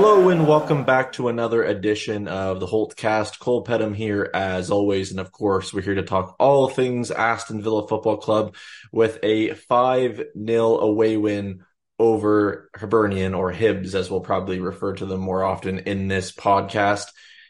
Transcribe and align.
Hello 0.00 0.28
and 0.28 0.46
welcome 0.46 0.84
back 0.84 1.10
to 1.10 1.26
another 1.26 1.64
edition 1.64 2.28
of 2.28 2.60
the 2.60 2.68
Holte 2.68 2.94
Cast. 2.94 3.40
Cole 3.40 3.62
Pettem 3.62 3.92
here 3.94 4.30
as 4.32 4.70
always, 4.70 5.10
and 5.10 5.18
of 5.18 5.32
course 5.32 5.74
we're 5.74 5.82
here 5.82 5.96
to 5.96 6.04
talk 6.04 6.36
all 6.38 6.68
things 6.68 7.10
Aston 7.10 7.60
Villa 7.62 7.84
Football 7.88 8.18
Club 8.18 8.54
with 8.92 9.18
a 9.24 9.48
5-0 9.48 10.80
away 10.80 11.16
win 11.16 11.64
over 11.98 12.70
Hibernian 12.76 13.34
or 13.34 13.52
Hibs 13.52 13.96
as 13.96 14.08
we'll 14.08 14.20
probably 14.20 14.60
refer 14.60 14.92
to 14.94 15.04
them 15.04 15.18
more 15.18 15.42
often 15.42 15.80
in 15.80 16.06
this 16.06 16.30
podcast 16.30 17.06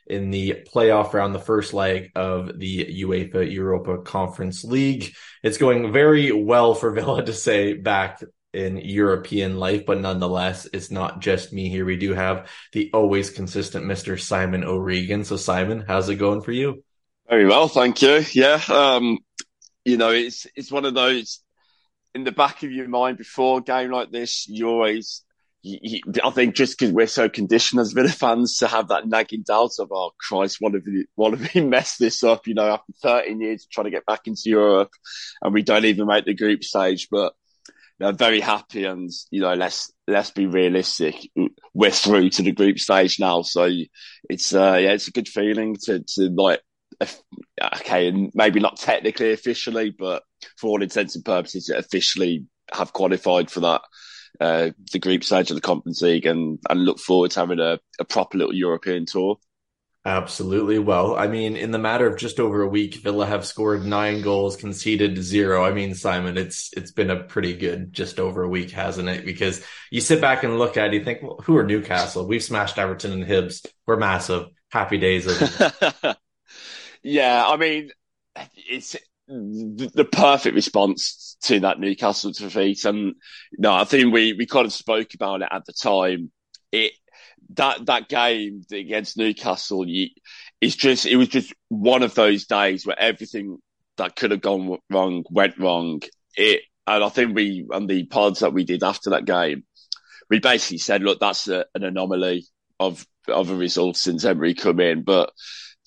in 0.06 0.30
the 0.30 0.64
playoff 0.74 1.12
round, 1.12 1.34
the 1.34 1.40
first 1.40 1.74
leg 1.74 2.12
of 2.14 2.58
the 2.58 3.02
UEFA 3.02 3.52
Europa 3.52 3.98
Conference 3.98 4.64
League. 4.64 5.12
It's 5.42 5.58
going 5.58 5.92
very 5.92 6.32
well 6.32 6.74
for 6.74 6.92
Villa 6.92 7.22
to 7.22 7.34
say 7.34 7.74
back 7.74 8.22
in 8.52 8.78
European 8.78 9.58
life, 9.58 9.84
but 9.84 10.00
nonetheless, 10.00 10.66
it's 10.72 10.90
not 10.90 11.20
just 11.20 11.52
me 11.52 11.68
here. 11.68 11.84
We 11.84 11.96
do 11.96 12.14
have 12.14 12.50
the 12.72 12.90
always 12.94 13.30
consistent 13.30 13.84
Mr. 13.84 14.20
Simon 14.20 14.64
O'Regan. 14.64 15.24
So, 15.24 15.36
Simon, 15.36 15.84
how's 15.86 16.08
it 16.08 16.16
going 16.16 16.42
for 16.42 16.52
you? 16.52 16.82
Very 17.28 17.46
well, 17.46 17.68
thank 17.68 18.00
you. 18.00 18.24
Yeah, 18.32 18.60
um, 18.68 19.18
you 19.84 19.98
know, 19.98 20.10
it's 20.10 20.46
it's 20.56 20.72
one 20.72 20.86
of 20.86 20.94
those 20.94 21.40
in 22.14 22.24
the 22.24 22.32
back 22.32 22.62
of 22.62 22.72
your 22.72 22.88
mind 22.88 23.18
before 23.18 23.58
a 23.58 23.62
game 23.62 23.90
like 23.90 24.10
this. 24.10 24.48
You 24.48 24.68
always, 24.68 25.22
I 25.64 26.30
think, 26.30 26.54
just 26.54 26.78
because 26.78 26.92
we're 26.92 27.06
so 27.06 27.28
conditioned 27.28 27.80
as 27.80 27.92
Villa 27.92 28.08
fans 28.08 28.56
to 28.58 28.66
have 28.66 28.88
that 28.88 29.06
nagging 29.06 29.44
doubt 29.46 29.72
of, 29.78 29.88
oh 29.92 30.12
Christ, 30.18 30.56
what 30.60 30.74
if 30.74 30.84
we, 30.86 31.06
what 31.16 31.34
if 31.34 31.54
we 31.54 31.60
mess 31.60 31.98
this 31.98 32.24
up? 32.24 32.46
You 32.46 32.54
know, 32.54 32.66
after 32.66 32.92
13 33.02 33.40
years 33.42 33.66
trying 33.70 33.84
to 33.84 33.90
get 33.90 34.06
back 34.06 34.26
into 34.26 34.42
Europe, 34.46 34.92
and 35.42 35.52
we 35.52 35.62
don't 35.62 35.84
even 35.84 36.06
make 36.06 36.24
the 36.24 36.34
group 36.34 36.64
stage, 36.64 37.08
but 37.10 37.34
they're 37.98 38.12
very 38.12 38.40
happy 38.40 38.84
and 38.84 39.10
you 39.30 39.40
know 39.40 39.54
let's 39.54 39.92
let's 40.06 40.30
be 40.30 40.46
realistic. 40.46 41.16
We're 41.74 41.90
through 41.90 42.30
to 42.30 42.42
the 42.42 42.52
group 42.52 42.78
stage 42.78 43.18
now 43.18 43.42
so 43.42 43.70
it's 44.28 44.54
uh 44.54 44.78
yeah 44.80 44.92
it's 44.92 45.08
a 45.08 45.12
good 45.12 45.28
feeling 45.28 45.76
to 45.84 46.04
to 46.14 46.30
like 46.30 46.60
okay 47.74 48.08
and 48.08 48.30
maybe 48.34 48.60
not 48.60 48.76
technically 48.76 49.32
officially 49.32 49.90
but 49.90 50.22
for 50.56 50.68
all 50.68 50.82
intents 50.82 51.14
and 51.14 51.24
purposes 51.24 51.70
officially 51.70 52.46
have 52.72 52.92
qualified 52.92 53.50
for 53.50 53.60
that 53.60 53.82
uh 54.40 54.70
the 54.92 54.98
group 54.98 55.22
stage 55.22 55.50
of 55.50 55.54
the 55.54 55.60
conference 55.60 56.02
league 56.02 56.26
and 56.26 56.58
and 56.68 56.84
look 56.84 56.98
forward 56.98 57.30
to 57.30 57.40
having 57.40 57.60
a, 57.60 57.78
a 58.00 58.04
proper 58.04 58.38
little 58.38 58.54
european 58.54 59.06
tour 59.06 59.36
Absolutely. 60.08 60.78
Well, 60.78 61.16
I 61.16 61.26
mean, 61.26 61.54
in 61.54 61.70
the 61.70 61.78
matter 61.78 62.06
of 62.06 62.16
just 62.16 62.40
over 62.40 62.62
a 62.62 62.66
week, 62.66 62.94
Villa 62.94 63.26
have 63.26 63.44
scored 63.44 63.84
nine 63.84 64.22
goals, 64.22 64.56
conceded 64.56 65.22
zero. 65.22 65.62
I 65.62 65.70
mean, 65.70 65.94
Simon, 65.94 66.38
it's 66.38 66.72
it's 66.74 66.92
been 66.92 67.10
a 67.10 67.24
pretty 67.24 67.54
good 67.54 67.92
just 67.92 68.18
over 68.18 68.42
a 68.42 68.48
week, 68.48 68.70
hasn't 68.70 69.10
it? 69.10 69.26
Because 69.26 69.62
you 69.90 70.00
sit 70.00 70.22
back 70.22 70.44
and 70.44 70.58
look 70.58 70.78
at 70.78 70.86
it, 70.86 70.94
you 70.94 71.04
think, 71.04 71.22
well, 71.22 71.38
who 71.44 71.58
are 71.58 71.62
Newcastle? 71.62 72.26
We've 72.26 72.42
smashed 72.42 72.78
Everton 72.78 73.12
and 73.12 73.22
Hibs. 73.22 73.66
We're 73.86 73.98
massive. 73.98 74.46
Happy 74.70 74.96
days. 74.96 75.26
of 75.26 76.16
yeah, 77.02 77.46
I 77.46 77.58
mean, 77.58 77.90
it's 78.56 78.96
the 79.26 80.08
perfect 80.10 80.54
response 80.54 81.36
to 81.42 81.60
that 81.60 81.80
Newcastle 81.80 82.32
defeat, 82.32 82.86
and 82.86 83.14
no, 83.58 83.74
I 83.74 83.84
think 83.84 84.14
we 84.14 84.32
we 84.32 84.46
kind 84.46 84.64
of 84.64 84.72
spoke 84.72 85.12
about 85.12 85.42
it 85.42 85.48
at 85.50 85.66
the 85.66 85.74
time. 85.74 86.32
It 86.72 86.92
that 87.54 87.86
that 87.86 88.08
game 88.08 88.62
against 88.70 89.16
Newcastle, 89.16 89.86
you, 89.88 90.08
it's 90.60 90.76
just 90.76 91.06
it 91.06 91.16
was 91.16 91.28
just 91.28 91.52
one 91.68 92.02
of 92.02 92.14
those 92.14 92.46
days 92.46 92.86
where 92.86 92.98
everything 92.98 93.58
that 93.96 94.16
could 94.16 94.30
have 94.30 94.40
gone 94.40 94.78
wrong 94.90 95.24
went 95.30 95.58
wrong. 95.58 96.02
It 96.36 96.62
and 96.86 97.04
I 97.04 97.08
think 97.08 97.34
we 97.34 97.66
on 97.72 97.86
the 97.86 98.04
pods 98.04 98.40
that 98.40 98.52
we 98.52 98.64
did 98.64 98.82
after 98.82 99.10
that 99.10 99.24
game, 99.24 99.64
we 100.30 100.40
basically 100.40 100.78
said, 100.78 101.02
look, 101.02 101.20
that's 101.20 101.48
a, 101.48 101.66
an 101.74 101.84
anomaly 101.84 102.46
of 102.80 103.06
of 103.28 103.50
a 103.50 103.56
result 103.56 103.96
since 103.96 104.24
Emery 104.24 104.54
come 104.54 104.80
in, 104.80 105.02
but 105.02 105.32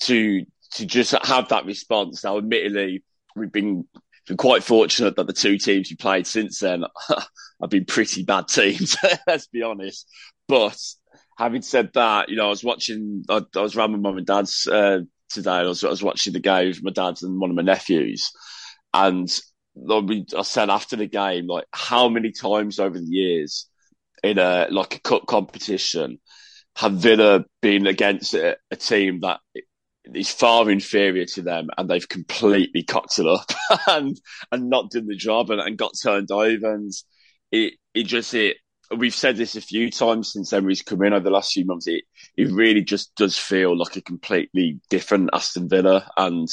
to 0.01 0.45
to 0.75 0.85
just 0.85 1.15
have 1.23 1.49
that 1.49 1.65
response 1.65 2.23
now, 2.23 2.37
admittedly, 2.37 3.03
we've 3.35 3.51
been 3.51 3.85
been 4.27 4.37
quite 4.37 4.63
fortunate 4.63 5.15
that 5.15 5.27
the 5.27 5.33
two 5.33 5.57
teams 5.57 5.89
we 5.89 5.95
played 5.95 6.27
since 6.27 6.59
then 6.59 6.83
have 7.09 7.69
been 7.69 7.85
pretty 7.85 8.23
bad 8.23 8.47
teams. 8.47 8.95
let's 9.27 9.47
be 9.47 9.63
honest, 9.63 10.07
but 10.47 10.79
having 11.41 11.63
said 11.63 11.89
that, 11.93 12.29
you 12.29 12.35
know, 12.35 12.45
I 12.45 12.49
was 12.49 12.63
watching, 12.63 13.23
I, 13.27 13.41
I 13.55 13.61
was 13.61 13.75
around 13.75 13.93
with 13.93 14.01
mum 14.01 14.17
and 14.17 14.27
dad's 14.27 14.67
uh, 14.67 14.99
today. 15.27 15.49
I 15.49 15.63
was, 15.63 15.83
I 15.83 15.89
was 15.89 16.03
watching 16.03 16.33
the 16.33 16.39
game 16.39 16.67
with 16.67 16.83
my 16.83 16.91
dad's 16.91 17.23
and 17.23 17.41
one 17.41 17.49
of 17.49 17.55
my 17.55 17.63
nephews. 17.63 18.31
And 18.93 19.27
I 19.89 20.43
said 20.43 20.69
after 20.69 20.95
the 20.95 21.07
game, 21.07 21.47
like, 21.47 21.65
how 21.73 22.09
many 22.09 22.31
times 22.31 22.79
over 22.79 22.99
the 22.99 23.05
years 23.05 23.67
in 24.23 24.37
a, 24.37 24.67
like 24.69 24.97
a 24.97 24.99
cup 24.99 25.25
competition 25.25 26.19
have 26.75 26.93
Villa 26.93 27.43
been 27.59 27.87
against 27.87 28.35
a, 28.35 28.57
a 28.69 28.75
team 28.75 29.21
that 29.21 29.39
is 30.13 30.29
far 30.29 30.69
inferior 30.69 31.25
to 31.25 31.41
them 31.41 31.69
and 31.75 31.89
they've 31.89 32.07
completely 32.07 32.83
cocked 32.83 33.17
it 33.17 33.25
up 33.25 33.51
and, 33.87 34.15
and 34.51 34.69
not 34.69 34.91
done 34.91 35.07
the 35.07 35.15
job 35.15 35.49
and, 35.49 35.59
and 35.59 35.75
got 35.75 35.93
turned 36.03 36.29
over. 36.29 36.71
And 36.71 36.91
it, 37.51 37.73
it 37.95 38.03
just, 38.03 38.31
it, 38.35 38.57
we've 38.97 39.15
said 39.15 39.37
this 39.37 39.55
a 39.55 39.61
few 39.61 39.89
times 39.89 40.31
since 40.31 40.53
Emery's 40.53 40.81
come 40.81 41.03
in 41.03 41.13
over 41.13 41.23
the 41.23 41.29
last 41.29 41.53
few 41.53 41.65
months. 41.65 41.87
It 41.87 42.03
it 42.37 42.51
really 42.51 42.81
just 42.81 43.15
does 43.15 43.37
feel 43.37 43.77
like 43.77 43.95
a 43.95 44.01
completely 44.01 44.79
different 44.89 45.29
Aston 45.33 45.69
Villa, 45.69 46.09
and 46.17 46.47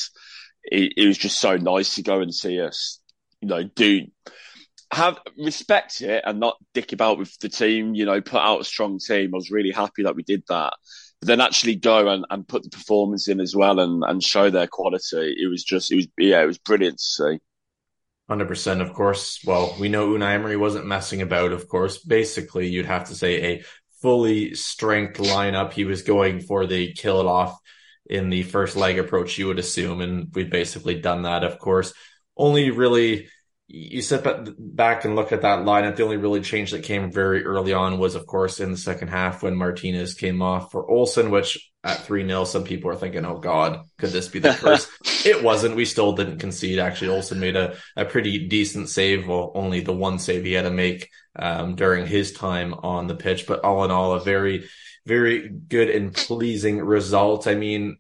it, 0.65 0.95
it 0.97 1.07
was 1.07 1.19
just 1.19 1.41
so 1.41 1.57
nice 1.57 1.95
to 1.97 2.03
go 2.03 2.21
and 2.21 2.35
see 2.35 2.61
us, 2.61 3.01
you 3.41 3.49
know, 3.49 3.65
do 3.65 4.07
have 4.93 5.19
respect 5.39 6.01
it 6.01 6.25
and 6.27 6.41
not 6.41 6.57
dick 6.73 6.93
about 6.93 7.19
with 7.19 7.39
the 7.41 7.49
team. 7.49 7.95
You 7.95 8.07
know, 8.07 8.21
put 8.21 8.41
out 8.41 8.61
a 8.61 8.65
strong 8.65 8.99
team. 8.99 9.31
I 9.35 9.37
was 9.37 9.51
really 9.51 9.71
happy 9.71 10.05
that 10.05 10.17
we 10.17 10.23
did 10.23 10.43
that. 10.49 10.75
But 11.21 11.27
then 11.27 11.41
actually 11.41 11.75
go 11.75 12.09
and, 12.09 12.25
and 12.31 12.47
put 12.47 12.63
the 12.63 12.71
performance 12.71 13.29
in 13.29 13.41
as 13.41 13.55
well 13.55 13.81
and, 13.81 14.05
and 14.07 14.23
show 14.23 14.51
their 14.51 14.69
quality. 14.69 15.35
It 15.37 15.51
was 15.51 15.65
just, 15.65 15.91
it 15.91 15.97
was, 15.97 16.07
yeah, 16.17 16.43
it 16.43 16.47
was 16.47 16.59
brilliant 16.59 16.99
to 16.99 17.05
see. 17.05 17.39
Hundred 18.29 18.49
percent, 18.49 18.83
of 18.83 18.93
course. 18.93 19.41
Well, 19.47 19.75
we 19.81 19.89
know 19.89 20.09
Unai 20.11 20.35
Emery 20.35 20.57
wasn't 20.57 20.87
messing 20.87 21.23
about. 21.23 21.53
Of 21.53 21.67
course, 21.67 21.99
basically, 21.99 22.69
you'd 22.69 22.85
have 22.85 23.09
to 23.09 23.15
say 23.15 23.55
a 23.55 23.65
fully 24.03 24.55
strength 24.55 25.19
lineup. 25.19 25.73
He 25.73 25.87
was 25.87 26.03
going 26.03 26.41
for 26.41 26.67
the 26.67 26.93
kill 26.93 27.21
it 27.21 27.27
off 27.27 27.59
in 28.05 28.29
the 28.29 28.43
first 28.43 28.77
leg 28.77 28.99
approach. 28.99 29.39
You 29.39 29.47
would 29.47 29.59
assume, 29.59 30.03
and 30.03 30.29
we've 30.35 30.51
basically 30.51 31.01
done 31.01 31.23
that. 31.23 31.43
Of 31.43 31.59
course, 31.59 31.95
only 32.37 32.71
really 32.71 33.29
you 33.71 34.01
sit 34.01 34.27
back 34.59 35.05
and 35.05 35.15
look 35.15 35.31
at 35.31 35.43
that 35.43 35.59
lineup. 35.59 35.95
The 35.95 36.03
only 36.03 36.17
really 36.17 36.41
change 36.41 36.71
that 36.71 36.85
came 36.85 37.13
very 37.13 37.45
early 37.45 37.75
on 37.75 37.99
was, 37.99 38.15
of 38.15 38.27
course, 38.27 38.61
in 38.61 38.71
the 38.71 38.79
second 38.79 39.09
half 39.09 39.43
when 39.43 39.55
Martinez 39.55 40.15
came 40.15 40.41
off 40.41 40.73
for 40.73 40.91
Olsen, 40.91 41.31
which 41.31 41.71
at 41.85 41.99
3 42.01 42.27
0, 42.27 42.45
some 42.45 42.65
people 42.65 42.91
are 42.91 42.97
thinking, 42.97 43.27
oh 43.27 43.39
God, 43.39 43.85
could 43.99 44.09
this 44.09 44.29
be 44.29 44.39
the 44.39 44.53
curse? 44.59 44.89
it 45.27 45.43
wasn't. 45.43 45.77
We 45.77 45.85
still 45.85 46.15
didn't 46.15 46.39
concede. 46.39 46.79
Actually, 46.79 47.11
Olsen 47.11 47.41
made 47.41 47.57
a, 47.57 47.77
a 47.95 48.07
pretty 48.07 48.49
decent 48.49 48.89
save. 48.89 49.29
Well, 49.29 49.53
only 49.55 49.81
the 49.81 49.93
one 49.93 50.19
save 50.19 50.45
he 50.45 50.55
had 50.55 50.63
to 50.63 50.71
make 50.71 51.11
um, 51.37 51.75
during 51.75 52.07
his 52.07 52.33
time 52.33 52.73
on 52.73 53.07
the 53.07 53.17
pitch. 53.17 53.47
But 53.47 53.65
all 53.65 53.85
in 53.85 53.91
all, 53.91 54.15
a 54.15 54.21
very, 54.21 54.67
very 55.05 55.47
good 55.47 55.91
and 55.91 56.15
pleasing 56.15 56.79
result. 56.79 57.47
I 57.47 57.55
mean, 57.55 57.99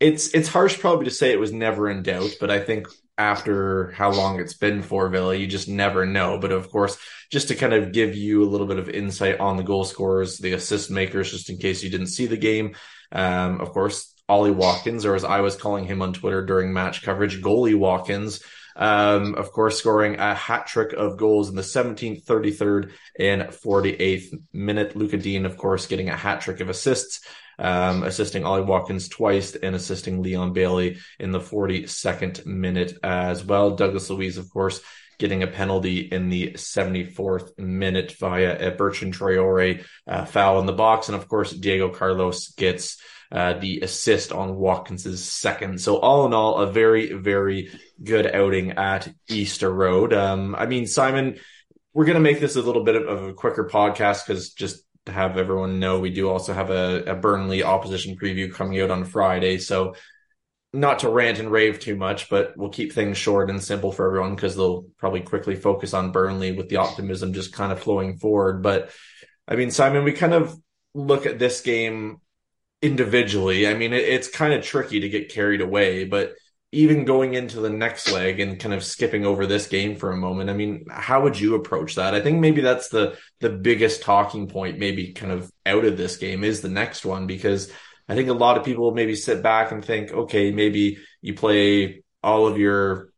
it's 0.00 0.28
it's 0.28 0.48
harsh 0.48 0.78
probably 0.78 1.04
to 1.04 1.10
say 1.10 1.30
it 1.30 1.40
was 1.40 1.52
never 1.52 1.90
in 1.90 2.02
doubt, 2.02 2.36
but 2.40 2.50
I 2.50 2.60
think 2.60 2.88
after 3.18 3.90
how 3.90 4.12
long 4.12 4.40
it's 4.40 4.54
been 4.54 4.80
for 4.80 5.08
Villa. 5.08 5.34
You 5.34 5.46
just 5.46 5.68
never 5.68 6.06
know. 6.06 6.38
But 6.38 6.52
of 6.52 6.70
course, 6.70 6.96
just 7.30 7.48
to 7.48 7.54
kind 7.54 7.74
of 7.74 7.92
give 7.92 8.14
you 8.14 8.42
a 8.42 8.48
little 8.48 8.66
bit 8.66 8.78
of 8.78 8.88
insight 8.88 9.40
on 9.40 9.56
the 9.56 9.62
goal 9.62 9.84
scorers, 9.84 10.38
the 10.38 10.52
assist 10.52 10.90
makers, 10.90 11.30
just 11.30 11.50
in 11.50 11.58
case 11.58 11.82
you 11.82 11.90
didn't 11.90 12.06
see 12.06 12.26
the 12.26 12.36
game. 12.36 12.76
Um, 13.12 13.60
of 13.60 13.70
course, 13.72 14.14
Ollie 14.28 14.50
Watkins, 14.50 15.04
or 15.04 15.14
as 15.14 15.24
I 15.24 15.40
was 15.40 15.56
calling 15.56 15.84
him 15.84 16.00
on 16.00 16.12
Twitter 16.12 16.44
during 16.44 16.72
match 16.72 17.02
coverage, 17.02 17.42
goalie 17.42 17.76
Watkins. 17.76 18.42
Um, 18.78 19.34
of 19.34 19.52
course, 19.52 19.78
scoring 19.78 20.20
a 20.20 20.34
hat 20.34 20.66
trick 20.66 20.92
of 20.92 21.18
goals 21.18 21.50
in 21.50 21.56
the 21.56 21.62
17th, 21.62 22.24
33rd, 22.24 22.92
and 23.18 23.42
48th 23.42 24.40
minute. 24.52 24.96
Luca 24.96 25.18
Digne, 25.18 25.44
of 25.44 25.56
course, 25.56 25.86
getting 25.86 26.08
a 26.08 26.16
hat 26.16 26.40
trick 26.40 26.60
of 26.60 26.68
assists 26.68 27.20
um, 27.58 28.04
assisting 28.04 28.44
Ollie 28.44 28.62
Watkins 28.62 29.08
twice 29.08 29.54
and 29.54 29.74
assisting 29.74 30.22
Leon 30.22 30.52
Bailey 30.52 30.98
in 31.18 31.32
the 31.32 31.40
42nd 31.40 32.46
minute 32.46 32.96
as 33.02 33.44
well. 33.44 33.72
Douglas 33.72 34.10
Luiz, 34.10 34.38
of 34.38 34.50
course, 34.50 34.80
getting 35.18 35.42
a 35.42 35.48
penalty 35.48 36.00
in 36.00 36.28
the 36.28 36.52
74th 36.52 37.58
minute 37.58 38.12
via 38.12 38.68
a 38.68 38.70
Bertrand 38.70 39.14
Traore 39.14 39.84
uh, 40.06 40.24
foul 40.24 40.60
in 40.60 40.66
the 40.66 40.72
box. 40.72 41.08
And 41.08 41.16
of 41.16 41.26
course, 41.26 41.52
Diego 41.52 41.88
Carlos 41.88 42.52
gets 42.52 42.98
uh, 43.30 43.58
the 43.58 43.80
assist 43.80 44.32
on 44.32 44.56
Watkins's 44.56 45.22
second. 45.22 45.80
So 45.80 45.98
all 45.98 46.26
in 46.26 46.32
all, 46.32 46.58
a 46.58 46.72
very, 46.72 47.12
very 47.12 47.70
good 48.02 48.26
outing 48.26 48.72
at 48.72 49.12
Easter 49.28 49.72
Road. 49.72 50.12
Um, 50.12 50.54
I 50.54 50.66
mean, 50.66 50.86
Simon, 50.86 51.38
we're 51.92 52.06
going 52.06 52.14
to 52.14 52.20
make 52.20 52.40
this 52.40 52.56
a 52.56 52.62
little 52.62 52.84
bit 52.84 52.96
of, 52.96 53.06
of 53.06 53.24
a 53.24 53.34
quicker 53.34 53.68
podcast 53.68 54.26
because 54.26 54.52
just 54.54 54.82
to 55.06 55.12
have 55.12 55.36
everyone 55.36 55.80
know, 55.80 55.98
we 55.98 56.10
do 56.10 56.28
also 56.28 56.52
have 56.54 56.70
a, 56.70 57.02
a 57.04 57.14
Burnley 57.14 57.62
opposition 57.62 58.16
preview 58.16 58.52
coming 58.52 58.80
out 58.80 58.90
on 58.90 59.04
Friday. 59.04 59.58
So 59.58 59.94
not 60.72 61.00
to 61.00 61.08
rant 61.08 61.38
and 61.38 61.50
rave 61.50 61.80
too 61.80 61.96
much, 61.96 62.28
but 62.28 62.54
we'll 62.56 62.68
keep 62.68 62.92
things 62.92 63.16
short 63.16 63.50
and 63.50 63.62
simple 63.62 63.90
for 63.90 64.06
everyone 64.06 64.34
because 64.34 64.54
they'll 64.54 64.84
probably 64.98 65.20
quickly 65.20 65.56
focus 65.56 65.94
on 65.94 66.12
Burnley 66.12 66.52
with 66.52 66.68
the 66.68 66.76
optimism 66.76 67.32
just 67.32 67.52
kind 67.52 67.72
of 67.72 67.80
flowing 67.80 68.18
forward. 68.18 68.62
But 68.62 68.90
I 69.46 69.56
mean, 69.56 69.70
Simon, 69.70 70.04
we 70.04 70.12
kind 70.12 70.34
of 70.34 70.54
look 70.94 71.24
at 71.26 71.38
this 71.38 71.62
game 71.62 72.20
individually. 72.82 73.66
I 73.66 73.74
mean, 73.74 73.92
it, 73.92 74.04
it's 74.04 74.28
kind 74.28 74.52
of 74.52 74.64
tricky 74.64 75.00
to 75.00 75.08
get 75.08 75.32
carried 75.32 75.60
away, 75.60 76.04
but 76.04 76.34
even 76.70 77.04
going 77.06 77.34
into 77.34 77.60
the 77.60 77.70
next 77.70 78.10
leg 78.12 78.40
and 78.40 78.60
kind 78.60 78.74
of 78.74 78.84
skipping 78.84 79.24
over 79.24 79.46
this 79.46 79.66
game 79.68 79.96
for 79.96 80.12
a 80.12 80.16
moment, 80.16 80.50
I 80.50 80.52
mean, 80.52 80.84
how 80.90 81.22
would 81.22 81.38
you 81.40 81.54
approach 81.54 81.94
that? 81.94 82.14
I 82.14 82.20
think 82.20 82.40
maybe 82.40 82.60
that's 82.60 82.88
the 82.88 83.16
the 83.40 83.48
biggest 83.48 84.02
talking 84.02 84.48
point, 84.48 84.78
maybe 84.78 85.12
kind 85.12 85.32
of 85.32 85.50
out 85.64 85.84
of 85.84 85.96
this 85.96 86.18
game 86.18 86.44
is 86.44 86.60
the 86.60 86.68
next 86.68 87.06
one 87.06 87.26
because 87.26 87.72
I 88.08 88.14
think 88.14 88.28
a 88.28 88.34
lot 88.34 88.58
of 88.58 88.64
people 88.64 88.92
maybe 88.92 89.14
sit 89.14 89.42
back 89.42 89.72
and 89.72 89.84
think, 89.84 90.12
okay, 90.12 90.50
maybe 90.50 90.98
you 91.22 91.34
play 91.34 92.02
all 92.22 92.46
of 92.46 92.58
your 92.58 93.10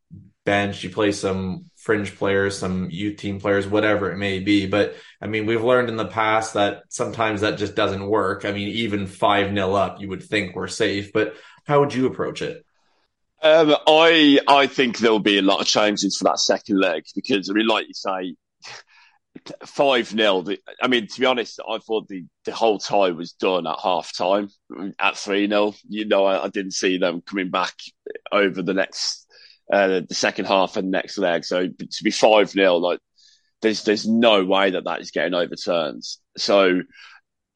bench, 0.44 0.84
you 0.84 0.90
play 0.90 1.12
some 1.12 1.69
fringe 1.80 2.14
players, 2.16 2.58
some 2.58 2.90
youth 2.90 3.16
team 3.16 3.40
players, 3.40 3.66
whatever 3.66 4.12
it 4.12 4.18
may 4.18 4.38
be. 4.38 4.66
But 4.66 4.96
I 5.20 5.26
mean, 5.26 5.46
we've 5.46 5.64
learned 5.64 5.88
in 5.88 5.96
the 5.96 6.06
past 6.06 6.54
that 6.54 6.82
sometimes 6.90 7.40
that 7.40 7.58
just 7.58 7.74
doesn't 7.74 8.06
work. 8.06 8.44
I 8.44 8.52
mean, 8.52 8.68
even 8.68 9.06
5 9.06 9.52
nil 9.52 9.74
up, 9.74 10.00
you 10.00 10.08
would 10.08 10.22
think 10.22 10.54
we're 10.54 10.68
safe, 10.68 11.12
but 11.12 11.34
how 11.64 11.80
would 11.80 11.94
you 11.94 12.06
approach 12.06 12.42
it? 12.42 12.64
Um, 13.42 13.74
I 13.86 14.38
I 14.46 14.66
think 14.66 14.98
there'll 14.98 15.18
be 15.18 15.38
a 15.38 15.42
lot 15.42 15.62
of 15.62 15.66
changes 15.66 16.18
for 16.18 16.24
that 16.24 16.38
second 16.38 16.78
leg 16.78 17.04
because 17.14 17.48
I 17.48 17.54
mean, 17.54 17.66
like 17.66 17.88
you 17.88 17.94
say, 17.94 18.34
five 19.64 20.08
0 20.08 20.44
I 20.82 20.88
mean, 20.88 21.06
to 21.06 21.20
be 21.20 21.24
honest, 21.24 21.58
I 21.66 21.78
thought 21.78 22.08
the, 22.08 22.26
the 22.44 22.52
whole 22.52 22.78
tie 22.78 23.12
was 23.12 23.32
done 23.32 23.66
at 23.66 23.78
half 23.82 24.14
time 24.14 24.50
at 24.98 25.16
three 25.16 25.48
0 25.48 25.74
You 25.88 26.04
know, 26.04 26.26
I, 26.26 26.44
I, 26.44 26.48
didn't 26.48 26.72
see 26.72 26.98
them 26.98 27.22
coming 27.22 27.48
back 27.48 27.72
over 28.30 28.60
the 28.60 28.74
next 28.74 29.26
uh, 29.72 30.00
the 30.08 30.14
second 30.14 30.46
half 30.46 30.76
and 30.76 30.90
next 30.90 31.18
leg. 31.18 31.44
So 31.44 31.66
to 31.66 32.04
be 32.04 32.10
five 32.10 32.50
0 32.50 32.76
like 32.76 33.00
there's 33.62 33.84
there's 33.84 34.06
no 34.06 34.44
way 34.44 34.70
that 34.70 34.84
that 34.84 35.00
is 35.00 35.10
getting 35.10 35.34
overturned. 35.34 36.02
So. 36.36 36.82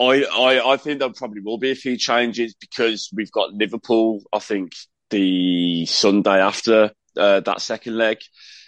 I, 0.01 0.25
I, 0.25 0.73
I 0.73 0.77
think 0.77 0.99
there 0.99 1.09
probably 1.11 1.41
will 1.41 1.57
be 1.57 1.71
a 1.71 1.77
few 1.77 1.97
changes 1.97 2.53
because 2.53 3.11
we've 3.15 3.31
got 3.31 3.55
Liverpool, 3.55 4.25
I 4.33 4.41
think, 4.41 4.73
the 5.11 5.87
Sunday 5.87 6.41
after 6.41 6.91
uh, 7.17 7.39
that 7.41 7.61
second 7.61 7.97
leg. 7.97 8.19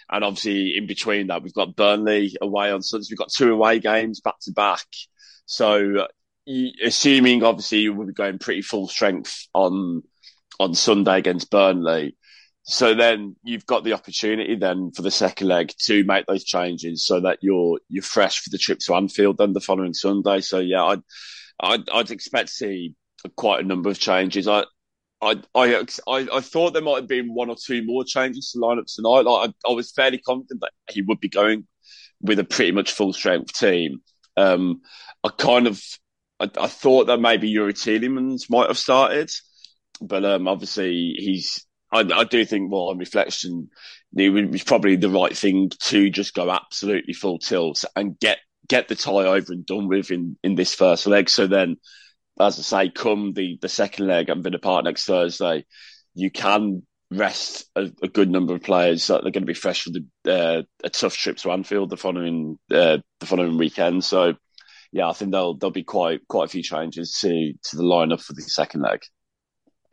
And 0.09 0.23
obviously, 0.23 0.77
in 0.77 0.87
between 0.87 1.27
that, 1.27 1.43
we've 1.43 1.53
got 1.53 1.75
Burnley 1.75 2.35
away 2.41 2.71
on 2.71 2.81
Sunday. 2.81 3.07
We've 3.11 3.17
got 3.17 3.31
two 3.31 3.51
away 3.51 3.79
games 3.79 4.21
back 4.21 4.39
to 4.43 4.51
back. 4.53 4.85
So, 5.45 6.07
assuming 6.83 7.43
obviously 7.43 7.89
we'll 7.89 8.07
be 8.07 8.13
going 8.13 8.39
pretty 8.39 8.61
full 8.61 8.87
strength 8.87 9.47
on 9.53 10.03
on 10.59 10.73
Sunday 10.73 11.17
against 11.17 11.51
Burnley. 11.51 12.15
So 12.69 12.93
then 12.93 13.37
you've 13.43 13.65
got 13.65 13.85
the 13.85 13.93
opportunity 13.93 14.55
then 14.55 14.91
for 14.91 15.01
the 15.01 15.09
second 15.09 15.47
leg 15.47 15.71
to 15.85 16.03
make 16.03 16.25
those 16.25 16.43
changes 16.43 17.05
so 17.05 17.21
that 17.21 17.39
you're 17.41 17.79
you're 17.87 18.03
fresh 18.03 18.41
for 18.41 18.49
the 18.49 18.57
trip 18.57 18.79
to 18.79 18.95
Anfield 18.95 19.37
then 19.37 19.53
the 19.53 19.61
following 19.61 19.93
Sunday. 19.93 20.41
So 20.41 20.59
yeah, 20.59 20.83
I'd 20.83 21.01
I'd, 21.61 21.89
I'd 21.89 22.11
expect 22.11 22.49
to 22.49 22.53
see 22.53 22.93
quite 23.37 23.63
a 23.63 23.67
number 23.67 23.89
of 23.89 23.97
changes. 23.97 24.49
I 24.49 24.65
I, 25.21 25.41
I, 25.55 25.85
I, 26.07 26.41
thought 26.41 26.73
there 26.73 26.83
might 26.83 26.97
have 26.97 27.07
been 27.07 27.33
one 27.33 27.49
or 27.49 27.55
two 27.55 27.83
more 27.83 28.03
changes 28.03 28.51
to 28.51 28.59
lineups 28.59 28.95
tonight. 28.95 29.21
Like 29.21 29.49
I, 29.65 29.69
I, 29.69 29.73
was 29.73 29.91
fairly 29.91 30.19
confident 30.19 30.61
that 30.61 30.73
he 30.91 31.01
would 31.01 31.19
be 31.19 31.29
going 31.29 31.65
with 32.21 32.37
a 32.37 32.43
pretty 32.43 32.71
much 32.71 32.91
full 32.91 33.13
strength 33.13 33.53
team. 33.53 34.01
Um, 34.35 34.81
I 35.23 35.29
kind 35.29 35.65
of, 35.65 35.81
I, 36.39 36.51
I, 36.59 36.67
thought 36.67 37.07
that 37.07 37.19
maybe 37.19 37.51
Youri 37.51 37.73
Tielemans 37.73 38.47
might 38.47 38.67
have 38.67 38.77
started, 38.77 39.31
but 40.01 40.23
um, 40.25 40.47
obviously 40.47 41.15
he's. 41.17 41.65
I, 41.91 41.99
I 41.99 42.23
do 42.23 42.43
think, 42.45 42.71
well, 42.71 42.89
on 42.89 42.97
reflection, 42.97 43.69
it 44.15 44.29
was 44.29 44.63
probably 44.63 44.95
the 44.95 45.09
right 45.09 45.35
thing 45.35 45.71
to 45.83 46.09
just 46.09 46.33
go 46.33 46.51
absolutely 46.51 47.13
full 47.13 47.39
tilt 47.39 47.85
and 47.95 48.19
get 48.19 48.39
get 48.67 48.89
the 48.89 48.95
tie 48.95 49.11
over 49.11 49.53
and 49.53 49.65
done 49.65 49.87
with 49.87 50.11
in 50.11 50.37
in 50.43 50.55
this 50.55 50.73
first 50.73 51.07
leg. 51.07 51.29
So 51.29 51.47
then 51.47 51.77
as 52.39 52.59
I 52.59 52.61
say, 52.61 52.91
come 52.91 53.33
the, 53.33 53.57
the 53.61 53.69
second 53.69 54.07
leg 54.07 54.29
at 54.29 54.37
Villa 54.37 54.59
Park 54.59 54.85
next 54.85 55.05
Thursday, 55.05 55.65
you 56.13 56.31
can 56.31 56.83
rest 57.09 57.65
a, 57.75 57.89
a, 58.03 58.07
good 58.07 58.29
number 58.29 58.53
of 58.53 58.61
players 58.61 59.07
they're 59.07 59.21
going 59.21 59.31
to 59.31 59.41
be 59.41 59.53
fresh 59.53 59.83
for 59.83 59.91
the 59.91 60.05
uh, 60.29 60.61
a 60.83 60.89
tough 60.89 61.15
trip 61.15 61.37
to 61.37 61.51
Anfield 61.51 61.89
the 61.89 61.95
following 61.95 62.59
uh, 62.71 62.97
the 63.19 63.25
following 63.25 63.57
weekend. 63.57 64.03
So 64.03 64.33
yeah, 64.91 65.07
I 65.07 65.13
think 65.13 65.31
there'll 65.31 65.57
there'll 65.57 65.71
be 65.71 65.83
quite 65.83 66.27
quite 66.27 66.45
a 66.45 66.49
few 66.49 66.63
changes 66.63 67.17
to 67.21 67.53
to 67.63 67.77
the 67.77 67.83
lineup 67.83 68.21
for 68.21 68.33
the 68.33 68.41
second 68.41 68.81
leg. 68.81 68.99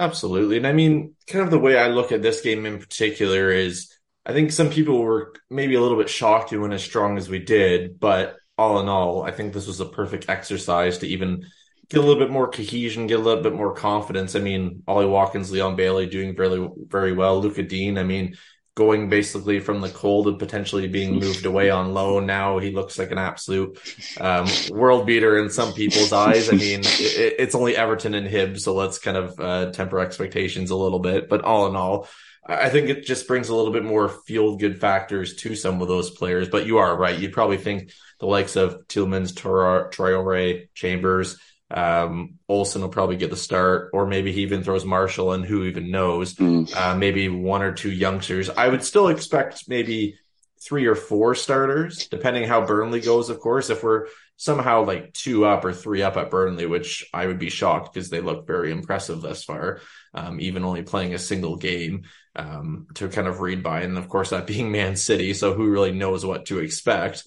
Absolutely, 0.00 0.56
and 0.56 0.67
I 0.67 0.73
mean, 0.73 1.14
kind 1.29 1.44
of 1.44 1.52
the 1.52 1.58
way 1.58 1.79
I 1.79 1.87
look 1.87 2.11
at 2.11 2.20
this 2.20 2.41
game 2.41 2.67
in 2.67 2.79
particular 2.81 3.50
is, 3.50 3.96
I 4.26 4.32
think 4.32 4.50
some 4.50 4.69
people 4.70 5.00
were 5.00 5.35
maybe 5.50 5.76
a 5.76 5.81
little 5.81 5.96
bit 5.96 6.11
shocked 6.11 6.50
we 6.50 6.58
went 6.58 6.73
as 6.73 6.82
strong 6.82 7.17
as 7.17 7.29
we 7.29 7.38
did, 7.38 8.00
but 8.00 8.37
all 8.58 8.81
in 8.81 8.88
all, 8.88 9.23
I 9.23 9.31
think 9.31 9.52
this 9.52 9.69
was 9.69 9.79
a 9.81 9.87
perfect 9.87 10.29
exercise 10.29 10.99
to 10.99 11.06
even 11.06 11.44
get 11.91 11.99
a 11.99 12.02
little 12.02 12.19
bit 12.19 12.31
more 12.32 12.49
cohesion, 12.50 13.06
get 13.06 13.20
a 13.20 13.23
little 13.23 13.43
bit 13.43 13.55
more 13.55 13.73
confidence. 13.75 14.35
I 14.35 14.41
mean, 14.41 14.82
Ollie 14.88 15.06
Watkins, 15.06 15.52
Leon 15.52 15.76
Bailey 15.76 16.06
doing 16.06 16.35
very, 16.35 16.69
very 16.88 17.12
well. 17.12 17.41
Luca 17.41 17.62
Digne, 17.62 17.99
I 17.99 18.02
mean, 18.02 18.37
going 18.75 19.09
basically 19.09 19.61
from 19.61 19.81
the 19.81 19.88
cold 19.88 20.26
to 20.26 20.32
potentially 20.32 20.88
being 20.88 21.19
moved 21.19 21.47
away 21.47 21.71
on 21.71 21.94
loan. 21.94 22.26
Now 22.26 22.59
he 22.59 22.73
looks 22.73 22.99
like 22.99 23.12
an 23.12 23.19
absolute 23.19 23.79
um, 24.21 24.49
world 24.71 25.06
beater 25.06 25.38
in 25.38 25.49
some 25.49 25.73
people's 25.73 26.12
eyes. 26.12 26.49
I 26.49 26.56
mean, 26.56 26.81
it, 26.81 27.37
it's 27.38 27.55
only 27.55 27.76
Everton 27.76 28.15
and 28.15 28.26
Hibs, 28.26 28.61
so 28.61 28.75
let's 28.75 28.99
kind 28.99 29.17
of 29.17 29.38
uh, 29.38 29.71
temper 29.71 30.00
expectations 30.00 30.71
a 30.71 30.76
little 30.76 30.99
bit. 30.99 31.29
But 31.29 31.43
all 31.43 31.69
in 31.69 31.76
all, 31.76 32.09
I 32.44 32.69
think 32.69 32.88
it 32.88 33.06
just 33.06 33.29
brings 33.29 33.49
a 33.49 33.55
little 33.55 33.73
bit 33.73 33.85
more 33.85 34.09
feel 34.09 34.56
good 34.56 34.81
factors 34.81 35.37
to 35.37 35.55
some 35.55 35.81
of 35.81 35.88
those 35.88 36.11
players. 36.11 36.49
But 36.49 36.67
you 36.67 36.79
are 36.79 36.97
right. 36.97 37.19
You'd 37.19 37.32
probably 37.32 37.58
think 37.58 37.93
the 38.19 38.27
likes 38.27 38.56
of 38.56 38.87
Tielemans, 38.89 39.32
Traore, 39.32 40.69
Chambers, 40.75 41.39
um, 41.75 42.39
Olsen 42.49 42.83
will 42.83 42.89
probably 42.89 43.17
get 43.17 43.31
the 43.31 43.37
start, 43.37 43.91
or 43.93 44.07
maybe 44.07 44.33
he 44.33 44.43
even 44.43 44.63
throws 44.63 44.85
Marschall 44.85 45.35
and 45.35 45.45
who 45.45 45.65
even 45.65 45.91
knows? 45.91 46.35
Mm. 46.35 46.75
Uh, 46.75 46.97
maybe 46.97 47.29
one 47.29 47.63
or 47.63 47.73
two 47.73 47.91
youngsters. 47.91 48.49
I 48.49 48.69
would 48.69 48.85
still 48.85 49.09
expect 49.09 49.69
maybe 49.69 50.17
three 50.63 50.87
or 50.87 50.95
four 50.95 51.35
starters, 51.35 52.07
depending 52.07 52.45
how 52.45 52.65
Burnley 52.65 53.01
goes, 53.01 53.29
of 53.29 53.41
course. 53.41 53.71
If 53.71 53.83
we're 53.83 54.07
somehow 54.37 54.85
like 54.85 55.13
two 55.13 55.45
up 55.45 55.65
or 55.65 55.73
three 55.73 56.03
up 56.03 56.17
at 56.17 56.31
Burnley, 56.31 56.67
which 56.67 57.05
I 57.13 57.27
would 57.27 57.41
be 57.41 57.51
shocked 57.51 57.93
because 57.93 58.09
they 58.09 58.21
look 58.21 58.47
very 58.47 58.71
impressive 58.71 59.21
thus 59.21 59.43
far, 59.43 59.81
um, 60.15 60.41
even 60.41 60.65
only 60.65 60.83
playing 60.83 61.13
a 61.13 61.19
single 61.19 61.57
game 61.57 62.05
um, 62.37 62.87
to 62.95 63.09
kind 63.09 63.27
of 63.27 63.41
read 63.41 63.65
by. 63.65 63.83
And 63.83 63.99
of 63.99 64.09
course, 64.09 64.31
that 64.31 64.47
being 64.47 64.71
Man 64.73 64.95
City. 64.95 65.35
So 65.35 65.55
who 65.55 65.69
really 65.69 65.93
knows 65.93 66.25
what 66.25 66.47
to 66.47 66.61
expect? 66.61 67.25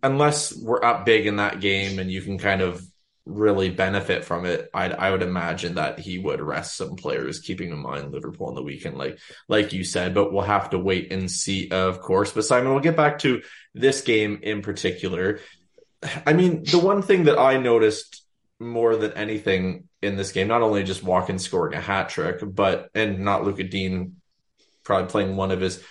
Unless 0.00 0.56
we're 0.56 0.84
up 0.84 1.04
big 1.04 1.26
in 1.26 1.36
that 1.36 1.60
game 1.60 1.98
and 1.98 2.08
you 2.08 2.22
can 2.22 2.38
kind 2.38 2.62
of 2.62 2.80
really 3.26 3.70
benefit 3.70 4.24
from 4.24 4.46
it, 4.46 4.70
I'd, 4.72 4.92
I 4.92 5.10
would 5.10 5.22
imagine 5.22 5.74
that 5.74 5.98
he 5.98 6.18
would 6.18 6.40
rest 6.40 6.76
some 6.76 6.94
players, 6.94 7.40
keeping 7.40 7.70
in 7.70 7.78
mind 7.78 8.12
Liverpool 8.12 8.46
on 8.46 8.54
the 8.54 8.62
weekend, 8.62 8.96
like 8.96 9.18
like 9.48 9.72
you 9.72 9.84
said. 9.84 10.14
But 10.14 10.32
we'll 10.32 10.44
have 10.44 10.70
to 10.70 10.78
wait 10.78 11.12
and 11.12 11.30
see, 11.30 11.68
of 11.70 12.00
course. 12.00 12.32
But 12.32 12.44
Simon, 12.44 12.72
we'll 12.72 12.80
get 12.80 12.96
back 12.96 13.18
to 13.20 13.42
this 13.74 14.00
game 14.00 14.40
in 14.42 14.62
particular. 14.62 15.40
I 16.24 16.32
mean, 16.32 16.62
the 16.64 16.78
one 16.78 17.02
thing 17.02 17.24
that 17.24 17.38
I 17.38 17.58
noticed 17.58 18.22
more 18.58 18.96
than 18.96 19.12
anything 19.12 19.88
in 20.00 20.16
this 20.16 20.32
game, 20.32 20.48
not 20.48 20.62
only 20.62 20.84
just 20.84 21.02
Watkins 21.02 21.44
scoring 21.44 21.74
a 21.74 21.80
hat 21.80 22.08
trick, 22.08 22.40
but 22.42 22.90
and 22.94 23.20
not 23.20 23.44
Luca 23.44 23.64
Digne 23.64 24.12
probably 24.84 25.08
playing 25.08 25.36
one 25.36 25.50
of 25.50 25.60
his 25.60 25.82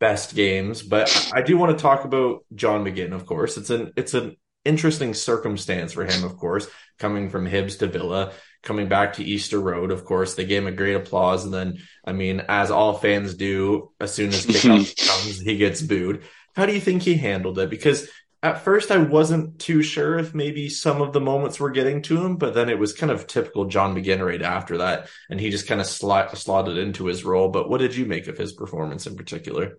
best 0.00 0.34
games. 0.34 0.82
But 0.82 1.30
I 1.34 1.42
do 1.42 1.56
want 1.56 1.76
to 1.76 1.82
talk 1.82 2.04
about 2.04 2.44
John 2.54 2.84
McGinn, 2.84 3.12
of 3.12 3.26
course. 3.26 3.56
It's 3.56 3.70
an 3.70 3.92
it's 3.96 4.14
an 4.14 4.36
interesting 4.64 5.14
circumstance 5.14 5.92
for 5.92 6.04
him, 6.04 6.24
of 6.24 6.36
course, 6.36 6.68
coming 6.98 7.30
from 7.30 7.46
Hibs 7.46 7.78
to 7.78 7.86
Villa, 7.86 8.32
coming 8.62 8.88
back 8.88 9.14
to 9.14 9.24
Easter 9.24 9.60
Road. 9.60 9.90
Of 9.90 10.04
course, 10.04 10.34
they 10.34 10.44
gave 10.44 10.62
him 10.62 10.68
a 10.68 10.76
great 10.76 10.94
applause. 10.94 11.44
And 11.44 11.52
then, 11.52 11.78
I 12.04 12.12
mean, 12.12 12.42
as 12.48 12.70
all 12.70 12.94
fans 12.94 13.34
do, 13.34 13.90
as 14.00 14.14
soon 14.14 14.28
as 14.28 14.46
kickoff 14.46 14.96
comes, 15.06 15.40
he 15.40 15.56
gets 15.56 15.82
booed. 15.82 16.24
How 16.54 16.66
do 16.66 16.72
you 16.72 16.80
think 16.80 17.02
he 17.02 17.14
handled 17.14 17.58
it? 17.58 17.70
Because 17.70 18.08
at 18.42 18.62
first 18.62 18.90
I 18.90 18.98
wasn't 18.98 19.58
too 19.58 19.82
sure 19.82 20.18
if 20.18 20.34
maybe 20.34 20.68
some 20.68 21.00
of 21.00 21.12
the 21.12 21.20
moments 21.20 21.60
were 21.60 21.70
getting 21.70 22.02
to 22.02 22.24
him, 22.24 22.36
but 22.36 22.54
then 22.54 22.68
it 22.68 22.78
was 22.78 22.92
kind 22.92 23.12
of 23.12 23.26
typical 23.26 23.66
John 23.66 23.94
McGinn 23.94 24.24
right 24.24 24.42
after 24.42 24.78
that, 24.78 25.08
and 25.30 25.40
he 25.40 25.50
just 25.50 25.68
kind 25.68 25.80
of 25.80 25.86
slot, 25.86 26.36
slotted 26.36 26.76
into 26.76 27.06
his 27.06 27.24
role. 27.24 27.48
But 27.48 27.70
what 27.70 27.78
did 27.78 27.94
you 27.94 28.04
make 28.04 28.26
of 28.26 28.36
his 28.36 28.52
performance 28.52 29.06
in 29.06 29.16
particular? 29.16 29.78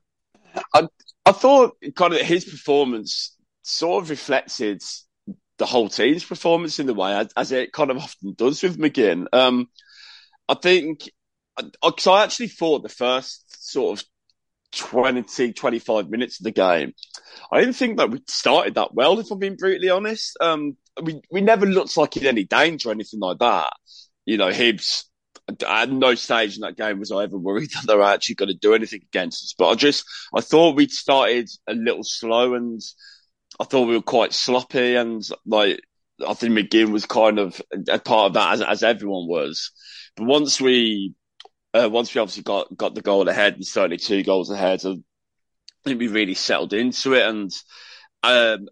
I 0.74 0.88
I 1.26 1.32
thought 1.32 1.78
kind 1.96 2.14
of 2.14 2.22
his 2.22 2.46
performance 2.46 3.36
sort 3.64 4.04
of 4.04 4.10
reflected 4.10 4.82
the 5.58 5.66
whole 5.66 5.90
team's 5.90 6.24
performance 6.24 6.80
in 6.80 6.86
the 6.86 6.94
way 6.94 7.28
as, 7.36 7.52
it 7.52 7.74
kind 7.74 7.92
of 7.92 7.98
often 7.98 8.34
does 8.34 8.62
with 8.64 8.78
McGinn. 8.78 9.28
Um, 9.34 9.70
I 10.48 10.56
think 10.56 11.10
because 11.56 12.08
I, 12.08 12.24
actually 12.24 12.48
thought 12.48 12.84
the 12.84 12.90
first 12.90 13.72
sort 13.72 14.00
of 14.00 14.06
20, 14.76 15.54
25 15.54 16.10
minutes 16.10 16.40
of 16.40 16.46
the 16.46 16.52
game. 16.52 16.94
I 17.52 17.60
didn't 17.60 17.76
think 17.76 17.98
that 17.98 18.10
we 18.10 18.22
started 18.28 18.76
that 18.76 18.94
well, 18.94 19.20
if 19.20 19.30
I'm 19.32 19.40
being 19.40 19.56
brutally 19.56 19.90
honest. 19.90 20.36
Um, 20.42 20.78
we, 21.02 21.22
we 21.32 21.42
never 21.42 21.66
looked 21.66 21.96
like 21.96 22.18
in 22.18 22.26
any 22.26 22.44
danger 22.44 22.90
or 22.90 22.92
anything 22.92 23.20
like 23.20 23.40
that. 23.40 23.72
You 24.26 24.38
know, 24.38 24.50
Hibs, 24.50 25.04
at 25.68 25.92
no 25.92 26.16
stage 26.16 26.56
in 26.56 26.62
that 26.62 26.78
game 26.78 27.00
was 27.00 27.12
I 27.12 27.24
ever 27.24 27.38
worried 27.38 27.72
that 27.74 27.86
they 27.88 27.96
were 27.96 28.04
actually 28.04 28.36
going 28.36 28.50
to 28.50 28.56
do 28.56 28.74
anything 28.74 29.02
against 29.04 29.44
us. 29.44 29.56
But 29.58 29.70
I 29.70 29.76
just, 29.76 30.06
I 30.36 30.42
thought 30.42 30.76
we'd 30.76 30.92
started 30.92 31.50
a 31.68 31.74
little 31.74 32.04
slow 32.04 32.56
and 32.56 32.82
I 33.60 33.66
thought 33.66 33.88
we 33.88 33.96
were 33.96 34.02
quite 34.02 34.34
sloppy 34.34 34.96
and 34.96 35.24
like, 35.46 35.82
I 36.26 36.34
think 36.34 36.54
McGinn 36.54 36.92
was 36.92 37.06
kind 37.06 37.40
of 37.40 37.62
a 37.90 38.00
part 38.00 38.28
of 38.28 38.34
that 38.34 38.54
as, 38.54 38.62
as 38.62 38.84
everyone 38.84 39.28
was. 39.28 39.72
But 40.16 40.26
once 40.26 40.62
we 40.62 41.16
uh, 41.74 41.90
once 41.92 42.14
we 42.14 42.22
obviously 42.22 42.44
got 42.44 42.76
got 42.78 42.96
the 42.96 43.02
goal 43.02 43.28
ahead 43.28 43.56
and 43.56 43.66
certainly 43.66 43.98
two 43.98 44.24
goals 44.24 44.52
ahead, 44.52 44.82
I 44.86 44.96
think 45.84 46.00
we 46.00 46.08
really 46.08 46.36
settled 46.36 46.74
into 46.74 47.14
it. 47.14 47.26
And 47.26 47.52
um, 48.22 48.68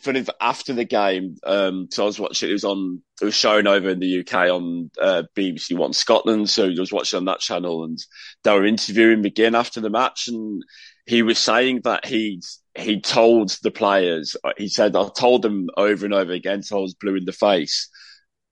funny 0.00 0.24
after 0.40 0.72
the 0.72 0.84
game, 0.84 1.36
um, 1.44 1.88
so 1.90 2.04
I 2.04 2.06
was 2.06 2.20
watching. 2.20 2.50
It 2.50 2.54
was 2.54 2.64
on. 2.64 3.02
It 3.20 3.24
was 3.24 3.34
shown 3.34 3.66
over 3.66 3.90
in 3.90 4.00
the 4.00 4.20
UK 4.20 4.34
on 4.50 4.90
uh, 5.00 5.24
BBC 5.36 5.76
One 5.76 5.92
Scotland. 5.92 6.48
So 6.48 6.66
I 6.66 6.74
was 6.78 6.92
watching 6.92 7.18
on 7.18 7.24
that 7.26 7.40
channel, 7.40 7.84
and 7.84 7.98
they 8.44 8.52
were 8.52 8.64
interviewing 8.64 9.22
McGinn 9.22 9.58
after 9.58 9.80
the 9.80 9.90
match, 9.90 10.28
and 10.28 10.62
he 11.06 11.22
was 11.22 11.38
saying 11.38 11.82
that 11.84 12.06
he 12.06 12.42
he 12.76 13.00
told 13.00 13.50
the 13.62 13.70
players. 13.70 14.36
He 14.56 14.68
said, 14.68 14.96
"I 14.96 15.08
told 15.08 15.42
them 15.42 15.68
over 15.76 16.04
and 16.04 16.14
over 16.14 16.32
again, 16.32 16.62
so 16.62 16.78
I 16.78 16.80
was 16.80 16.94
blue 16.94 17.16
in 17.16 17.24
the 17.24 17.32
face." 17.32 17.88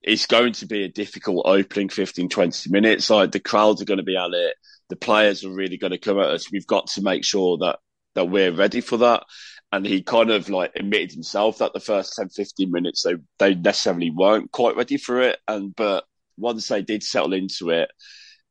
it's 0.02 0.26
going 0.26 0.52
to 0.52 0.66
be 0.66 0.84
a 0.84 0.88
difficult 0.88 1.46
opening 1.46 1.88
15, 1.88 2.28
20 2.28 2.70
minutes. 2.70 3.08
Like 3.08 3.32
the 3.32 3.40
crowds 3.40 3.80
are 3.80 3.86
going 3.86 3.98
to 3.98 4.04
be 4.04 4.16
at 4.16 4.32
it. 4.32 4.56
The 4.88 4.96
players 4.96 5.44
are 5.44 5.52
really 5.52 5.78
going 5.78 5.92
to 5.92 5.98
come 5.98 6.18
at 6.18 6.26
us. 6.26 6.50
We've 6.50 6.66
got 6.66 6.88
to 6.88 7.02
make 7.02 7.24
sure 7.24 7.58
that, 7.58 7.78
that 8.14 8.26
we're 8.26 8.52
ready 8.52 8.80
for 8.80 8.98
that. 8.98 9.22
And 9.70 9.86
he 9.86 10.02
kind 10.02 10.30
of 10.30 10.50
like 10.50 10.72
admitted 10.76 11.12
himself 11.12 11.58
that 11.58 11.72
the 11.72 11.80
first 11.80 12.14
10, 12.16 12.28
15 12.30 12.70
minutes, 12.70 13.02
they, 13.02 13.14
they 13.38 13.54
necessarily 13.54 14.10
weren't 14.10 14.50
quite 14.50 14.76
ready 14.76 14.96
for 14.96 15.22
it. 15.22 15.38
And, 15.48 15.74
but 15.74 16.04
once 16.36 16.68
they 16.68 16.82
did 16.82 17.02
settle 17.02 17.32
into 17.32 17.70
it, 17.70 17.90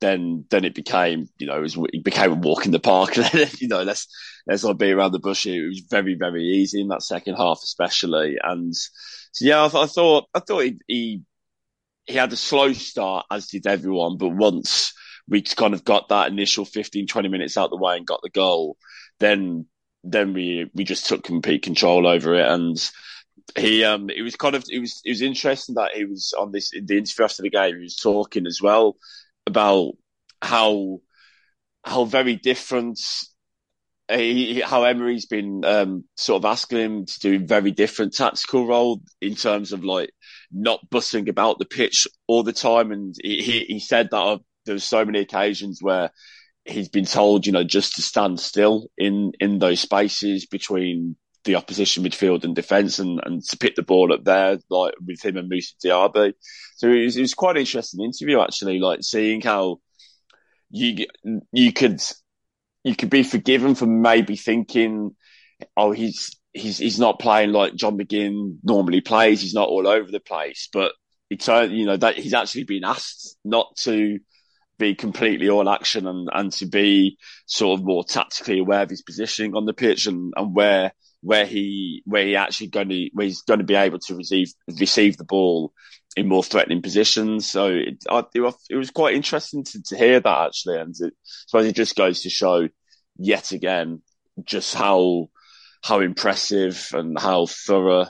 then, 0.01 0.45
then 0.49 0.65
it 0.65 0.75
became, 0.75 1.29
you 1.37 1.47
know, 1.47 1.57
it, 1.57 1.61
was, 1.61 1.77
it 1.93 2.03
became 2.03 2.31
a 2.31 2.35
walk 2.35 2.65
in 2.65 2.71
the 2.71 2.79
park. 2.79 3.15
you 3.59 3.67
know, 3.67 3.83
let's, 3.83 4.07
let's 4.47 4.63
not 4.63 4.77
be 4.77 4.91
around 4.91 5.11
the 5.13 5.19
bush. 5.19 5.45
It 5.45 5.65
was 5.67 5.83
very, 5.89 6.15
very 6.15 6.43
easy 6.43 6.81
in 6.81 6.89
that 6.89 7.03
second 7.03 7.35
half, 7.35 7.59
especially. 7.63 8.37
And 8.41 8.75
so, 8.75 9.45
yeah, 9.45 9.61
I, 9.61 9.83
I 9.83 9.85
thought, 9.85 10.27
I 10.33 10.39
thought 10.39 10.63
he, 10.63 10.79
he 10.87 11.21
he 12.05 12.13
had 12.15 12.33
a 12.33 12.37
slow 12.37 12.73
start, 12.73 13.25
as 13.31 13.47
did 13.47 13.67
everyone. 13.67 14.17
But 14.17 14.29
once 14.29 14.93
we 15.27 15.41
kind 15.41 15.73
of 15.73 15.83
got 15.83 16.09
that 16.09 16.31
initial 16.31 16.65
15, 16.65 17.07
20 17.07 17.29
minutes 17.29 17.57
out 17.57 17.69
the 17.69 17.77
way 17.77 17.97
and 17.97 18.05
got 18.05 18.21
the 18.21 18.29
goal, 18.29 18.77
then 19.19 19.65
then 20.03 20.33
we 20.33 20.69
we 20.73 20.83
just 20.83 21.05
took 21.05 21.23
complete 21.23 21.63
control 21.63 22.07
over 22.07 22.33
it. 22.35 22.47
And 22.47 22.91
he 23.57 23.83
um 23.83 24.09
it 24.09 24.21
was 24.21 24.35
kind 24.35 24.55
of 24.55 24.65
it 24.69 24.79
was 24.79 25.01
it 25.05 25.09
was 25.09 25.21
interesting 25.21 25.75
that 25.75 25.91
he 25.93 26.05
was 26.05 26.33
on 26.37 26.51
this 26.51 26.71
the 26.71 26.97
interview 26.97 27.25
after 27.25 27.43
the 27.43 27.49
game. 27.49 27.75
He 27.75 27.83
was 27.83 27.95
talking 27.95 28.47
as 28.47 28.61
well 28.61 28.97
about 29.47 29.93
how 30.41 30.99
how 31.83 32.05
very 32.05 32.35
different 32.35 32.99
he, 34.17 34.61
how 34.61 34.83
Emery's 34.83 35.25
been 35.25 35.63
um, 35.65 36.03
sort 36.15 36.41
of 36.41 36.45
asking 36.45 36.79
him 36.79 37.05
to 37.05 37.19
do 37.19 37.45
very 37.45 37.71
different 37.71 38.13
tactical 38.13 38.67
role 38.67 39.01
in 39.21 39.35
terms 39.35 39.71
of 39.71 39.83
like 39.83 40.11
not 40.51 40.79
bussing 40.89 41.29
about 41.29 41.59
the 41.59 41.65
pitch 41.65 42.07
all 42.27 42.43
the 42.43 42.53
time. 42.53 42.91
And 42.91 43.15
he, 43.21 43.65
he, 43.67 43.79
said 43.79 44.09
that 44.11 44.17
uh, 44.17 44.37
there's 44.65 44.83
so 44.83 45.05
many 45.05 45.19
occasions 45.19 45.79
where 45.81 46.11
he's 46.65 46.89
been 46.89 47.05
told, 47.05 47.45
you 47.45 47.51
know, 47.51 47.63
just 47.63 47.95
to 47.95 48.01
stand 48.01 48.39
still 48.39 48.87
in, 48.97 49.31
in 49.39 49.59
those 49.59 49.79
spaces 49.79 50.45
between 50.45 51.15
the 51.43 51.55
opposition 51.55 52.03
midfield 52.03 52.43
and 52.43 52.55
defence 52.55 52.99
and, 52.99 53.19
and 53.23 53.43
to 53.43 53.57
pick 53.57 53.75
the 53.75 53.81
ball 53.81 54.13
up 54.13 54.23
there, 54.23 54.59
like 54.69 54.93
with 55.05 55.23
him 55.23 55.37
and 55.37 55.49
Moussa 55.49 55.73
Diaby. 55.83 56.33
So 56.81 56.89
it 56.89 57.03
was, 57.03 57.15
it 57.15 57.21
was 57.21 57.35
quite 57.35 57.57
an 57.57 57.61
interesting 57.61 58.03
interview, 58.03 58.41
actually, 58.41 58.79
like 58.79 59.03
seeing 59.03 59.39
how 59.39 59.81
you, 60.71 61.05
you 61.51 61.71
could, 61.71 62.01
you 62.83 62.95
could 62.95 63.11
be 63.11 63.21
forgiven 63.21 63.75
for 63.75 63.85
maybe 63.85 64.35
thinking, 64.35 65.15
oh, 65.77 65.91
he's 65.91 66.35
he's 66.53 66.79
he's 66.79 66.99
not 66.99 67.19
playing 67.19 67.51
like 67.51 67.75
John 67.75 67.99
McGinn 67.99 68.57
normally 68.63 68.99
plays. 68.99 69.41
He's 69.41 69.53
not 69.53 69.69
all 69.69 69.87
over 69.87 70.09
the 70.09 70.19
place, 70.19 70.69
but 70.73 70.93
it's 71.29 71.47
uh, 71.47 71.67
you 71.69 71.85
know 71.85 71.97
that 71.97 72.17
he's 72.17 72.33
actually 72.33 72.63
been 72.63 72.83
asked 72.83 73.37
not 73.45 73.75
to 73.81 74.17
be 74.79 74.95
completely 74.95 75.49
all 75.49 75.69
action 75.69 76.07
and 76.07 76.29
and 76.33 76.51
to 76.53 76.65
be 76.65 77.19
sort 77.45 77.79
of 77.79 77.85
more 77.85 78.03
tactically 78.03 78.57
aware 78.57 78.81
of 78.81 78.89
his 78.89 79.03
positioning 79.03 79.55
on 79.55 79.65
the 79.65 79.73
pitch 79.73 80.07
and 80.07 80.33
and 80.35 80.55
where 80.55 80.93
where 81.21 81.45
he 81.45 82.01
where 82.07 82.25
he 82.25 82.35
actually 82.35 82.69
going 82.69 82.89
to 82.89 83.09
where 83.13 83.27
he's 83.27 83.43
going 83.43 83.59
to 83.59 83.65
be 83.65 83.75
able 83.75 83.99
to 83.99 84.15
receive 84.15 84.51
receive 84.79 85.15
the 85.17 85.23
ball 85.23 85.71
in 86.15 86.27
more 86.27 86.43
threatening 86.43 86.81
positions. 86.81 87.47
So 87.49 87.67
it, 87.67 88.03
I, 88.09 88.23
it 88.33 88.75
was 88.75 88.91
quite 88.91 89.15
interesting 89.15 89.63
to, 89.65 89.83
to 89.83 89.97
hear 89.97 90.19
that 90.19 90.45
actually, 90.47 90.79
and 90.79 90.95
it, 90.99 91.13
I 91.13 91.27
suppose 91.47 91.65
it 91.67 91.75
just 91.75 91.95
goes 91.95 92.21
to 92.21 92.29
show 92.29 92.67
yet 93.17 93.51
again 93.51 94.01
just 94.45 94.73
how 94.73 95.29
how 95.83 95.99
impressive 95.99 96.89
and 96.93 97.19
how 97.19 97.47
thorough 97.47 98.07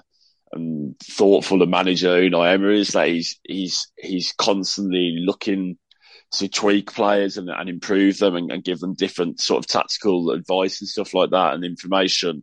and 0.52 1.00
thoughtful 1.00 1.62
a 1.62 1.68
manager 1.68 2.22
Unai 2.22 2.54
Emery 2.54 2.82
is. 2.82 2.90
That 2.90 3.08
he's 3.08 3.40
he's 3.44 3.92
he's 3.98 4.34
constantly 4.34 5.16
looking 5.26 5.78
to 6.34 6.48
tweak 6.48 6.94
players 6.94 7.38
and, 7.38 7.50
and 7.50 7.70
improve 7.70 8.18
them 8.18 8.36
and, 8.36 8.52
and, 8.52 8.64
give 8.64 8.80
them 8.80 8.94
different 8.94 9.42
sort 9.42 9.60
of 9.60 9.68
tactical 9.68 10.32
advice 10.32 10.80
and 10.80 10.88
stuff 10.88 11.14
like 11.14 11.32
that 11.32 11.54
and 11.54 11.66
information. 11.66 12.42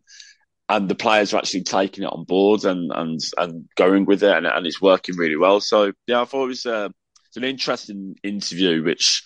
And 0.70 0.88
the 0.88 0.94
players 0.94 1.32
are 1.32 1.38
actually 1.38 1.62
taking 1.62 2.04
it 2.04 2.12
on 2.12 2.24
board 2.24 2.64
and 2.64 2.92
and 2.94 3.20
and 3.38 3.68
going 3.76 4.04
with 4.04 4.22
it, 4.22 4.36
and, 4.36 4.46
and 4.46 4.66
it's 4.66 4.82
working 4.82 5.16
really 5.16 5.36
well. 5.36 5.60
So 5.60 5.92
yeah, 6.06 6.20
I 6.20 6.24
thought 6.26 6.44
it 6.44 6.48
was 6.48 6.66
uh, 6.66 6.90
it's 7.28 7.36
an 7.36 7.44
interesting 7.44 8.16
interview, 8.22 8.82
which 8.82 9.22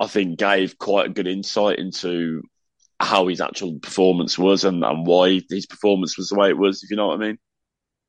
I 0.00 0.08
think 0.08 0.38
gave 0.38 0.78
quite 0.78 1.06
a 1.06 1.12
good 1.12 1.28
insight 1.28 1.78
into 1.78 2.42
how 2.98 3.28
his 3.28 3.40
actual 3.40 3.78
performance 3.78 4.38
was 4.38 4.64
and, 4.64 4.84
and 4.84 5.06
why 5.06 5.40
his 5.50 5.66
performance 5.66 6.16
was 6.16 6.28
the 6.28 6.36
way 6.36 6.48
it 6.48 6.58
was, 6.58 6.82
if 6.82 6.90
you 6.90 6.96
know 6.96 7.08
what 7.08 7.20
I 7.20 7.26
mean. 7.26 7.38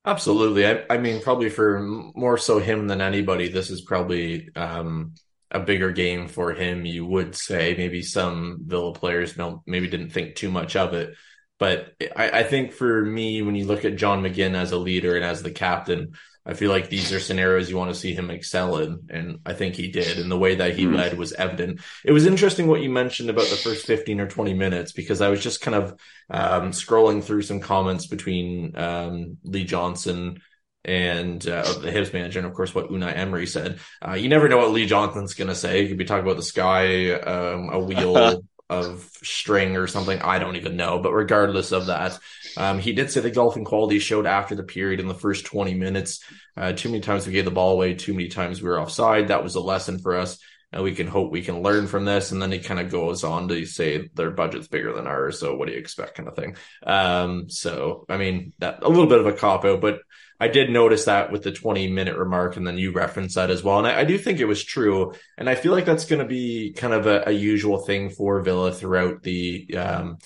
Absolutely. 0.05 0.67
I, 0.67 0.83
I 0.89 0.97
mean, 0.97 1.21
probably 1.21 1.49
for 1.49 1.81
more 2.15 2.37
so 2.37 2.59
him 2.59 2.87
than 2.87 3.01
anybody, 3.01 3.47
this 3.47 3.69
is 3.69 3.81
probably 3.81 4.49
um, 4.55 5.13
a 5.49 5.59
bigger 5.59 5.91
game 5.91 6.27
for 6.27 6.53
him, 6.53 6.85
you 6.85 7.05
would 7.05 7.35
say. 7.35 7.73
Maybe 7.77 8.01
some 8.01 8.59
Villa 8.65 8.93
players 8.93 9.33
don't, 9.33 9.61
maybe 9.65 9.87
didn't 9.87 10.09
think 10.09 10.35
too 10.35 10.51
much 10.51 10.75
of 10.75 10.93
it. 10.93 11.15
But 11.59 11.93
I, 12.15 12.39
I 12.39 12.43
think 12.43 12.71
for 12.73 13.03
me, 13.03 13.41
when 13.41 13.55
you 13.55 13.65
look 13.65 13.85
at 13.85 13.95
John 13.95 14.21
McGinn 14.21 14.55
as 14.55 14.71
a 14.71 14.77
leader 14.77 15.15
and 15.15 15.23
as 15.23 15.43
the 15.43 15.51
captain, 15.51 16.13
I 16.45 16.55
feel 16.55 16.71
like 16.71 16.89
these 16.89 17.13
are 17.13 17.19
scenarios 17.19 17.69
you 17.69 17.77
want 17.77 17.93
to 17.93 17.99
see 17.99 18.13
him 18.13 18.29
excel 18.29 18.77
in. 18.77 19.07
And 19.09 19.39
I 19.45 19.53
think 19.53 19.75
he 19.75 19.89
did. 19.89 20.19
And 20.19 20.29
the 20.29 20.37
way 20.37 20.55
that 20.55 20.75
he 20.75 20.85
mm. 20.85 20.95
led 20.95 21.17
was 21.17 21.31
evident. 21.31 21.79
It 22.03 22.11
was 22.11 22.25
interesting 22.25 22.67
what 22.67 22.81
you 22.81 22.89
mentioned 22.89 23.29
about 23.29 23.47
the 23.49 23.55
first 23.55 23.85
15 23.85 24.19
or 24.19 24.27
20 24.27 24.53
minutes, 24.53 24.91
because 24.91 25.21
I 25.21 25.29
was 25.29 25.41
just 25.41 25.61
kind 25.61 25.75
of 25.75 25.91
um, 26.29 26.71
scrolling 26.71 27.23
through 27.23 27.43
some 27.43 27.61
comments 27.61 28.07
between 28.07 28.77
um, 28.77 29.37
Lee 29.43 29.63
Johnson 29.63 30.41
and 30.85 31.47
uh, 31.47 31.63
the 31.79 31.91
Hibs 31.91 32.11
manager, 32.11 32.39
and 32.39 32.47
of 32.47 32.53
course 32.53 32.75
what 32.75 32.89
Unai 32.89 33.15
Emery 33.15 33.47
said. 33.47 33.79
Uh, 34.05 34.13
you 34.13 34.27
never 34.27 34.49
know 34.49 34.57
what 34.57 34.71
Lee 34.71 34.85
Johnson's 34.85 35.33
going 35.33 35.47
to 35.47 35.55
say. 35.55 35.81
He 35.81 35.87
could 35.87 35.97
be 35.97 36.05
talking 36.05 36.25
about 36.25 36.35
the 36.35 36.43
sky, 36.43 37.11
um, 37.11 37.69
a 37.71 37.79
wheel, 37.79 38.43
of 38.69 39.07
string 39.23 39.77
or 39.77 39.87
something. 39.87 40.21
I 40.21 40.39
don't 40.39 40.55
even 40.55 40.75
know. 40.75 40.99
But 40.99 41.13
regardless 41.13 41.71
of 41.71 41.87
that, 41.87 42.17
um, 42.57 42.79
he 42.79 42.93
did 42.93 43.11
say 43.11 43.21
the 43.21 43.29
golfing 43.29 43.65
quality 43.65 43.99
showed 43.99 44.25
after 44.25 44.55
the 44.55 44.63
period 44.63 44.99
in 44.99 45.07
the 45.07 45.13
first 45.13 45.45
20 45.45 45.73
minutes. 45.75 46.23
Uh, 46.55 46.73
too 46.73 46.89
many 46.89 47.01
times 47.01 47.27
we 47.27 47.33
gave 47.33 47.45
the 47.45 47.51
ball 47.51 47.73
away. 47.73 47.93
Too 47.93 48.13
many 48.13 48.29
times 48.29 48.61
we 48.61 48.69
were 48.69 48.79
offside. 48.79 49.27
That 49.27 49.43
was 49.43 49.55
a 49.55 49.61
lesson 49.61 49.99
for 49.99 50.15
us. 50.17 50.39
and 50.71 50.83
we 50.83 50.95
can 50.95 51.07
hope 51.07 51.31
we 51.31 51.43
can 51.43 51.61
learn 51.61 51.87
from 51.87 52.05
this. 52.05 52.31
And 52.31 52.41
then 52.41 52.51
he 52.51 52.59
kind 52.59 52.79
of 52.79 52.89
goes 52.89 53.23
on 53.23 53.47
to 53.49 53.65
say 53.65 54.09
their 54.15 54.31
budget's 54.31 54.67
bigger 54.67 54.93
than 54.93 55.07
ours. 55.07 55.39
So 55.39 55.55
what 55.55 55.67
do 55.67 55.73
you 55.73 55.79
expect 55.79 56.15
kind 56.15 56.27
of 56.27 56.35
thing? 56.35 56.55
Um, 56.81 57.49
so, 57.49 58.05
I 58.09 58.17
mean, 58.17 58.53
that 58.59 58.83
a 58.83 58.89
little 58.89 59.07
bit 59.07 59.19
of 59.19 59.27
a 59.27 59.33
cop 59.33 59.65
out, 59.65 59.81
but 59.81 59.99
I 60.39 60.47
did 60.47 60.69
notice 60.69 61.05
that 61.05 61.31
with 61.31 61.43
the 61.43 61.51
20 61.51 61.87
minute 61.89 62.17
remark, 62.17 62.57
and 62.57 62.65
then 62.65 62.77
you 62.77 62.91
referenced 62.91 63.35
that 63.35 63.49
as 63.49 63.63
well. 63.63 63.77
And 63.77 63.87
I, 63.87 64.01
I 64.01 64.03
do 64.03 64.17
think 64.17 64.39
it 64.39 64.45
was 64.45 64.63
true. 64.63 65.13
And 65.37 65.49
I 65.49 65.55
feel 65.55 65.71
like 65.71 65.85
that's 65.85 66.05
going 66.05 66.21
to 66.21 66.27
be 66.27 66.73
kind 66.73 66.93
of 66.93 67.07
a, 67.07 67.23
a, 67.27 67.31
usual 67.31 67.79
thing 67.79 68.09
for 68.09 68.41
Villa 68.41 68.71
throughout 68.71 69.23
the, 69.23 69.75
um, 69.77 70.17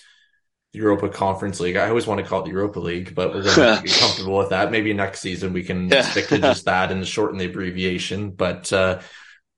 Europa 0.73 1.09
Conference 1.09 1.59
League. 1.59 1.75
I 1.75 1.89
always 1.89 2.07
want 2.07 2.21
to 2.21 2.25
call 2.25 2.41
it 2.41 2.45
the 2.45 2.51
Europa 2.51 2.79
League, 2.79 3.15
but 3.15 3.33
we're 3.33 3.43
going 3.43 3.55
to 3.77 3.83
be 3.83 3.89
comfortable 3.89 4.37
with 4.37 4.49
that. 4.49 4.71
Maybe 4.71 4.93
next 4.93 5.21
season 5.21 5.53
we 5.53 5.63
can 5.63 5.89
yeah. 5.89 6.01
stick 6.03 6.27
to 6.27 6.37
just 6.37 6.65
that 6.65 6.91
and 6.91 7.05
shorten 7.05 7.37
the 7.37 7.45
abbreviation. 7.45 8.31
But 8.31 8.71
uh, 8.71 9.01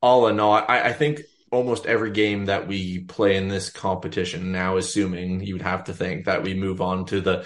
all 0.02 0.28
in 0.28 0.40
all, 0.40 0.54
I, 0.54 0.82
I, 0.82 0.94
think 0.94 1.22
almost 1.52 1.86
every 1.86 2.12
game 2.12 2.46
that 2.46 2.68
we 2.68 3.00
play 3.00 3.36
in 3.36 3.48
this 3.48 3.70
competition 3.70 4.52
now, 4.52 4.78
assuming 4.78 5.44
you 5.44 5.56
would 5.56 5.62
have 5.62 5.86
to 5.86 5.94
think 5.94 6.26
that 6.26 6.44
we 6.44 6.54
move 6.54 6.80
on 6.80 7.06
to 7.08 7.22
the 7.22 7.46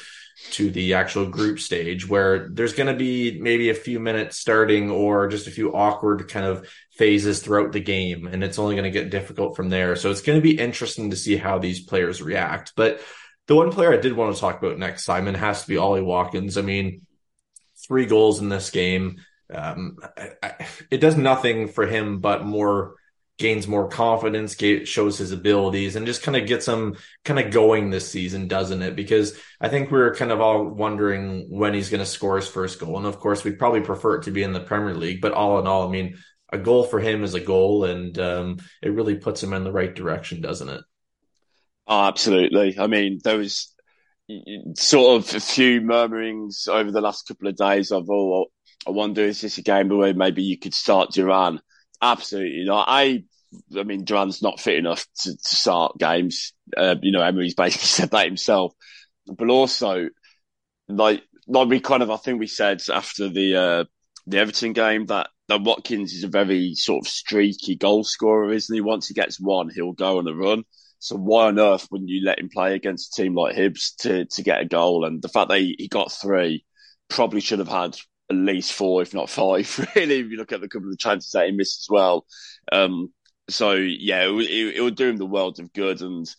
to 0.52 0.70
the 0.70 0.94
actual 0.94 1.26
group 1.26 1.60
stage 1.60 2.08
where 2.08 2.50
there's 2.50 2.74
going 2.74 2.88
to 2.88 2.98
be 2.98 3.40
maybe 3.40 3.70
a 3.70 3.76
few 3.76 4.00
minutes 4.00 4.38
starting 4.38 4.92
or 4.92 5.28
just 5.28 5.48
a 5.48 5.52
few 5.52 5.74
awkward 5.74 6.30
kind 6.30 6.46
of 6.46 6.68
phases 6.92 7.42
throughout 7.42 7.72
the 7.72 7.80
game 7.80 8.28
and 8.28 8.44
it's 8.44 8.60
only 8.60 8.76
going 8.76 8.92
to 8.92 9.00
get 9.00 9.10
difficult 9.10 9.56
from 9.56 9.70
there 9.70 9.96
so 9.96 10.12
it's 10.12 10.22
going 10.22 10.38
to 10.38 10.44
be 10.44 10.60
interesting 10.60 11.10
to 11.10 11.16
see 11.16 11.38
how 11.38 11.58
these 11.58 11.84
players 11.84 12.22
react 12.22 12.74
but 12.76 13.02
the 13.48 13.56
one 13.56 13.72
player 13.72 13.94
I 13.94 13.98
did 13.98 14.14
want 14.14 14.34
to 14.34 14.40
talk 14.40 14.62
about 14.62 14.78
next, 14.78 15.04
Simon, 15.04 15.36
has 15.36 15.62
to 15.62 15.68
be 15.68 15.78
Ollie 15.78 16.02
Watkins. 16.02 16.58
I 16.58 16.62
mean, 16.62 17.06
three 17.86 18.06
goals 18.06 18.40
in 18.40 18.50
this 18.50 18.70
game. 18.70 19.22
Um, 19.54 19.98
I, 20.18 20.30
I, 20.42 20.68
it 20.90 21.00
does 21.00 21.18
nothing 21.18 21.68
for 21.68 21.86
him, 21.86 22.20
but 22.20 22.46
more 22.46 22.96
gains 23.38 23.68
more 23.68 23.88
confidence, 23.88 24.56
shows 24.86 25.18
his 25.18 25.32
abilities, 25.32 25.96
and 25.96 26.06
just 26.06 26.24
kind 26.24 26.38
of 26.38 26.48
gets 26.48 26.68
him 26.68 26.96
kind 27.26 27.40
of 27.40 27.52
going 27.52 27.90
this 27.90 28.10
season, 28.10 28.48
doesn't 28.48 28.82
it? 28.82 28.96
Because 28.96 29.38
I 29.60 29.70
think 29.70 29.90
we 29.90 30.00
are 30.00 30.14
kind 30.14 30.32
of 30.32 30.40
all 30.40 30.66
wondering 30.66 31.48
when 31.50 31.74
he's 31.74 31.90
going 31.90 32.00
to 32.00 32.06
score 32.06 32.36
his 32.36 32.48
first 32.48 32.80
goal, 32.80 32.98
and 32.98 33.06
of 33.06 33.20
course, 33.20 33.44
we'd 33.44 33.60
probably 33.60 33.82
prefer 33.82 34.16
it 34.16 34.24
to 34.24 34.32
be 34.32 34.44
in 34.44 34.54
the 34.54 34.60
Premier 34.60 34.94
League. 34.94 35.22
But 35.22 35.34
all 35.34 35.60
in 35.60 35.68
all, 35.68 35.88
I 35.88 35.92
mean, 35.92 36.18
a 36.52 36.58
goal 36.58 36.84
for 36.84 37.00
him 37.00 37.24
is 37.24 37.34
a 37.34 37.40
goal, 37.40 37.86
and 37.86 38.18
um, 38.20 38.58
it 38.82 38.94
really 38.94 39.16
puts 39.16 39.42
him 39.42 39.54
in 39.54 39.64
the 39.64 39.72
right 39.72 39.94
direction, 39.94 40.42
doesn't 40.42 40.70
it? 40.70 40.82
Oh, 41.88 42.06
absolutely. 42.06 42.78
I 42.80 42.88
mean, 42.88 43.20
there 43.24 43.38
was 43.38 43.74
sort 44.76 45.22
of 45.22 45.36
a 45.36 45.40
few 45.40 45.82
murmurings 45.82 46.68
over 46.68 46.92
the 46.92 47.02
last 47.02 47.28
couple 47.28 47.48
of 47.48 47.56
days 47.56 47.92
of, 47.92 48.10
oh, 48.10 48.46
I 48.88 48.92
wonder 48.92 49.22
is 49.22 49.42
this 49.42 49.58
a 49.58 49.62
game 49.62 49.90
where 49.90 50.14
maybe 50.14 50.44
you 50.44 50.58
could 50.58 50.74
start 50.74 51.12
Duran? 51.12 51.60
Absolutely 52.02 52.66
not. 52.66 52.86
I, 52.90 53.24
I 53.78 53.84
mean, 53.84 54.04
Duran's 54.04 54.42
not 54.42 54.60
fit 54.60 54.78
enough 54.78 55.06
to, 55.22 55.32
to 55.32 55.56
start 55.56 55.98
games. 55.98 56.54
Uh, 56.76 56.96
you 57.02 57.12
know, 57.12 57.22
Emery's 57.22 57.56
basically 57.56 57.86
said 57.88 58.12
that 58.12 58.26
himself. 58.26 58.74
But 59.28 59.50
also, 59.50 60.10
like, 60.90 61.24
like 61.48 61.70
we 61.70 61.80
kind 61.80 62.04
of, 62.04 62.12
I 62.12 62.18
think 62.18 62.40
we 62.40 62.48
said 62.48 62.82
after 62.94 63.30
the 63.30 63.56
uh, 63.58 63.86
the 64.28 64.40
Everton 64.40 64.74
game 64.74 65.08
that 65.08 65.30
that 65.50 65.62
Watkins 65.64 66.14
is 66.14 66.24
a 66.24 66.30
very 66.30 66.76
sort 66.76 67.06
of 67.06 67.12
streaky 67.12 67.76
goal 67.76 68.04
scorer, 68.04 68.52
isn't 68.54 68.74
he? 68.74 68.82
Once 68.82 69.08
he 69.08 69.14
gets 69.14 69.40
one, 69.40 69.70
he'll 69.74 69.94
go 69.94 70.20
on 70.20 70.28
a 70.28 70.34
run. 70.36 70.64
So 71.00 71.18
why 71.18 71.48
on 71.48 71.60
earth 71.60 71.88
wouldn't 71.92 72.10
you 72.10 72.26
let 72.26 72.40
him 72.40 72.50
play 72.50 72.76
against 72.76 73.18
a 73.18 73.24
team 73.24 73.36
like 73.36 73.56
Hibs 73.56 73.96
to 74.00 74.26
to 74.26 74.44
get 74.44 74.62
a 74.62 74.66
goal? 74.66 75.06
And 75.06 75.22
the 75.22 75.30
fact 75.30 75.50
that 75.50 75.60
he, 75.60 75.76
he 75.80 75.88
got 75.90 76.12
three, 76.12 76.66
probably 77.10 77.42
should 77.42 77.60
have 77.60 77.68
had 77.70 77.98
at 78.34 78.46
least 78.46 78.74
four, 78.74 79.02
if 79.02 79.14
not 79.14 79.30
five. 79.30 79.68
Really, 79.96 80.20
if 80.20 80.32
you 80.32 80.38
look 80.38 80.52
at 80.52 80.62
the 80.62 80.68
couple 80.68 80.88
of 80.88 80.92
the 80.92 80.98
chances 80.98 81.32
that 81.32 81.46
he 81.46 81.52
missed 81.52 81.84
as 81.84 81.90
well. 81.90 82.26
Um, 82.72 83.12
so 83.50 83.74
yeah, 83.74 84.24
it, 84.24 84.32
it, 84.32 84.76
it, 84.78 84.82
would 84.82 84.96
do 84.96 85.10
him 85.10 85.18
the 85.18 85.26
world 85.26 85.60
of 85.60 85.74
good. 85.74 86.02
And 86.02 86.30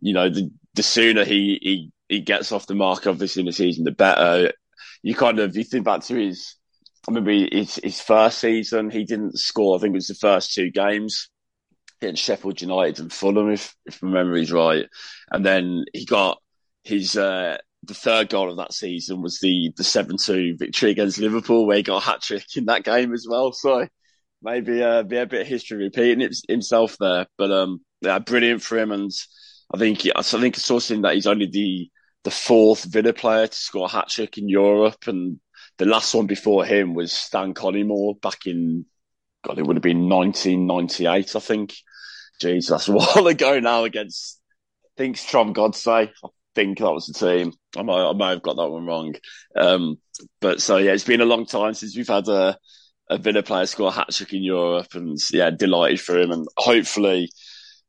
you 0.00 0.14
know, 0.14 0.28
the 0.28 0.50
the 0.74 0.82
sooner 0.82 1.24
he 1.24 1.58
he 1.62 1.92
he 2.08 2.20
gets 2.20 2.52
off 2.52 2.66
the 2.66 2.74
mark, 2.74 3.06
obviously 3.06 3.40
in 3.40 3.46
the 3.46 3.52
season, 3.52 3.84
the 3.84 3.92
better. 3.92 4.52
You 5.02 5.14
kind 5.14 5.38
of 5.38 5.56
you 5.56 5.64
think 5.64 5.84
back 5.84 6.02
to 6.02 6.14
his. 6.14 6.56
I 7.06 7.10
remember 7.10 7.32
his, 7.32 7.78
his 7.84 8.00
first 8.00 8.38
season, 8.38 8.88
he 8.88 9.04
didn't 9.04 9.38
score. 9.38 9.76
I 9.76 9.80
think 9.80 9.92
it 9.92 9.96
was 9.96 10.06
the 10.06 10.14
first 10.14 10.54
two 10.54 10.70
games 10.70 11.28
against 12.00 12.22
Sheffield 12.22 12.62
United 12.62 12.98
and 12.98 13.12
Fulham, 13.12 13.50
if 13.50 13.74
if 13.84 14.02
my 14.02 14.10
memory's 14.10 14.52
right. 14.52 14.86
And 15.30 15.44
then 15.44 15.84
he 15.92 16.06
got 16.06 16.38
his 16.82 17.16
uh, 17.16 17.58
the 17.86 17.94
third 17.94 18.28
goal 18.28 18.50
of 18.50 18.56
that 18.58 18.72
season 18.72 19.22
was 19.22 19.40
the 19.40 19.72
the 19.76 19.84
seven 19.84 20.16
two 20.16 20.56
victory 20.56 20.90
against 20.90 21.18
Liverpool, 21.18 21.66
where 21.66 21.76
he 21.76 21.82
got 21.82 22.02
a 22.02 22.04
hat 22.04 22.22
trick 22.22 22.44
in 22.56 22.66
that 22.66 22.84
game 22.84 23.12
as 23.12 23.26
well. 23.28 23.52
So 23.52 23.86
maybe 24.42 24.82
uh, 24.82 25.02
be 25.02 25.16
a 25.16 25.26
bit 25.26 25.42
of 25.42 25.46
history 25.46 25.78
repeating 25.78 26.28
himself 26.48 26.96
there. 26.98 27.26
But 27.38 27.50
um, 27.50 27.80
yeah, 28.00 28.18
brilliant 28.18 28.62
for 28.62 28.78
him, 28.78 28.92
and 28.92 29.10
I 29.72 29.78
think 29.78 30.06
I 30.14 30.22
think 30.22 30.56
I 30.56 30.60
saw 30.60 30.78
something 30.78 31.02
that 31.02 31.14
he's 31.14 31.26
only 31.26 31.46
the 31.46 31.90
the 32.24 32.30
fourth 32.30 32.84
Villa 32.84 33.12
player 33.12 33.46
to 33.46 33.56
score 33.56 33.86
a 33.86 33.90
hat 33.90 34.08
trick 34.08 34.38
in 34.38 34.48
Europe, 34.48 35.06
and 35.06 35.40
the 35.78 35.86
last 35.86 36.14
one 36.14 36.26
before 36.26 36.64
him 36.64 36.94
was 36.94 37.12
Stan 37.12 37.54
Collymore 37.54 38.20
back 38.20 38.46
in 38.46 38.86
God, 39.44 39.58
it 39.58 39.66
would 39.66 39.76
have 39.76 39.82
been 39.82 40.08
1998, 40.08 41.36
I 41.36 41.40
think. 41.40 41.74
Jeez, 42.42 42.68
that's 42.68 42.88
a 42.88 42.92
while 42.94 43.26
ago 43.26 43.60
now 43.60 43.84
against, 43.84 44.40
I 44.84 44.88
think, 44.96 45.16
Strømsgodset. 45.16 46.12
Think 46.54 46.78
that 46.78 46.92
was 46.92 47.06
the 47.06 47.14
team. 47.14 47.52
I 47.76 47.82
might, 47.82 48.10
I 48.10 48.12
might 48.12 48.30
have 48.30 48.42
got 48.42 48.56
that 48.56 48.68
one 48.68 48.86
wrong. 48.86 49.14
Um, 49.56 49.98
but 50.40 50.60
so, 50.60 50.76
yeah, 50.76 50.92
it's 50.92 51.04
been 51.04 51.20
a 51.20 51.26
long 51.26 51.46
time 51.46 51.74
since 51.74 51.96
we've 51.96 52.06
had 52.06 52.28
a, 52.28 52.56
a 53.10 53.18
Villa 53.18 53.42
player 53.42 53.66
score 53.66 53.88
a 53.88 53.92
hat 53.92 54.10
trick 54.12 54.32
in 54.32 54.42
Europe. 54.42 54.94
And 54.94 55.18
yeah, 55.32 55.50
delighted 55.50 56.00
for 56.00 56.18
him. 56.18 56.30
And 56.30 56.46
hopefully, 56.56 57.30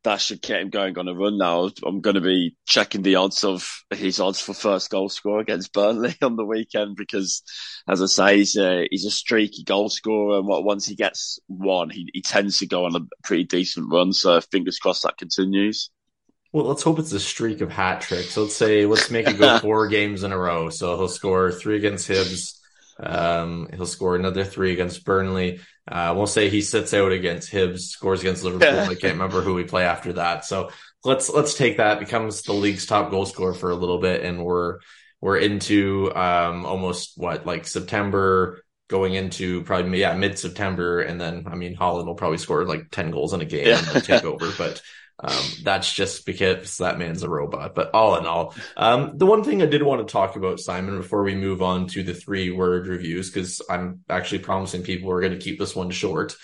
that 0.06 0.22
should 0.22 0.42
get 0.42 0.62
him 0.62 0.70
going 0.70 0.98
on 0.98 1.08
a 1.08 1.14
run 1.14 1.38
now. 1.38 1.70
I'm 1.86 2.00
going 2.00 2.16
to 2.16 2.22
be 2.22 2.56
checking 2.66 3.02
the 3.02 3.16
odds 3.16 3.44
of 3.44 3.68
his 3.94 4.20
odds 4.20 4.40
for 4.40 4.54
first 4.54 4.90
goal 4.90 5.10
scorer 5.10 5.42
against 5.42 5.74
Burnley 5.74 6.16
on 6.22 6.36
the 6.38 6.46
weekend 6.46 6.96
because, 6.96 7.44
as 7.88 8.02
I 8.02 8.06
say, 8.06 8.38
he's 8.38 8.56
a, 8.56 8.88
he's 8.90 9.06
a 9.06 9.12
streaky 9.12 9.64
goal 9.64 9.90
scorer. 9.90 10.38
And 10.38 10.48
once 10.48 10.86
he 10.86 10.96
gets 10.96 11.40
one, 11.48 11.90
he, 11.90 12.10
he 12.14 12.22
tends 12.22 12.60
to 12.60 12.68
go 12.68 12.86
on 12.86 12.96
a 12.96 13.02
pretty 13.24 13.44
decent 13.44 13.92
run. 13.92 14.14
So 14.14 14.40
fingers 14.42 14.80
crossed 14.80 15.04
that 15.04 15.18
continues. 15.18 15.90
Well, 16.56 16.64
let's 16.64 16.84
hope 16.84 17.00
it's 17.00 17.12
a 17.12 17.20
streak 17.20 17.60
of 17.60 17.70
hat 17.70 18.00
tricks. 18.00 18.38
Let's 18.38 18.56
say, 18.56 18.86
let's 18.86 19.12
make 19.12 19.28
it 19.28 19.38
go 19.38 19.60
four 19.62 19.90
games 19.90 20.24
in 20.24 20.32
a 20.32 20.38
row. 20.38 20.70
So 20.70 20.96
he'll 20.96 21.10
score 21.10 21.52
three 21.52 21.76
against 21.76 22.08
Hibs. 22.08 22.58
Um, 22.98 23.68
he'll 23.76 23.86
score 23.86 24.16
another 24.16 24.46
three 24.46 24.72
against 24.72 25.04
Burnley. 25.04 25.60
Uh, 25.86 26.14
we'll 26.16 26.28
say 26.28 26.48
he 26.48 26.62
sits 26.62 26.94
out 26.94 27.12
against 27.12 27.52
Hibs, 27.52 27.80
scores 27.82 28.22
against 28.22 28.46
Liverpool. 28.46 28.70
I 28.70 28.96
can't 28.96 29.16
remember 29.16 29.42
who 29.42 29.54
we 29.54 29.66
play 29.66 29.84
after 29.84 30.14
that. 30.14 30.46
So 30.46 30.72
let's 31.04 31.30
let's 31.30 31.56
take 31.56 31.76
that. 31.76 32.00
Becomes 32.00 32.44
the 32.44 32.54
league's 32.54 32.86
top 32.86 33.12
goal 33.12 33.26
scorer 33.26 33.54
for 33.54 33.70
a 33.70 33.76
little 33.76 34.00
bit, 34.00 34.24
and 34.24 34.42
we're 34.42 34.80
we're 35.20 35.40
into 35.40 36.10
um 36.16 36.66
almost 36.66 37.18
what 37.18 37.46
like 37.46 37.68
September 37.68 38.64
going 38.88 39.14
into 39.14 39.62
probably 39.64 40.00
yeah 40.00 40.16
mid 40.16 40.40
September, 40.40 41.02
and 41.02 41.20
then 41.20 41.48
I 41.48 41.56
mean 41.56 41.76
Haaland 41.76 42.06
will 42.06 42.16
probably 42.16 42.38
score 42.38 42.64
like 42.64 42.92
ten 42.92 43.12
goals 43.12 43.34
in 43.34 43.42
a 43.42 43.46
game 43.46 43.68
yeah. 43.68 43.84
and 43.94 44.02
take 44.06 44.24
over, 44.24 44.50
but. 44.58 44.82
Um, 45.18 45.44
that's 45.64 45.92
just 45.92 46.26
because 46.26 46.78
that 46.78 47.00
man's 47.00 47.24
a 47.24 47.30
robot. 47.30 47.74
But 47.74 47.92
all 47.94 48.18
in 48.18 48.26
all, 48.26 48.54
um, 48.76 49.18
the 49.18 49.26
one 49.26 49.44
thing 49.44 49.62
I 49.62 49.66
did 49.66 49.82
want 49.82 50.06
to 50.06 50.12
talk 50.12 50.36
about, 50.36 50.60
Simon, 50.60 50.98
before 50.98 51.24
we 51.24 51.36
move 51.36 51.62
on 51.62 51.88
to 51.90 52.04
the 52.04 52.14
three 52.14 52.52
word 52.52 52.88
reviews, 52.88 53.30
because 53.30 53.62
I'm 53.70 54.02
actually 54.10 54.40
promising 54.40 54.84
people 54.84 55.08
we're 55.08 55.22
going 55.22 55.34
to 55.34 55.40
keep 55.40 55.58
this 55.58 55.76
one 55.76 55.90
short. 55.90 56.36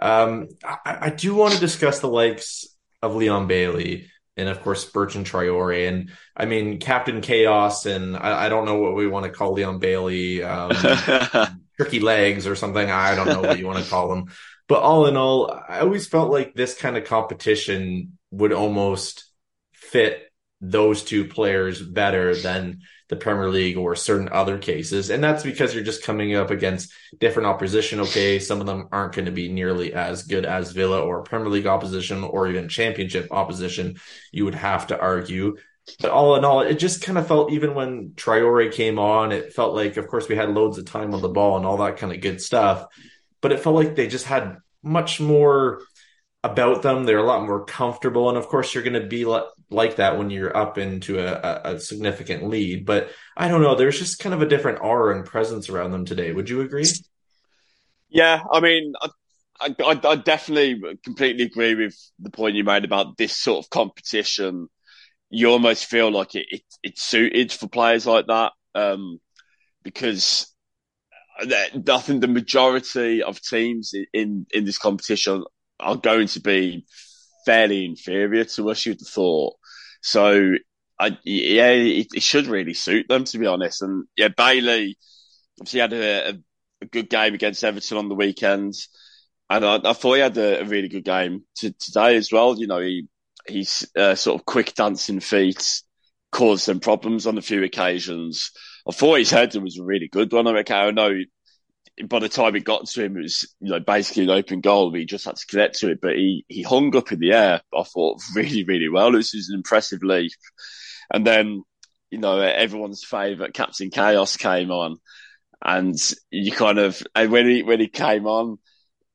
Um, 0.00 0.48
I, 0.64 0.98
I, 1.02 1.10
do 1.10 1.34
want 1.34 1.54
to 1.54 1.60
discuss 1.60 2.00
the 2.00 2.08
likes 2.08 2.66
of 3.00 3.14
Leon 3.14 3.46
Bailey 3.46 4.10
and, 4.36 4.48
of 4.48 4.60
course, 4.60 4.84
Bertrand 4.84 5.26
Traore. 5.26 5.88
And 5.88 6.10
I 6.36 6.44
mean, 6.44 6.80
Captain 6.80 7.22
Chaos, 7.22 7.86
and 7.86 8.14
I, 8.14 8.46
I 8.46 8.48
don't 8.50 8.66
know 8.66 8.78
what 8.78 8.94
we 8.94 9.06
want 9.06 9.24
to 9.24 9.32
call 9.32 9.52
Leon 9.52 9.78
Bailey, 9.78 10.42
um, 10.42 10.72
tricky 11.76 12.00
legs 12.00 12.46
or 12.46 12.56
something. 12.56 12.90
I 12.90 13.14
don't 13.14 13.28
know 13.28 13.40
what 13.40 13.58
you 13.58 13.66
want 13.66 13.82
to 13.82 13.88
call 13.88 14.12
him. 14.12 14.28
But 14.68 14.82
all 14.82 15.06
in 15.06 15.16
all, 15.16 15.50
I 15.50 15.80
always 15.80 16.06
felt 16.06 16.30
like 16.30 16.54
this 16.54 16.76
kind 16.76 16.96
of 16.96 17.04
competition 17.04 18.18
would 18.30 18.52
almost 18.52 19.30
fit 19.72 20.22
those 20.60 21.04
two 21.04 21.26
players 21.26 21.80
better 21.82 22.34
than 22.34 22.80
the 23.08 23.16
Premier 23.16 23.48
League 23.48 23.76
or 23.76 23.94
certain 23.94 24.28
other 24.32 24.58
cases. 24.58 25.10
And 25.10 25.22
that's 25.22 25.44
because 25.44 25.74
you're 25.74 25.84
just 25.84 26.02
coming 26.02 26.34
up 26.34 26.50
against 26.50 26.92
different 27.20 27.46
opposition. 27.46 28.00
Okay. 28.00 28.38
Some 28.40 28.60
of 28.60 28.66
them 28.66 28.88
aren't 28.90 29.14
going 29.14 29.26
to 29.26 29.32
be 29.32 29.52
nearly 29.52 29.92
as 29.92 30.24
good 30.24 30.44
as 30.44 30.72
Villa 30.72 31.00
or 31.00 31.22
Premier 31.22 31.48
League 31.48 31.66
opposition 31.66 32.24
or 32.24 32.48
even 32.48 32.68
championship 32.68 33.28
opposition. 33.30 33.96
You 34.32 34.44
would 34.46 34.56
have 34.56 34.88
to 34.88 34.98
argue. 34.98 35.56
But 36.00 36.10
all 36.10 36.34
in 36.34 36.44
all, 36.44 36.62
it 36.62 36.80
just 36.80 37.04
kind 37.04 37.16
of 37.16 37.28
felt 37.28 37.52
even 37.52 37.74
when 37.74 38.10
Traore 38.16 38.72
came 38.72 38.98
on, 38.98 39.30
it 39.30 39.52
felt 39.52 39.76
like, 39.76 39.96
of 39.96 40.08
course, 40.08 40.28
we 40.28 40.34
had 40.34 40.50
loads 40.50 40.78
of 40.78 40.86
time 40.86 41.14
on 41.14 41.22
the 41.22 41.28
ball 41.28 41.56
and 41.56 41.64
all 41.64 41.76
that 41.76 41.98
kind 41.98 42.12
of 42.12 42.20
good 42.20 42.40
stuff 42.40 42.86
but 43.40 43.52
it 43.52 43.60
felt 43.60 43.76
like 43.76 43.94
they 43.94 44.06
just 44.06 44.26
had 44.26 44.58
much 44.82 45.20
more 45.20 45.80
about 46.46 46.82
them. 46.82 47.04
They're 47.04 47.18
a 47.18 47.24
lot 47.24 47.46
more 47.46 47.64
comfortable. 47.64 48.28
And 48.28 48.38
of 48.38 48.46
course, 48.46 48.72
you're 48.74 48.84
going 48.84 49.00
to 49.00 49.06
be 49.06 49.24
like 49.24 49.96
that 49.96 50.16
when 50.16 50.30
you're 50.30 50.56
up 50.56 50.78
into 50.78 51.18
a, 51.18 51.74
a, 51.74 51.80
significant 51.80 52.48
lead. 52.48 52.86
But 52.86 53.10
I 53.36 53.48
don't 53.48 53.62
know. 53.62 53.74
There's 53.74 53.98
just 53.98 54.18
kind 54.18 54.34
of 54.34 54.42
a 54.42 54.48
different 54.48 54.80
aura 54.80 55.16
and 55.16 55.26
presence 55.26 55.68
around 55.68 55.90
them 55.90 56.04
today. 56.04 56.32
Would 56.32 56.48
you 56.48 56.60
agree? 56.60 56.86
Yeah. 58.08 58.42
I 58.50 58.60
mean, 58.60 58.92
I, 59.00 59.08
I, 59.60 59.74
I, 59.84 60.00
I, 60.04 60.16
definitely 60.16 60.80
completely 61.02 61.44
agree 61.44 61.74
with 61.74 61.96
the 62.18 62.30
point 62.30 62.56
you 62.56 62.64
made 62.64 62.84
about 62.84 63.16
this 63.16 63.36
sort 63.36 63.64
of 63.64 63.70
competition. 63.70 64.68
You 65.30 65.50
almost 65.50 65.86
feel 65.86 66.12
like 66.12 66.34
it, 66.34 66.46
it 66.50 66.62
it's 66.82 67.02
suited 67.02 67.50
for 67.52 67.68
players 67.68 68.06
like 68.06 68.26
that 68.26 68.52
um, 68.74 69.18
because 69.82 70.54
I 71.38 71.98
think 71.98 72.20
the 72.20 72.28
majority 72.28 73.22
of 73.22 73.40
teams 73.40 73.92
in 74.12 74.46
in 74.52 74.64
this 74.64 74.78
competition 74.78 75.44
are 75.78 75.96
going 75.96 76.28
to 76.28 76.40
be 76.40 76.86
fairly 77.44 77.84
inferior 77.84 78.44
to 78.44 78.70
us. 78.70 78.86
You'd 78.86 79.00
have 79.00 79.08
thought. 79.08 79.54
So, 80.02 80.54
I, 80.98 81.18
yeah, 81.24 81.70
it, 81.70 82.08
it, 82.14 82.22
should 82.22 82.46
really 82.46 82.74
suit 82.74 83.06
them 83.08 83.24
to 83.24 83.38
be 83.38 83.46
honest. 83.46 83.82
And 83.82 84.04
yeah, 84.16 84.28
Bailey 84.28 84.96
obviously 85.60 85.80
had 85.80 85.92
a, 85.92 86.28
a, 86.30 86.86
good 86.86 87.10
game 87.10 87.34
against 87.34 87.64
Everton 87.64 87.98
on 87.98 88.08
the 88.08 88.14
weekend, 88.14 88.74
and 89.50 89.64
I, 89.64 89.80
I 89.84 89.92
thought 89.92 90.14
he 90.14 90.20
had 90.20 90.38
a, 90.38 90.60
a, 90.60 90.64
really 90.64 90.88
good 90.88 91.04
game 91.04 91.44
to, 91.56 91.72
today 91.72 92.16
as 92.16 92.30
well. 92.32 92.58
You 92.58 92.66
know, 92.66 92.80
he 92.80 93.08
he's 93.46 93.86
uh, 93.96 94.14
sort 94.14 94.40
of 94.40 94.46
quick 94.46 94.74
dancing 94.74 95.20
feet 95.20 95.82
caused 96.32 96.64
some 96.64 96.80
problems 96.80 97.26
on 97.26 97.38
a 97.38 97.42
few 97.42 97.62
occasions. 97.62 98.52
I 98.88 98.92
thought 98.92 99.18
his 99.18 99.30
header 99.30 99.60
was 99.60 99.78
a 99.78 99.84
really 99.84 100.08
good 100.08 100.32
one. 100.32 100.46
I 100.46 100.52
reckon. 100.52 100.76
I 100.76 100.90
know 100.90 101.12
by 102.08 102.18
the 102.18 102.28
time 102.28 102.54
it 102.54 102.64
got 102.64 102.86
to 102.86 103.04
him, 103.04 103.16
it 103.16 103.22
was 103.22 103.54
you 103.60 103.70
know 103.70 103.80
basically 103.80 104.24
an 104.24 104.30
open 104.30 104.60
goal. 104.60 104.92
He 104.92 105.04
just 105.04 105.24
had 105.24 105.36
to 105.36 105.46
connect 105.46 105.78
to 105.78 105.90
it, 105.90 106.00
but 106.00 106.14
he 106.14 106.44
he 106.48 106.62
hung 106.62 106.94
up 106.96 107.10
in 107.12 107.20
the 107.20 107.32
air. 107.32 107.62
I 107.74 107.82
thought 107.82 108.22
really 108.34 108.64
really 108.64 108.88
well. 108.88 109.12
This 109.12 109.34
was 109.34 109.48
an 109.48 109.56
impressive 109.56 110.02
leap, 110.02 110.32
and 111.12 111.26
then 111.26 111.62
you 112.10 112.18
know 112.18 112.40
everyone's 112.40 113.04
favourite 113.04 113.54
Captain 113.54 113.90
Chaos 113.90 114.36
came 114.36 114.70
on, 114.70 114.98
and 115.64 115.96
you 116.30 116.52
kind 116.52 116.78
of 116.78 117.02
and 117.14 117.32
when 117.32 117.48
he 117.48 117.62
when 117.62 117.80
he 117.80 117.88
came 117.88 118.26
on. 118.26 118.58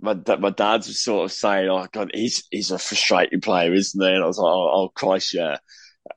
My, 0.03 0.15
my 0.39 0.49
dad 0.49 0.77
was 0.77 1.03
sort 1.03 1.25
of 1.25 1.31
saying, 1.31 1.69
"Oh 1.69 1.85
God, 1.91 2.09
he's 2.11 2.43
he's 2.49 2.71
a 2.71 2.79
frustrating 2.79 3.39
player, 3.39 3.71
isn't 3.71 4.01
he?" 4.01 4.07
And 4.11 4.23
I 4.23 4.25
was 4.25 4.39
like, 4.39 4.51
"Oh, 4.51 4.71
oh 4.73 4.89
Christ, 4.89 5.35
yeah." 5.35 5.57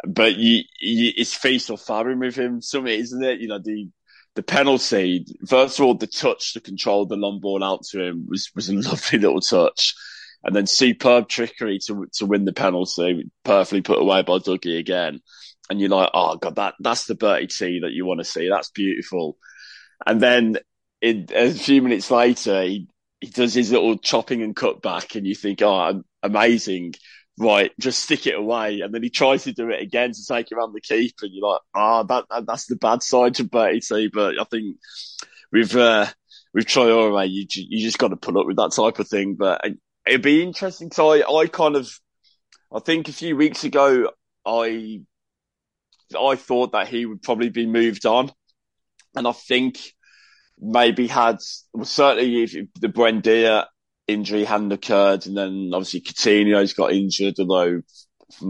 But 0.07 0.37
you, 0.37 0.62
you, 0.80 1.12
it's 1.16 1.35
famine 1.35 2.18
with 2.18 2.37
him, 2.37 2.61
something, 2.61 2.92
isn't 2.92 3.22
it? 3.22 3.40
You 3.40 3.48
know, 3.48 3.59
the 3.59 3.88
the 4.35 4.42
penalty, 4.42 5.26
first 5.46 5.78
of 5.78 5.87
all, 5.87 5.94
the 5.94 6.07
touch 6.07 6.54
to 6.54 6.61
control 6.61 7.07
the 7.07 7.16
long 7.16 7.40
ball 7.40 7.62
out 7.62 7.85
to 7.90 8.02
him 8.02 8.26
was, 8.28 8.50
was 8.54 8.68
a 8.68 8.74
lovely 8.88 9.18
little 9.18 9.40
touch. 9.40 9.94
And 10.42 10.54
then 10.54 10.66
superb 10.66 11.28
trickery 11.28 11.78
to, 11.87 12.07
to 12.14 12.26
win 12.26 12.44
the 12.44 12.52
penalty, 12.52 13.30
perfectly 13.44 13.80
put 13.80 14.00
away 14.00 14.22
by 14.22 14.38
Dougie 14.38 14.78
again. 14.78 15.20
And 15.70 15.80
you're 15.80 15.88
like, 15.88 16.11
oh 16.12 16.37
God, 16.37 16.57
that, 16.57 16.74
that's 16.80 17.07
the 17.07 17.14
Bertie 17.14 17.46
T 17.46 17.80
that 17.80 17.92
you 17.92 18.04
want 18.04 18.20
to 18.20 18.24
see. 18.24 18.50
That's 18.50 18.70
beautiful. 18.70 19.38
And 20.04 20.20
then 20.20 20.59
a 21.02 21.50
few 21.50 21.80
minutes 21.80 22.11
later, 22.11 22.62
he, 22.62 22.88
he 23.20 23.28
does 23.28 23.54
his 23.54 23.72
little 23.72 23.96
chopping 23.96 24.42
and 24.42 24.54
cut 24.54 24.83
back 24.83 25.14
and 25.14 25.26
you 25.26 25.35
think, 25.35 25.62
oh, 25.62 26.02
amazing 26.22 26.94
right, 27.38 27.73
just 27.81 28.03
stick 28.03 28.27
it 28.27 28.37
away. 28.37 28.81
And 28.81 28.94
then 28.94 29.03
he 29.03 29.11
tries 29.11 29.44
to 29.44 29.53
do 29.53 29.70
it 29.70 29.83
again 29.83 30.12
to 30.12 30.27
take 30.27 30.51
it 30.51 30.55
around 30.55 30.73
the 30.73 30.81
keeper. 30.81 31.27
And 31.27 31.35
you're 31.35 31.49
like, 31.49 31.61
ah, 31.75 32.01
oh, 32.01 32.05
that, 32.05 32.25
that, 32.31 32.47
that's 32.47 32.66
the 32.66 32.77
bad 32.77 33.03
side 33.03 33.35
to 33.37 33.44
Bertie. 33.44 34.09
But 34.12 34.40
I 34.40 34.44
think 34.44 34.77
with, 35.53 35.75
uh, 35.75 36.07
with 36.53 36.66
Traore, 36.66 37.29
you, 37.29 37.47
you 37.51 37.85
just 37.85 37.99
got 37.99 38.09
to 38.09 38.16
put 38.16 38.37
up 38.37 38.47
with 38.47 38.57
that 38.57 38.73
type 38.73 38.99
of 38.99 39.09
thing. 39.09 39.35
But 39.35 39.62
it'd 40.07 40.23
be 40.23 40.42
interesting. 40.42 40.90
So 40.92 41.12
I, 41.12 41.40
I 41.42 41.47
kind 41.47 41.77
of, 41.77 41.90
I 42.73 42.81
think 42.81 43.09
a 43.09 43.12
few 43.12 43.37
weeks 43.37 43.64
ago, 43.64 44.11
I, 44.47 45.01
I 46.18 46.37
thought 46.37 46.73
that 46.73 46.88
he 46.88 47.07
would 47.07 47.23
probably 47.23 47.49
be 47.49 47.66
moved 47.66 48.07
on. 48.07 48.31
And 49.16 49.27
I 49.27 49.33
think 49.33 49.79
maybe 50.59 51.07
had, 51.07 51.38
well, 51.73 51.85
certainly 51.85 52.42
if 52.42 52.53
the 52.81 52.88
Buendia 52.88 53.66
injury 54.07 54.45
hadn't 54.45 54.73
occurred, 54.73 55.27
and 55.27 55.37
then 55.37 55.71
obviously 55.73 56.01
Coutinho's 56.01 56.73
got 56.75 56.93
injured, 56.93 57.37
although 57.38 57.81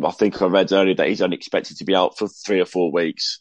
I 0.07 0.11
think 0.13 0.41
I 0.41 0.47
read 0.47 0.73
earlier 0.73 0.95
that 0.95 1.09
he's 1.09 1.23
only 1.23 1.37
expected 1.37 1.79
to 1.79 1.85
be 1.85 1.95
out 1.95 2.19
for 2.19 2.29
three 2.29 2.61
or 2.61 2.67
four 2.67 2.93
weeks. 2.93 3.41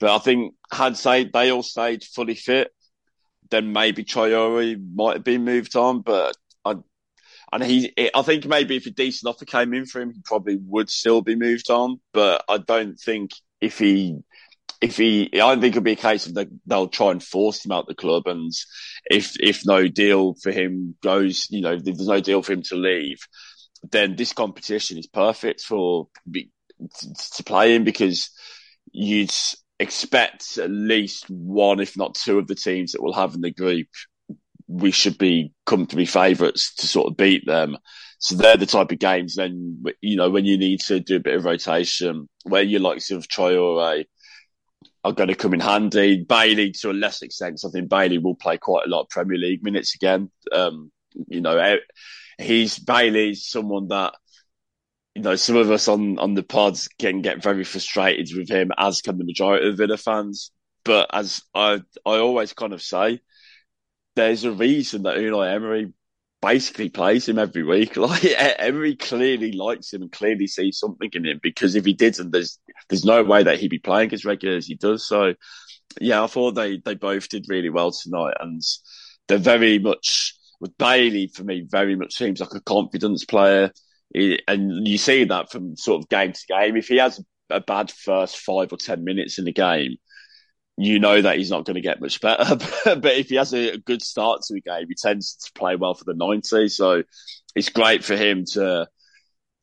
But 0.00 0.14
I 0.14 0.18
think 0.18 0.54
had 0.72 0.96
say 0.96 1.24
they 1.24 1.50
all 1.50 1.62
stayed 1.62 2.04
fully 2.04 2.34
fit, 2.34 2.70
then 3.50 3.72
maybe 3.72 4.04
Traore 4.04 4.80
might 4.94 5.14
have 5.14 5.24
been 5.24 5.44
moved 5.44 5.76
on. 5.76 6.02
But 6.02 6.36
I, 6.64 6.76
and 7.52 7.64
he, 7.64 7.92
I 8.14 8.22
think 8.22 8.46
maybe 8.46 8.76
if 8.76 8.86
a 8.86 8.90
decent 8.90 9.28
offer 9.28 9.44
came 9.44 9.74
in 9.74 9.86
for 9.86 10.00
him, 10.00 10.12
he 10.12 10.20
probably 10.24 10.58
would 10.66 10.90
still 10.90 11.22
be 11.22 11.34
moved 11.34 11.70
on. 11.70 12.00
But 12.12 12.44
I 12.48 12.58
don't 12.58 12.96
think 12.96 13.32
if 13.60 13.78
he 13.78 14.18
if 14.80 14.96
he, 14.96 15.30
I 15.40 15.54
think 15.54 15.74
it'll 15.74 15.82
be 15.82 15.92
a 15.92 15.96
case 15.96 16.26
of 16.26 16.34
they, 16.34 16.46
they'll 16.66 16.88
try 16.88 17.10
and 17.10 17.22
force 17.22 17.64
him 17.64 17.72
out 17.72 17.88
the 17.88 17.94
club, 17.94 18.26
and 18.26 18.52
if 19.10 19.36
if 19.40 19.62
no 19.66 19.88
deal 19.88 20.34
for 20.34 20.52
him 20.52 20.94
goes, 21.02 21.46
you 21.50 21.60
know, 21.60 21.74
if 21.74 21.84
there's 21.84 22.06
no 22.06 22.20
deal 22.20 22.42
for 22.42 22.52
him 22.52 22.62
to 22.64 22.76
leave, 22.76 23.18
then 23.90 24.16
this 24.16 24.32
competition 24.32 24.98
is 24.98 25.06
perfect 25.06 25.62
for 25.62 26.08
to, 27.34 27.44
play 27.44 27.74
in 27.74 27.84
because 27.84 28.30
you'd 28.92 29.34
expect 29.80 30.58
at 30.58 30.70
least 30.70 31.28
one, 31.28 31.80
if 31.80 31.96
not 31.96 32.14
two, 32.14 32.38
of 32.38 32.46
the 32.46 32.54
teams 32.54 32.92
that 32.92 33.02
we'll 33.02 33.12
have 33.12 33.34
in 33.34 33.40
the 33.40 33.52
group. 33.52 33.88
We 34.70 34.90
should 34.90 35.16
be 35.16 35.52
come 35.64 35.86
to 35.86 35.96
be 35.96 36.04
favourites 36.04 36.74
to 36.76 36.86
sort 36.86 37.10
of 37.10 37.16
beat 37.16 37.46
them. 37.46 37.78
So 38.18 38.34
they're 38.34 38.56
the 38.56 38.66
type 38.66 38.92
of 38.92 38.98
games 38.98 39.36
then, 39.36 39.82
you 40.02 40.16
know, 40.16 40.28
when 40.28 40.44
you 40.44 40.58
need 40.58 40.80
to 40.80 41.00
do 41.00 41.16
a 41.16 41.20
bit 41.20 41.36
of 41.36 41.44
rotation, 41.44 42.28
where 42.42 42.62
you 42.62 42.80
like 42.80 43.00
sort 43.00 43.18
of 43.18 43.28
Traore, 43.28 44.04
are 45.08 45.14
going 45.14 45.28
to 45.28 45.34
come 45.34 45.54
in 45.54 45.60
handy. 45.60 46.24
Bailey, 46.24 46.72
to 46.72 46.90
a 46.90 46.92
less 46.92 47.22
extent, 47.22 47.60
I 47.64 47.70
think 47.70 47.88
Bailey 47.88 48.18
will 48.18 48.34
play 48.34 48.58
quite 48.58 48.86
a 48.86 48.90
lot 48.90 49.02
of 49.02 49.08
Premier 49.08 49.38
League 49.38 49.62
minutes 49.62 49.94
again. 49.94 50.30
Um, 50.52 50.90
you 51.26 51.40
know, 51.40 51.78
he's 52.38 52.78
Bailey's 52.78 53.46
someone 53.46 53.88
that 53.88 54.14
you 55.14 55.22
know 55.22 55.36
some 55.36 55.56
of 55.56 55.70
us 55.70 55.88
on 55.88 56.18
on 56.18 56.34
the 56.34 56.42
pods 56.42 56.88
can 56.98 57.22
get 57.22 57.42
very 57.42 57.64
frustrated 57.64 58.36
with 58.36 58.48
him, 58.48 58.70
as 58.76 59.02
can 59.02 59.18
the 59.18 59.24
majority 59.24 59.68
of 59.68 59.76
Villa 59.76 59.96
fans. 59.96 60.52
But 60.84 61.10
as 61.12 61.42
I 61.54 61.82
I 62.06 62.18
always 62.18 62.52
kind 62.52 62.72
of 62.72 62.82
say, 62.82 63.20
there's 64.16 64.44
a 64.44 64.52
reason 64.52 65.02
that 65.02 65.16
Unai 65.16 65.54
Emery 65.54 65.92
basically 66.40 66.88
plays 66.88 67.28
him 67.28 67.38
every 67.38 67.64
week. 67.64 67.96
Like 68.08 68.24
Emery 68.24 68.96
clearly 68.96 69.52
likes 69.52 69.92
him 69.92 70.02
and 70.02 70.12
clearly 70.12 70.46
sees 70.46 70.78
something 70.78 71.10
in 71.12 71.26
him 71.26 71.40
because 71.42 71.74
if 71.74 71.84
he 71.84 71.92
didn't, 71.94 72.30
there's 72.30 72.58
there's 72.88 73.04
no 73.04 73.22
way 73.22 73.42
that 73.42 73.58
he'd 73.58 73.70
be 73.70 73.78
playing 73.78 74.12
as 74.12 74.24
regular 74.24 74.56
as 74.56 74.66
he 74.66 74.74
does. 74.74 75.06
So 75.06 75.34
yeah, 76.00 76.22
I 76.22 76.26
thought 76.26 76.52
they 76.52 76.78
they 76.84 76.94
both 76.94 77.28
did 77.28 77.46
really 77.48 77.70
well 77.70 77.92
tonight, 77.92 78.34
and 78.40 78.62
they're 79.26 79.38
very 79.38 79.78
much 79.78 80.34
with 80.60 80.76
Bailey 80.78 81.28
for 81.28 81.44
me 81.44 81.66
very 81.68 81.96
much 81.96 82.14
seems 82.14 82.40
like 82.40 82.54
a 82.54 82.60
confidence 82.60 83.24
player, 83.24 83.72
and 84.14 84.86
you 84.86 84.98
see 84.98 85.24
that 85.24 85.50
from 85.50 85.76
sort 85.76 86.02
of 86.02 86.08
game 86.08 86.32
to 86.32 86.46
game. 86.48 86.76
If 86.76 86.88
he 86.88 86.96
has 86.98 87.22
a 87.50 87.60
bad 87.60 87.90
first 87.90 88.38
five 88.38 88.72
or 88.72 88.76
ten 88.76 89.04
minutes 89.04 89.38
in 89.38 89.44
the 89.44 89.52
game, 89.52 89.96
you 90.78 91.00
know 91.00 91.20
that 91.20 91.36
he's 91.36 91.50
not 91.50 91.64
going 91.64 91.74
to 91.74 91.80
get 91.80 92.00
much 92.00 92.20
better. 92.20 92.56
but 92.84 93.16
if 93.16 93.28
he 93.28 93.34
has 93.34 93.52
a, 93.52 93.76
good 93.78 94.00
start 94.00 94.42
to 94.42 94.54
a 94.56 94.60
game, 94.60 94.86
he 94.88 94.94
tends 94.94 95.34
to 95.34 95.52
play 95.52 95.76
well 95.76 95.94
for 95.94 96.04
the 96.04 96.14
90. 96.14 96.68
So 96.68 97.02
it's 97.54 97.68
great 97.68 98.04
for 98.04 98.16
him 98.16 98.44
to, 98.52 98.88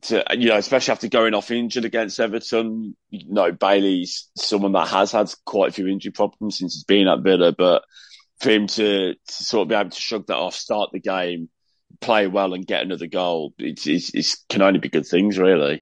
to, 0.03 0.23
you 0.31 0.49
know, 0.49 0.57
especially 0.57 0.91
after 0.91 1.07
going 1.07 1.33
off 1.33 1.51
injured 1.51 1.85
against 1.85 2.19
Everton. 2.19 2.97
You 3.09 3.33
know, 3.33 3.53
Bailey's 3.53 4.29
someone 4.37 4.73
that 4.73 4.89
has 4.89 5.13
had 5.13 5.33
quite 5.45 5.69
a 5.69 5.73
few 5.73 5.87
injury 5.87 6.11
problems 6.11 6.57
since 6.57 6.73
he's 6.73 6.83
been 6.83 7.07
at 7.07 7.21
Villa, 7.21 7.53
but 7.57 7.83
for 8.41 8.49
him 8.49 8.67
to, 8.67 9.13
to 9.13 9.43
sort 9.43 9.63
of 9.63 9.69
be 9.69 9.75
able 9.75 9.89
to 9.91 10.01
shrug 10.01 10.27
that 10.27 10.35
off, 10.35 10.53
start 10.53 10.89
the 10.91 10.99
game, 10.99 11.49
play 12.01 12.27
well 12.27 12.53
and 12.53 12.67
get 12.67 12.81
another 12.81 13.07
goal, 13.07 13.53
it's 13.57 14.43
can 14.49 14.61
only 14.61 14.79
be 14.79 14.89
good 14.89 15.07
things, 15.07 15.37
really. 15.37 15.81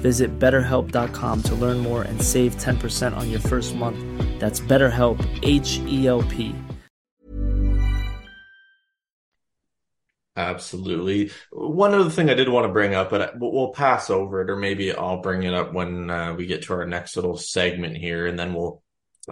Visit 0.00 0.38
betterhelp.com 0.38 1.42
to 1.42 1.54
learn 1.54 1.78
more 1.78 2.02
and 2.02 2.20
save 2.22 2.56
10% 2.56 3.16
on 3.16 3.30
your 3.30 3.40
first 3.40 3.74
month. 3.76 3.98
That's 4.40 4.60
BetterHelp, 4.60 5.18
H 5.42 5.78
E 5.86 6.06
L 6.06 6.22
P. 6.22 6.54
Absolutely. 10.38 11.32
One 11.50 11.94
other 11.94 12.10
thing 12.10 12.30
I 12.30 12.34
did 12.34 12.48
want 12.48 12.64
to 12.64 12.72
bring 12.72 12.94
up, 12.94 13.10
but 13.10 13.32
we'll 13.40 13.72
pass 13.72 14.08
over 14.08 14.40
it, 14.40 14.50
or 14.50 14.56
maybe 14.56 14.92
I'll 14.92 15.20
bring 15.20 15.42
it 15.42 15.52
up 15.52 15.72
when 15.72 16.08
uh, 16.08 16.34
we 16.34 16.46
get 16.46 16.62
to 16.62 16.74
our 16.74 16.86
next 16.86 17.16
little 17.16 17.36
segment 17.36 17.96
here, 17.96 18.28
and 18.28 18.38
then 18.38 18.54
we'll 18.54 18.80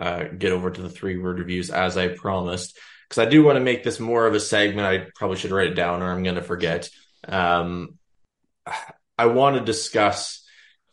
uh, 0.01 0.25
get 0.25 0.51
over 0.51 0.69
to 0.69 0.83
the 0.83 0.91
three 0.91 1.17
word 1.17 1.39
reviews 1.39 1.71
as 1.71 1.97
I 1.97 2.09
promised. 2.09 2.77
Because 3.09 3.25
I 3.25 3.31
do 3.31 3.45
want 3.45 3.55
to 3.55 3.65
make 3.65 3.85
this 3.85 4.01
more 4.01 4.27
of 4.27 4.35
a 4.35 4.41
segment. 4.41 4.85
I 4.85 5.07
probably 5.15 5.37
should 5.37 5.53
write 5.53 5.69
it 5.69 5.75
down, 5.75 6.03
or 6.03 6.11
I'm 6.11 6.25
going 6.25 6.35
to 6.35 6.43
forget. 6.43 6.91
Um, 7.29 7.99
I 9.17 9.27
want 9.27 9.57
to 9.57 9.65
discuss 9.65 10.45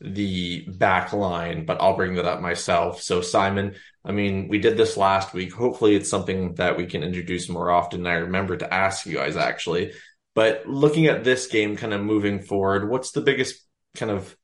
the 0.02 0.66
back 0.68 1.14
line, 1.14 1.66
but 1.66 1.82
I'll 1.82 1.96
bring 1.96 2.16
that 2.16 2.26
up 2.26 2.42
myself. 2.42 3.02
So, 3.02 3.22
Simon, 3.22 3.76
I 4.06 4.12
mean, 4.12 4.48
we 4.48 4.60
did 4.60 4.78
this 4.78 4.98
last 4.98 5.34
week. 5.34 5.54
Hopefully, 5.54 5.96
it's 5.96 6.10
something 6.10 6.56
that 6.56 6.78
we 6.78 6.86
can 6.86 7.04
introduce 7.04 7.50
more 7.50 7.72
often. 7.72 8.06
I 8.06 8.14
remember 8.14 8.58
to 8.58 8.74
ask 8.74 9.06
you 9.06 9.16
guys 9.16 9.38
actually. 9.38 9.94
But 10.36 10.68
looking 10.68 11.06
at 11.08 11.24
this 11.24 11.48
game, 11.48 11.76
kind 11.76 11.94
of 11.94 12.02
moving 12.02 12.42
forward, 12.42 12.90
what's 12.90 13.12
the 13.12 13.22
biggest 13.22 13.64
kind 13.96 14.12
of 14.12 14.36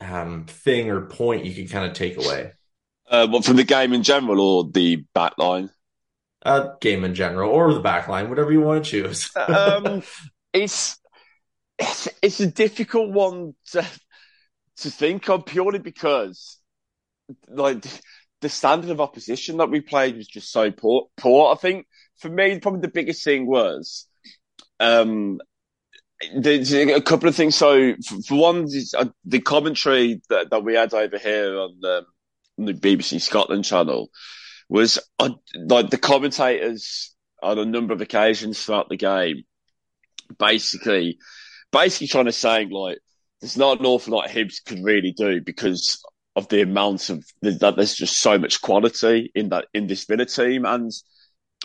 um, 0.00 0.46
thing 0.46 0.90
or 0.90 1.06
point 1.06 1.44
you 1.44 1.54
can 1.54 1.68
kind 1.68 1.90
of 1.90 1.96
take 1.96 2.16
away? 2.16 2.52
Uh, 3.10 3.26
what 3.26 3.44
from 3.44 3.56
the 3.56 3.64
game 3.64 3.92
in 3.92 4.02
general 4.02 4.40
or 4.40 4.70
the 4.70 4.96
back 5.14 5.36
line? 5.38 5.70
Uh, 6.44 6.68
game 6.80 7.04
in 7.04 7.14
general 7.14 7.50
or 7.50 7.74
the 7.74 7.80
back 7.80 8.06
line, 8.06 8.28
whatever 8.28 8.52
you 8.52 8.60
want 8.60 8.84
to 8.84 8.90
choose. 8.90 9.30
um, 9.36 10.02
it's, 10.52 10.98
it's 11.78 12.08
it's 12.22 12.40
a 12.40 12.46
difficult 12.46 13.10
one 13.10 13.54
to 13.70 13.84
to 14.80 14.90
think 14.90 15.28
of 15.28 15.46
purely 15.46 15.78
because 15.78 16.58
like 17.48 17.84
the 18.40 18.48
standard 18.48 18.90
of 18.90 19.00
opposition 19.00 19.58
that 19.58 19.70
we 19.70 19.80
played 19.80 20.16
was 20.16 20.26
just 20.26 20.52
so 20.52 20.70
poor. 20.70 21.08
Poor. 21.16 21.52
I 21.52 21.56
think 21.56 21.86
for 22.18 22.28
me, 22.28 22.58
probably 22.60 22.80
the 22.80 22.88
biggest 22.88 23.24
thing 23.24 23.46
was 23.46 24.06
um, 24.80 25.40
there's 26.34 26.72
a 26.72 27.00
couple 27.00 27.28
of 27.28 27.34
things. 27.34 27.56
So 27.56 27.94
for 28.26 28.38
one, 28.38 28.68
uh, 28.96 29.06
the 29.24 29.40
commentary 29.40 30.20
that, 30.30 30.50
that 30.50 30.64
we 30.64 30.74
had 30.74 30.94
over 30.94 31.18
here 31.18 31.58
on 31.58 31.78
the, 31.80 32.04
on 32.58 32.64
the 32.64 32.74
BBC 32.74 33.20
Scotland 33.20 33.64
channel 33.64 34.10
was 34.68 34.98
uh, 35.18 35.30
like 35.54 35.90
the 35.90 35.98
commentators 35.98 37.14
on 37.42 37.58
a 37.58 37.64
number 37.64 37.94
of 37.94 38.00
occasions 38.00 38.62
throughout 38.62 38.88
the 38.88 38.96
game, 38.96 39.44
basically, 40.38 41.18
basically 41.72 42.08
trying 42.08 42.26
to 42.26 42.32
say 42.32 42.66
like 42.66 42.98
there's 43.40 43.56
not 43.56 43.80
an 43.80 43.86
awful 43.86 44.14
lot 44.14 44.28
Hibs 44.28 44.64
could 44.64 44.82
really 44.82 45.12
do 45.12 45.40
because 45.40 46.02
of 46.36 46.48
the 46.48 46.62
amount 46.62 47.10
of 47.10 47.24
that 47.42 47.74
there's 47.76 47.94
just 47.94 48.20
so 48.20 48.38
much 48.38 48.60
quality 48.60 49.30
in 49.34 49.48
that 49.50 49.66
in 49.74 49.86
this 49.86 50.04
Villa 50.04 50.24
team. 50.24 50.64
And 50.64 50.92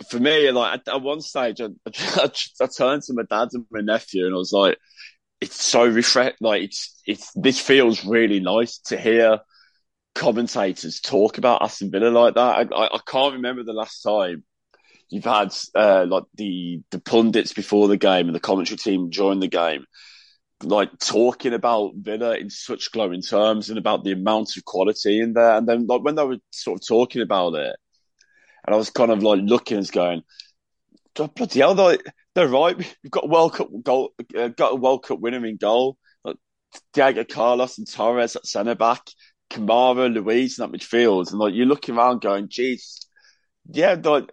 for 0.09 0.19
me, 0.19 0.51
like 0.51 0.79
at, 0.79 0.95
at 0.95 1.01
one 1.01 1.21
stage, 1.21 1.61
I, 1.61 1.67
I, 1.87 2.31
I, 2.61 2.67
turned 2.67 3.03
to 3.03 3.13
my 3.13 3.23
dad 3.29 3.49
and 3.53 3.65
my 3.71 3.81
nephew, 3.81 4.25
and 4.25 4.33
I 4.33 4.37
was 4.37 4.51
like, 4.51 4.77
"It's 5.41 5.61
so 5.61 5.85
refresh. 5.85 6.33
Like 6.41 6.63
it's 6.63 7.01
it's 7.05 7.31
this 7.35 7.59
feels 7.59 8.05
really 8.05 8.39
nice 8.39 8.79
to 8.87 8.97
hear." 8.97 9.39
commentators 10.15 10.99
talk 10.99 11.39
about 11.39 11.63
Aston 11.63 11.89
Villa 11.89 12.09
like 12.09 12.35
that. 12.35 12.39
I, 12.39 12.61
I, 12.61 12.85
I 12.85 12.99
can't 13.05 13.33
remember 13.33 13.63
the 13.63 13.73
last 13.73 14.01
time 14.03 14.43
you've 15.09 15.25
had 15.25 15.53
uh, 15.75 16.05
like 16.07 16.23
the 16.35 16.81
the 16.91 16.99
pundits 16.99 17.53
before 17.53 17.87
the 17.87 17.97
game 17.97 18.27
and 18.27 18.35
the 18.35 18.39
commentary 18.39 18.77
team 18.77 19.09
during 19.09 19.39
the 19.39 19.47
game 19.47 19.85
like 20.63 20.97
talking 20.99 21.53
about 21.53 21.93
Villa 21.95 22.35
in 22.37 22.49
such 22.49 22.91
glowing 22.91 23.21
terms 23.21 23.69
and 23.69 23.77
about 23.77 24.03
the 24.03 24.11
amount 24.11 24.57
of 24.57 24.65
quality 24.65 25.19
in 25.19 25.33
there. 25.33 25.57
And 25.57 25.67
then 25.67 25.87
like 25.87 26.01
when 26.03 26.15
they 26.15 26.25
were 26.25 26.37
sort 26.51 26.81
of 26.81 26.87
talking 26.87 27.21
about 27.21 27.55
it, 27.55 27.75
and 28.65 28.73
I 28.73 28.77
was 28.77 28.89
kind 28.89 29.11
of 29.11 29.21
like 29.23 29.41
looking 29.43 29.77
and 29.77 29.91
going, 29.91 30.23
bloody 31.15 31.59
hell, 31.59 31.75
they're, 31.75 31.97
they're 32.33 32.47
right. 32.47 32.77
We've 32.77 33.11
got 33.11 33.25
a 33.25 33.27
World 33.27 33.53
Cup 33.53 33.69
goal, 33.83 34.13
uh, 34.37 34.47
got 34.49 34.73
a 34.73 34.75
World 34.75 35.03
Cup 35.03 35.19
winner 35.19 35.45
in 35.45 35.57
goal. 35.57 35.97
Like 36.23 36.37
Diego 36.93 37.23
Carlos 37.23 37.77
and 37.77 37.89
Torres 37.89 38.35
at 38.35 38.45
centre 38.45 38.75
back, 38.75 39.01
Kamara, 39.49 40.11
Luiz 40.13 40.57
in 40.57 40.71
that 40.71 40.77
midfield, 40.77 41.29
and 41.31 41.39
like 41.39 41.53
you're 41.53 41.65
looking 41.65 41.95
around 41.95 42.21
going, 42.21 42.47
geez, 42.49 43.07
yeah, 43.69 43.95
like 44.01 44.31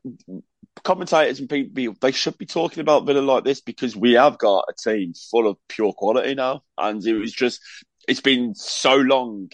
commentators 0.82 1.40
and 1.40 1.48
people 1.48 1.94
they 2.00 2.12
should 2.12 2.38
be 2.38 2.46
talking 2.46 2.80
about 2.80 3.06
Villa 3.06 3.20
like 3.20 3.44
this 3.44 3.60
because 3.60 3.96
we 3.96 4.12
have 4.12 4.38
got 4.38 4.64
a 4.68 4.74
team 4.90 5.12
full 5.30 5.46
of 5.46 5.56
pure 5.68 5.92
quality 5.92 6.34
now, 6.34 6.62
and 6.78 7.04
it 7.04 7.14
was 7.14 7.32
just 7.32 7.60
it's 8.08 8.20
been 8.20 8.54
so 8.54 8.96
long 8.96 9.48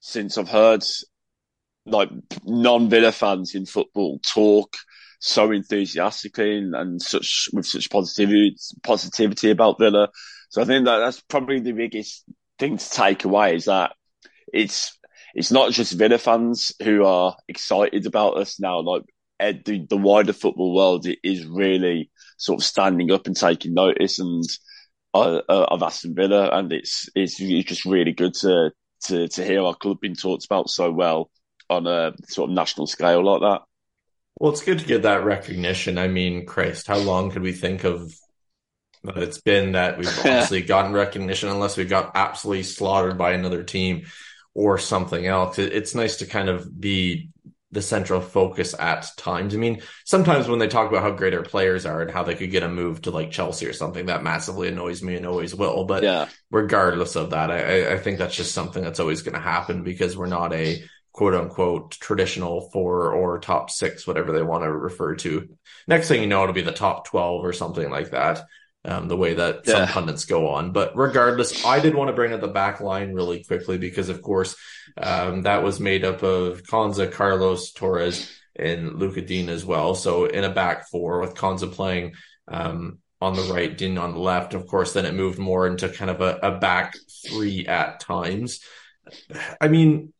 since 0.00 0.36
I've 0.36 0.48
heard 0.48 0.84
like 1.86 2.10
non 2.44 2.88
Villa 2.88 3.12
fans 3.12 3.54
in 3.54 3.66
football 3.66 4.18
talk 4.20 4.76
so 5.20 5.50
enthusiastically 5.52 6.58
and, 6.58 6.74
and, 6.74 7.00
such 7.00 7.48
with 7.52 7.66
such 7.66 7.90
positivity 7.90 8.56
positivity 8.82 9.50
about 9.50 9.78
Villa. 9.78 10.10
So 10.50 10.62
I 10.62 10.66
think 10.66 10.84
that 10.84 10.98
that's 10.98 11.20
probably 11.22 11.60
the 11.60 11.72
biggest 11.72 12.24
thing 12.58 12.76
to 12.76 12.90
take 12.90 13.24
away 13.24 13.56
is 13.56 13.64
that 13.64 13.92
it's 14.52 14.98
it's 15.34 15.50
not 15.50 15.72
just 15.72 15.98
Villa 15.98 16.18
fans 16.18 16.72
who 16.82 17.04
are 17.04 17.36
excited 17.48 18.06
about 18.06 18.36
us 18.36 18.60
now. 18.60 18.80
Like 18.80 19.02
the, 19.52 19.86
the 19.88 19.96
wider 19.96 20.32
football 20.32 20.74
world 20.74 21.06
is 21.22 21.46
really 21.46 22.10
sort 22.36 22.60
of 22.60 22.64
standing 22.64 23.10
up 23.10 23.26
and 23.26 23.36
taking 23.36 23.74
notice 23.74 24.18
and 24.18 24.44
uh, 25.14 25.40
of 25.48 25.82
Aston 25.82 26.14
Villa, 26.14 26.50
and 26.50 26.72
it's, 26.72 27.08
it's 27.14 27.40
it's 27.40 27.68
just 27.68 27.84
really 27.84 28.12
good 28.12 28.34
to 28.34 28.72
to 29.04 29.28
to 29.28 29.44
hear 29.44 29.62
our 29.62 29.74
club 29.74 30.00
being 30.00 30.16
talked 30.16 30.44
about 30.44 30.68
so 30.68 30.90
well 30.90 31.30
on 31.70 31.86
a 31.86 32.12
sort 32.28 32.50
of 32.50 32.56
national 32.56 32.86
scale 32.86 33.24
like 33.24 33.40
that. 33.40 33.62
Well, 34.40 34.50
it's 34.50 34.64
good 34.64 34.80
to 34.80 34.86
get 34.86 35.02
that 35.02 35.24
recognition. 35.24 35.98
I 35.98 36.08
mean, 36.08 36.46
Christ, 36.46 36.88
how 36.88 36.98
long 36.98 37.30
could 37.30 37.42
we 37.42 37.52
think 37.52 37.84
of 37.84 38.12
that 39.04 39.18
it's 39.18 39.40
been 39.40 39.72
that 39.72 39.98
we've 39.98 40.08
obviously 40.18 40.62
gotten 40.62 40.92
recognition 40.92 41.48
unless 41.48 41.76
we 41.76 41.84
got 41.84 42.12
absolutely 42.14 42.64
slaughtered 42.64 43.18
by 43.18 43.32
another 43.32 43.62
team 43.62 44.06
or 44.54 44.78
something 44.78 45.26
else. 45.26 45.58
It's 45.58 45.94
nice 45.94 46.16
to 46.16 46.26
kind 46.26 46.48
of 46.48 46.80
be 46.80 47.30
the 47.74 47.82
central 47.82 48.20
focus 48.20 48.74
at 48.78 49.06
times. 49.16 49.54
I 49.54 49.58
mean, 49.58 49.82
sometimes 50.04 50.48
when 50.48 50.60
they 50.60 50.68
talk 50.68 50.88
about 50.88 51.02
how 51.02 51.10
great 51.10 51.34
our 51.34 51.42
players 51.42 51.84
are 51.84 52.00
and 52.00 52.10
how 52.10 52.22
they 52.22 52.36
could 52.36 52.50
get 52.50 52.62
a 52.62 52.68
move 52.68 53.02
to 53.02 53.10
like 53.10 53.30
Chelsea 53.30 53.66
or 53.66 53.72
something, 53.72 54.06
that 54.06 54.22
massively 54.22 54.68
annoys 54.68 55.02
me 55.02 55.16
and 55.16 55.26
always 55.26 55.54
will. 55.54 55.84
But 55.84 56.04
yeah. 56.04 56.28
regardless 56.50 57.16
of 57.16 57.30
that, 57.30 57.50
I, 57.50 57.94
I 57.94 57.98
think 57.98 58.18
that's 58.18 58.36
just 58.36 58.54
something 58.54 58.82
that's 58.82 59.00
always 59.00 59.22
going 59.22 59.34
to 59.34 59.40
happen 59.40 59.82
because 59.82 60.16
we're 60.16 60.26
not 60.26 60.52
a 60.52 60.84
quote 61.12 61.34
unquote 61.34 61.90
traditional 61.92 62.70
four 62.70 63.12
or 63.12 63.38
top 63.40 63.70
six, 63.70 64.06
whatever 64.06 64.32
they 64.32 64.42
want 64.42 64.62
to 64.62 64.72
refer 64.72 65.16
to. 65.16 65.48
Next 65.86 66.08
thing 66.08 66.22
you 66.22 66.28
know, 66.28 66.42
it'll 66.42 66.54
be 66.54 66.62
the 66.62 66.72
top 66.72 67.06
12 67.08 67.44
or 67.44 67.52
something 67.52 67.90
like 67.90 68.12
that 68.12 68.44
um, 68.84 69.08
the 69.08 69.16
way 69.16 69.34
that 69.34 69.62
yeah. 69.64 69.86
some 69.86 69.88
pundits 69.88 70.24
go 70.24 70.48
on. 70.48 70.72
But 70.72 70.96
regardless, 70.96 71.64
I 71.64 71.80
did 71.80 71.94
want 71.94 72.08
to 72.08 72.14
bring 72.14 72.32
up 72.32 72.40
the 72.40 72.48
back 72.48 72.80
line 72.80 73.12
really 73.12 73.44
quickly 73.44 73.78
because, 73.78 74.08
of 74.08 74.22
course, 74.22 74.56
um, 74.96 75.42
that 75.42 75.62
was 75.62 75.80
made 75.80 76.04
up 76.04 76.22
of 76.22 76.62
Konsa, 76.62 77.10
Carlos, 77.10 77.72
Torres, 77.72 78.30
and 78.56 78.98
Luca 78.98 79.20
Digne 79.20 79.48
as 79.48 79.64
well. 79.64 79.94
So 79.94 80.26
in 80.26 80.44
a 80.44 80.50
back 80.50 80.88
four 80.88 81.20
with 81.20 81.34
Konsa 81.34 81.70
playing 81.70 82.14
um, 82.48 82.98
on 83.20 83.34
the 83.34 83.42
right, 83.42 83.76
Digne 83.76 83.98
on 83.98 84.12
the 84.12 84.20
left. 84.20 84.54
Of 84.54 84.66
course, 84.66 84.92
then 84.92 85.06
it 85.06 85.14
moved 85.14 85.38
more 85.38 85.66
into 85.66 85.88
kind 85.88 86.10
of 86.10 86.20
a, 86.20 86.38
a 86.42 86.58
back 86.58 86.94
three 87.26 87.66
at 87.66 88.00
times. 88.00 88.60
I 89.60 89.68
mean, 89.68 90.12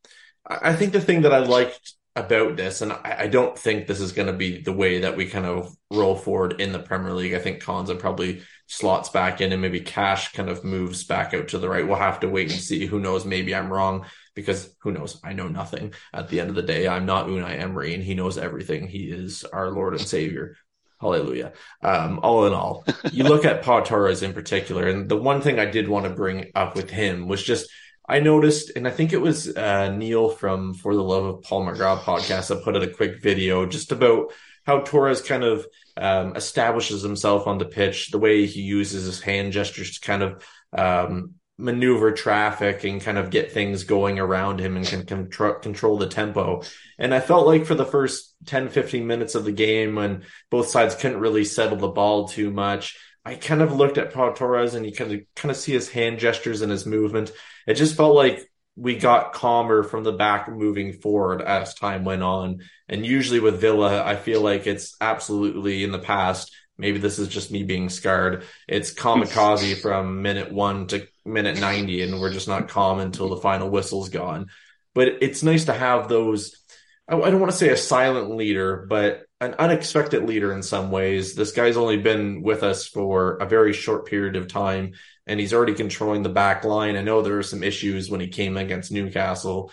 I 0.47 0.75
think 0.75 0.93
the 0.93 1.01
thing 1.01 1.23
that 1.23 1.33
I 1.33 1.39
liked 1.39 1.95
about 2.17 2.57
this, 2.57 2.81
and 2.81 2.93
I, 2.93 3.27
don't 3.27 3.59
think 3.59 3.87
this 3.87 4.01
is 4.01 4.13
going 4.13 4.29
to 4.29 4.33
be 4.33 4.61
the 4.61 4.73
way 4.73 5.01
that 5.01 5.17
we 5.17 5.27
kind 5.27 5.47
of 5.47 5.75
roll 5.91 6.15
forward 6.15 6.61
in 6.61 6.73
the 6.73 6.79
Premier 6.79 7.13
League. 7.13 7.35
I 7.35 7.41
think 7.41 7.63
Konsa 7.63 7.99
probably 7.99 8.43
slots 8.67 9.09
back 9.09 9.41
in 9.41 9.53
and 9.53 9.61
maybe 9.61 9.81
Cash 9.81 10.33
kind 10.33 10.49
of 10.49 10.65
moves 10.65 11.05
back 11.05 11.35
out 11.35 11.49
to 11.49 11.59
the 11.59 11.69
right. 11.69 11.87
We'll 11.87 11.97
have 11.97 12.21
to 12.21 12.29
wait 12.29 12.51
and 12.51 12.61
see. 12.61 12.87
Who 12.87 12.99
knows? 12.99 13.25
Maybe 13.25 13.55
I'm 13.55 13.73
wrong 13.73 14.07
because 14.35 14.75
who 14.81 14.93
knows? 14.93 15.21
I 15.23 15.33
know 15.33 15.49
nothing. 15.49 15.95
At 16.13 16.29
the 16.29 16.41
end 16.41 16.51
of 16.51 16.57
the 16.57 16.63
day, 16.63 16.89
I'm 16.89 17.07
not 17.07 17.27
Unai 17.27 17.59
Emery 17.61 17.95
and 17.95 18.03
he 18.03 18.15
knows 18.15 18.39
everything. 18.39 18.89
He 18.89 19.05
is 19.05 19.45
our 19.45 19.71
Lord 19.71 19.95
and 19.95 20.07
Savior. 20.07 20.57
Hallelujah. 21.01 21.53
Um, 21.83 22.21
all 22.23 22.47
in 22.47 22.55
all, 22.55 22.87
you 23.13 23.25
look 23.25 23.45
at 23.45 23.63
Pau 23.63 23.81
Torres 23.81 24.23
in 24.23 24.33
particular, 24.33 24.89
and 24.89 25.07
the 25.07 25.17
one 25.17 25.43
thing 25.43 25.59
I 25.59 25.67
did 25.67 25.87
want 25.87 26.07
to 26.07 26.11
bring 26.11 26.51
up 26.55 26.75
with 26.75 26.89
him 26.89 27.29
was 27.29 27.43
just 27.43 27.69
I 28.09 28.21
noticed, 28.21 28.73
and 28.77 28.87
I 28.87 28.91
think 28.91 29.13
it 29.13 29.21
was 29.21 29.55
uh, 29.55 29.91
Neil 29.91 30.29
from 30.29 30.75
For 30.75 30.95
the 30.95 31.03
Love 31.03 31.25
of 31.25 31.43
Paul 31.43 31.67
McGrath 31.67 32.01
podcast 32.01 32.49
that 32.49 32.63
put 32.63 32.77
out 32.77 32.83
a 32.83 32.89
quick 32.89 33.23
video 33.23 33.65
just 33.67 33.93
about 33.93 34.33
how 34.65 34.81
Torres 34.81 35.23
kind 35.23 35.45
of 35.45 35.67
um, 35.97 36.37
establishes 36.37 37.03
himself 37.03 37.47
on 37.47 37.59
the 37.59 37.65
pitch, 37.65 38.11
the 38.11 38.19
way 38.19 38.47
he 38.47 38.63
uses 38.63 39.05
his 39.05 39.21
hand 39.21 39.53
gestures 39.53 39.99
to 39.99 40.07
kind 40.07 40.23
of 40.23 40.47
um, 40.73 41.35
maneuver 41.57 42.13
traffic 42.13 42.83
and 42.85 43.01
kind 43.01 43.19
of 43.19 43.31
get 43.31 43.53
things 43.53 43.85
going 43.85 44.19
around 44.19 44.61
him 44.61 44.77
and 44.77 44.87
can 44.87 45.07
control, 45.07 45.55
control 45.55 45.99
the 45.99 46.09
tempo. 46.09 46.63
And 46.99 47.15
I 47.15 47.21
felt 47.21 47.47
like 47.47 47.65
for 47.65 47.77
the 47.77 47.85
first 47.85 48.35
10, 48.47 48.71
15 48.71 49.07
minutes 49.07 49.35
of 49.35 49.45
the 49.45 49.53
game 49.53 49.95
when 49.95 50.25
both 50.51 50.69
sides 50.69 50.95
couldn't 50.95 51.21
really 51.21 51.45
settle 51.45 51.79
the 51.79 51.89
ball 51.89 52.27
too 52.27 52.51
much, 52.51 52.99
I 53.25 53.37
kind 53.37 53.63
of 53.63 53.73
looked 53.73 53.99
at 53.99 54.13
Pau 54.13 54.33
Torres 54.33 54.75
and 54.75 54.85
you 54.85 54.93
kind 54.93 55.13
of 55.13 55.21
kind 55.35 55.51
of 55.51 55.57
see 55.57 55.73
his 55.73 55.89
hand 55.89 56.19
gestures 56.19 56.61
and 56.61 56.71
his 56.71 56.87
movement. 56.87 57.31
It 57.67 57.75
just 57.75 57.97
felt 57.97 58.15
like 58.15 58.51
we 58.77 58.97
got 58.97 59.33
calmer 59.33 59.83
from 59.83 60.05
the 60.05 60.13
back 60.13 60.49
moving 60.49 60.93
forward 60.95 61.41
as 61.41 61.75
time 61.75 62.05
went 62.05 62.23
on. 62.23 62.61
And 62.89 63.07
usually 63.07 63.41
with 63.41 63.61
Villa, 63.61 64.03
I 64.05 64.17
feel 64.17 64.41
like 64.41 64.67
it's 64.67 64.97
absolutely 65.01 65.85
in 65.85 65.93
the 65.93 65.99
past. 65.99 66.53
Maybe 66.77 66.99
this 66.99 67.21
is 67.21 67.29
just 67.29 67.53
me 67.53 67.63
being 67.63 67.89
scarred. 67.89 68.43
It's 68.67 68.93
kamikaze 68.93 69.77
from 69.83 70.23
minute 70.23 70.53
one 70.53 70.89
to 70.89 71.07
minute 71.25 71.61
90, 71.61 72.03
and 72.03 72.21
we're 72.21 72.33
just 72.33 72.49
not 72.49 72.69
calm 72.69 72.99
until 72.99 73.29
the 73.29 73.37
final 73.37 73.71
whistle's 73.71 74.09
gone. 74.09 74.47
But 74.93 75.09
it's 75.23 75.43
nice 75.43 75.67
to 75.67 75.73
have 75.73 76.09
those. 76.09 76.61
I 77.07 77.17
don't 77.17 77.41
want 77.41 77.53
to 77.53 77.59
say 77.59 77.69
a 77.69 77.77
silent 77.77 78.35
leader, 78.35 78.87
but 78.89 79.27
an 79.41 79.55
unexpected 79.59 80.25
leader 80.25 80.53
in 80.53 80.63
some 80.63 80.91
ways. 80.91 81.35
This 81.35 81.53
guy's 81.53 81.77
only 81.77 81.99
been 81.99 82.43
with 82.43 82.63
us 82.63 82.87
for 82.87 83.37
a 83.37 83.47
very 83.47 83.73
short 83.73 84.07
period 84.07 84.37
of 84.37 84.49
time, 84.49 84.95
and 85.27 85.41
he's 85.41 85.55
already 85.55 85.75
controlling 85.75 86.23
the 86.23 86.29
back 86.29 86.65
line. 86.65 86.97
I 86.97 87.03
know 87.03 87.23
there 87.23 87.35
were 87.35 87.43
some 87.43 87.63
issues 87.63 88.11
when 88.11 88.21
he 88.21 88.29
came 88.29 88.57
against 88.57 88.93
Newcastle. 88.93 89.73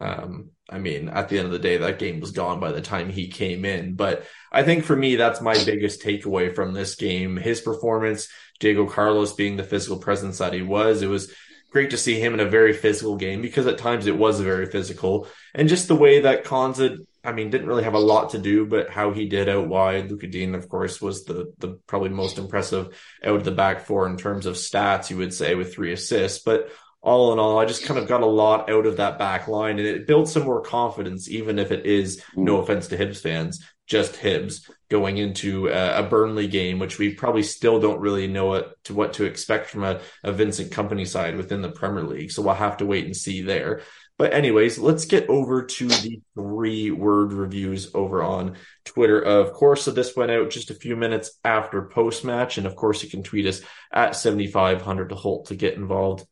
Um, 0.00 0.50
I 0.68 0.78
mean, 0.78 1.08
at 1.08 1.28
the 1.28 1.38
end 1.38 1.46
of 1.46 1.52
the 1.52 1.58
day, 1.58 1.76
that 1.76 1.98
game 1.98 2.20
was 2.20 2.30
gone 2.30 2.60
by 2.60 2.72
the 2.72 2.80
time 2.80 3.10
he 3.10 3.28
came 3.28 3.64
in. 3.64 3.94
But 3.94 4.24
I 4.50 4.62
think 4.62 4.84
for 4.84 4.96
me, 4.96 5.16
that's 5.16 5.40
my 5.40 5.54
biggest 5.64 6.02
takeaway 6.02 6.54
from 6.54 6.72
this 6.72 6.94
game. 6.94 7.36
His 7.36 7.60
performance, 7.60 8.28
Diego 8.58 8.86
Carlos 8.86 9.34
being 9.34 9.56
the 9.56 9.64
physical 9.64 9.98
presence 9.98 10.38
that 10.38 10.54
he 10.54 10.62
was, 10.62 11.02
it 11.02 11.08
was 11.08 11.32
great 11.70 11.90
to 11.90 11.98
see 11.98 12.20
him 12.20 12.34
in 12.34 12.40
a 12.40 12.48
very 12.48 12.72
physical 12.72 13.16
game 13.16 13.42
because 13.42 13.66
at 13.66 13.78
times 13.78 14.06
it 14.06 14.16
was 14.16 14.40
very 14.40 14.66
physical. 14.66 15.26
And 15.54 15.68
just 15.68 15.88
the 15.88 15.96
way 15.96 16.20
that 16.20 16.44
Konsa 16.44 16.98
I 17.24 17.32
mean, 17.32 17.50
didn't 17.50 17.68
really 17.68 17.84
have 17.84 17.94
a 17.94 18.00
lot 18.00 18.30
to 18.30 18.38
do, 18.38 18.66
but 18.66 18.90
how 18.90 19.12
he 19.12 19.28
did 19.28 19.48
out 19.48 19.68
wide. 19.68 20.10
Lucas 20.10 20.30
Digne, 20.30 20.54
of 20.54 20.68
course, 20.68 21.00
was 21.00 21.24
the 21.24 21.52
the 21.58 21.78
probably 21.86 22.08
most 22.08 22.38
impressive 22.38 22.96
out 23.24 23.36
of 23.36 23.44
the 23.44 23.52
back 23.52 23.86
four 23.86 24.06
in 24.06 24.16
terms 24.16 24.46
of 24.46 24.56
stats, 24.56 25.10
you 25.10 25.16
would 25.18 25.32
say, 25.32 25.54
with 25.54 25.72
three 25.72 25.92
assists. 25.92 26.42
But 26.42 26.70
all 27.00 27.32
in 27.32 27.38
all, 27.38 27.58
I 27.58 27.64
just 27.64 27.84
kind 27.84 27.98
of 27.98 28.06
got 28.06 28.22
a 28.22 28.26
lot 28.26 28.70
out 28.70 28.86
of 28.86 28.98
that 28.98 29.18
back 29.18 29.48
line 29.48 29.78
and 29.78 29.88
it 29.88 30.06
built 30.06 30.28
some 30.28 30.44
more 30.44 30.62
confidence, 30.62 31.28
even 31.28 31.58
if 31.58 31.72
it 31.72 31.84
is 31.84 32.22
no 32.36 32.58
mm. 32.58 32.62
offense 32.62 32.86
to 32.88 32.96
Hibs 32.96 33.18
fans, 33.18 33.64
just 33.88 34.14
Hibs 34.14 34.70
going 34.88 35.18
into 35.18 35.66
a, 35.68 36.00
a 36.00 36.02
Burnley 36.04 36.46
game, 36.46 36.78
which 36.78 36.98
we 36.98 37.14
probably 37.14 37.42
still 37.42 37.80
don't 37.80 38.00
really 38.00 38.28
know 38.28 38.46
what 38.46 38.82
to 38.84 38.94
what 38.94 39.14
to 39.14 39.24
expect 39.24 39.68
from 39.68 39.82
a, 39.82 40.00
a 40.22 40.32
Vincent 40.32 40.70
Kompany 40.70 41.06
side 41.06 41.36
within 41.36 41.60
the 41.60 41.72
Premier 41.72 42.04
League. 42.04 42.30
So 42.30 42.42
we'll 42.42 42.54
have 42.54 42.76
to 42.76 42.86
wait 42.86 43.04
and 43.04 43.16
see 43.16 43.42
there. 43.42 43.82
But 44.18 44.34
anyways, 44.34 44.78
let's 44.78 45.06
get 45.06 45.28
over 45.28 45.64
to 45.64 45.88
the 45.88 46.20
three 46.34 46.90
word 46.90 47.32
reviews 47.32 47.94
over 47.94 48.22
on 48.22 48.56
Twitter. 48.84 49.20
Of 49.20 49.52
course, 49.52 49.82
so 49.82 49.90
this 49.90 50.14
went 50.14 50.30
out 50.30 50.50
just 50.50 50.70
a 50.70 50.74
few 50.74 50.96
minutes 50.96 51.38
after 51.44 51.88
post 51.88 52.24
match. 52.24 52.58
And 52.58 52.66
of 52.66 52.76
course, 52.76 53.02
you 53.02 53.10
can 53.10 53.22
tweet 53.22 53.46
us 53.46 53.62
at 53.92 54.14
7500 54.14 55.08
to 55.08 55.14
Holte 55.14 55.46
to 55.46 55.56
get 55.56 55.74
involved 55.74 56.26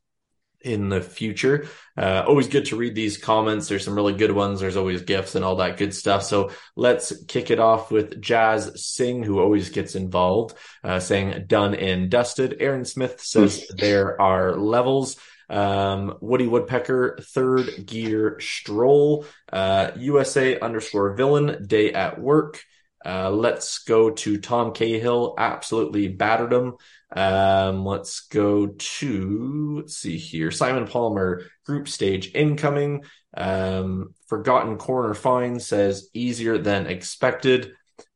in 0.62 0.88
the 0.88 1.01
future. 1.01 1.69
Uh, 1.97 2.25
always 2.27 2.49
good 2.49 2.66
to 2.66 2.77
read 2.77 2.95
these 2.95 3.16
comments. 3.16 3.69
There's 3.69 3.85
some 3.85 3.95
really 3.95 4.12
good 4.12 4.33
ones. 4.33 4.61
There's 4.61 4.77
always 4.77 5.03
gifts 5.03 5.35
and 5.35 5.45
all 5.45 5.57
that 5.57 5.79
good 5.79 5.95
stuff. 5.95 6.23
So 6.23 6.51
let's 6.77 7.25
kick 7.25 7.51
it 7.51 7.59
off 7.59 7.90
with 7.90 8.21
Jazz 8.21 8.85
Singh, 8.85 9.23
who 9.23 9.40
always 9.40 9.71
gets 9.71 9.95
involved, 9.95 10.57
uh, 10.85 11.01
saying 11.01 11.45
done 11.47 11.75
and 11.75 12.11
dusted. 12.11 12.57
Aaron 12.61 12.85
Smith 12.85 13.21
says 13.21 13.66
there 13.77 14.21
are 14.21 14.57
levels. 14.57 15.16
Um, 15.51 16.17
Woody 16.21 16.47
Woodpecker, 16.47 17.19
third 17.21 17.85
gear 17.85 18.39
stroll, 18.41 19.27
uh, 19.53 19.91
USA 19.97 20.59
underscore 20.61 21.15
villain, 21.15 21.67
day 21.67 21.93
at 21.93 22.21
work. 22.21 22.63
Uh, 23.05 23.31
let's 23.31 23.79
go 23.85 24.11
to 24.11 24.39
Tom 24.39 24.73
Cahill, 24.73 25.35
absolutely 25.39 26.09
battered 26.09 26.53
him. 26.53 26.75
Um, 27.15 27.85
let's 27.85 28.21
go 28.29 28.69
to, 28.69 29.77
let's 29.79 29.97
see 29.97 30.19
here, 30.19 30.51
Simon 30.51 30.87
Palmer, 30.87 31.43
group 31.65 31.89
stage 31.89 32.31
incoming. 32.35 33.05
Um, 33.37 34.15
Forgotten 34.29 34.77
Corner 34.77 35.15
Fine 35.15 35.61
says 35.61 36.11
easier 36.15 36.59
than 36.59 36.87
expected. 36.87 37.73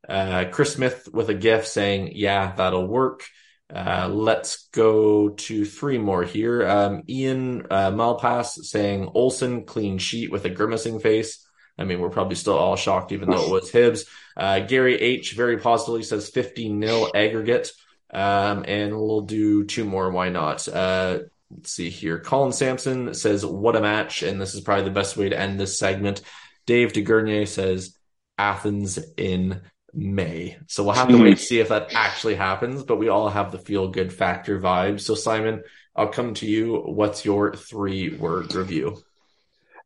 Uh, 0.09 0.45
Chris 0.53 0.75
Smith 0.75 1.09
with 1.13 1.31
a 1.31 1.35
gif 1.35 1.67
saying, 1.67 2.13
yeah, 2.15 2.55
that'll 2.55 2.87
work. 2.87 3.25
Uh, 3.75 4.09
let's 4.09 4.69
go 4.69 5.31
to 5.31 5.65
three 5.65 5.99
more 5.99 6.23
here. 6.23 6.67
Um, 6.67 7.03
Ian 7.09 7.67
uh, 7.71 7.91
Malpass 7.91 8.65
saying 8.65 9.11
Olsen 9.15 9.65
clean 9.65 9.99
sheet 9.99 10.31
with 10.31 10.45
a 10.45 10.51
grimacing 10.51 11.01
face. 11.01 11.45
I 11.77 11.83
mean, 11.83 11.99
we're 11.99 12.11
probably 12.11 12.37
still 12.37 12.57
all 12.57 12.77
shocked, 12.77 13.11
even 13.11 13.29
though 13.29 13.47
it 13.47 13.51
was 13.51 13.73
Hibs. 13.73 14.07
Uh, 14.37 14.61
Gary 14.61 14.95
H 15.01 15.35
very 15.35 15.59
positively 15.59 16.05
says 16.05 16.29
50 16.29 16.69
nil 16.69 17.11
aggregate. 17.15 17.73
Um, 18.13 18.65
and 18.69 18.95
we'll 18.95 19.23
do 19.23 19.65
two 19.65 19.85
more. 19.85 20.09
Why 20.11 20.29
not? 20.29 20.69
Uh, 20.69 21.21
let's 21.51 21.73
see 21.73 21.91
here. 21.91 22.21
Colin 22.21 22.53
Sampson 22.53 23.13
says, 23.13 23.45
what 23.45 23.75
a 23.75 23.81
match. 23.81 24.23
And 24.23 24.41
this 24.41 24.55
is 24.55 24.61
probably 24.61 24.85
the 24.85 24.91
best 24.91 25.17
way 25.17 25.31
to 25.31 25.39
end 25.39 25.59
this 25.59 25.77
segment. 25.79 26.21
Dave 26.65 26.93
DeGurnier 26.93 27.49
says, 27.49 27.97
Athens 28.39 28.99
in 29.17 29.63
May. 29.95 30.59
So 30.67 30.85
we'll 30.85 30.95
have 30.95 31.09
to 31.09 31.23
wait 31.23 31.39
to 31.39 31.43
see 31.43 31.61
if 31.61 31.69
that 31.69 31.95
actually 31.95 32.35
happens, 32.35 32.83
but 32.83 32.97
we 32.97 33.09
all 33.09 33.29
have 33.29 33.53
the 33.53 33.59
feel 33.59 33.89
good 33.89 34.13
factor 34.13 34.61
vibe. 34.61 35.01
So 35.01 35.15
Simon, 35.15 35.63
I'll 35.97 36.09
come 36.09 36.35
to 36.35 36.47
you. 36.47 36.77
What's 36.77 37.25
your 37.25 37.55
three 37.55 38.17
word 38.17 38.55
review? 38.55 38.99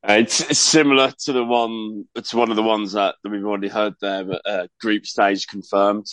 Uh, 0.08 0.14
it's, 0.20 0.40
it's, 0.40 0.58
similar 0.58 1.12
to 1.24 1.32
the 1.32 1.44
one, 1.44 2.04
it's 2.14 2.32
one 2.32 2.50
of 2.50 2.56
the 2.56 2.62
ones 2.62 2.92
that, 2.92 3.16
that 3.22 3.30
we've 3.30 3.44
already 3.44 3.68
heard 3.68 3.94
there, 4.00 4.24
but 4.24 4.42
uh, 4.46 4.66
group 4.80 5.04
stage 5.04 5.46
confirmed. 5.46 6.06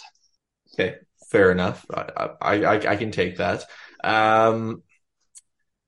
Okay, 0.73 0.95
fair 1.29 1.51
enough. 1.51 1.86
I, 1.93 2.31
I, 2.41 2.91
I 2.91 2.95
can 2.95 3.12
take 3.12 3.38
that. 3.38 3.63
Um, 4.03 4.81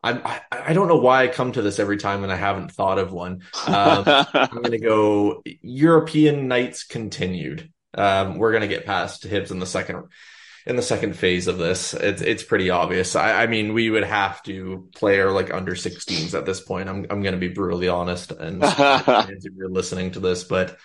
I, 0.04 0.42
I 0.52 0.74
don't 0.74 0.88
know 0.88 0.98
why 0.98 1.24
I 1.24 1.28
come 1.28 1.52
to 1.54 1.62
this 1.62 1.80
every 1.80 1.98
time 1.98 2.24
and 2.24 2.32
I 2.32 2.36
haven't 2.36 2.72
thought 2.72 3.00
of 3.00 3.12
one. 3.12 3.42
Um, 3.66 4.04
I'm 4.34 4.50
going 4.50 4.72
to 4.72 4.80
go 4.80 5.44
European 5.62 6.48
nights 6.48 6.84
continued. 6.84 7.72
Um, 7.98 8.38
we're 8.38 8.54
gonna 8.54 8.68
get 8.68 8.86
past 8.86 9.24
Hibs 9.24 9.52
in 9.52 9.60
the 9.60 9.66
second 9.66 10.04
in 10.66 10.76
the 10.76 10.82
second 10.82 11.16
phase 11.16 11.48
of 11.48 11.58
this. 11.58 11.94
It's 11.94 12.22
it's 12.22 12.44
pretty 12.44 12.70
obvious. 12.70 13.16
I, 13.16 13.44
I 13.44 13.48
mean, 13.48 13.74
we 13.74 13.90
would 13.90 14.04
have 14.04 14.44
to 14.44 14.90
play 14.96 15.20
our 15.20 15.32
like 15.32 15.54
under 15.54 15.74
16s 15.74 16.38
at 16.38 16.46
this 16.46 16.60
point. 16.60 16.90
I'm 16.90 17.06
I'm 17.10 17.24
gonna 17.24 17.38
be 17.38 17.48
brutally 17.48 17.88
honest, 17.88 18.32
and 18.32 18.62
if 18.64 19.54
you're 19.56 19.70
listening 19.70 20.12
to 20.12 20.20
this, 20.20 20.44
but 20.44 20.78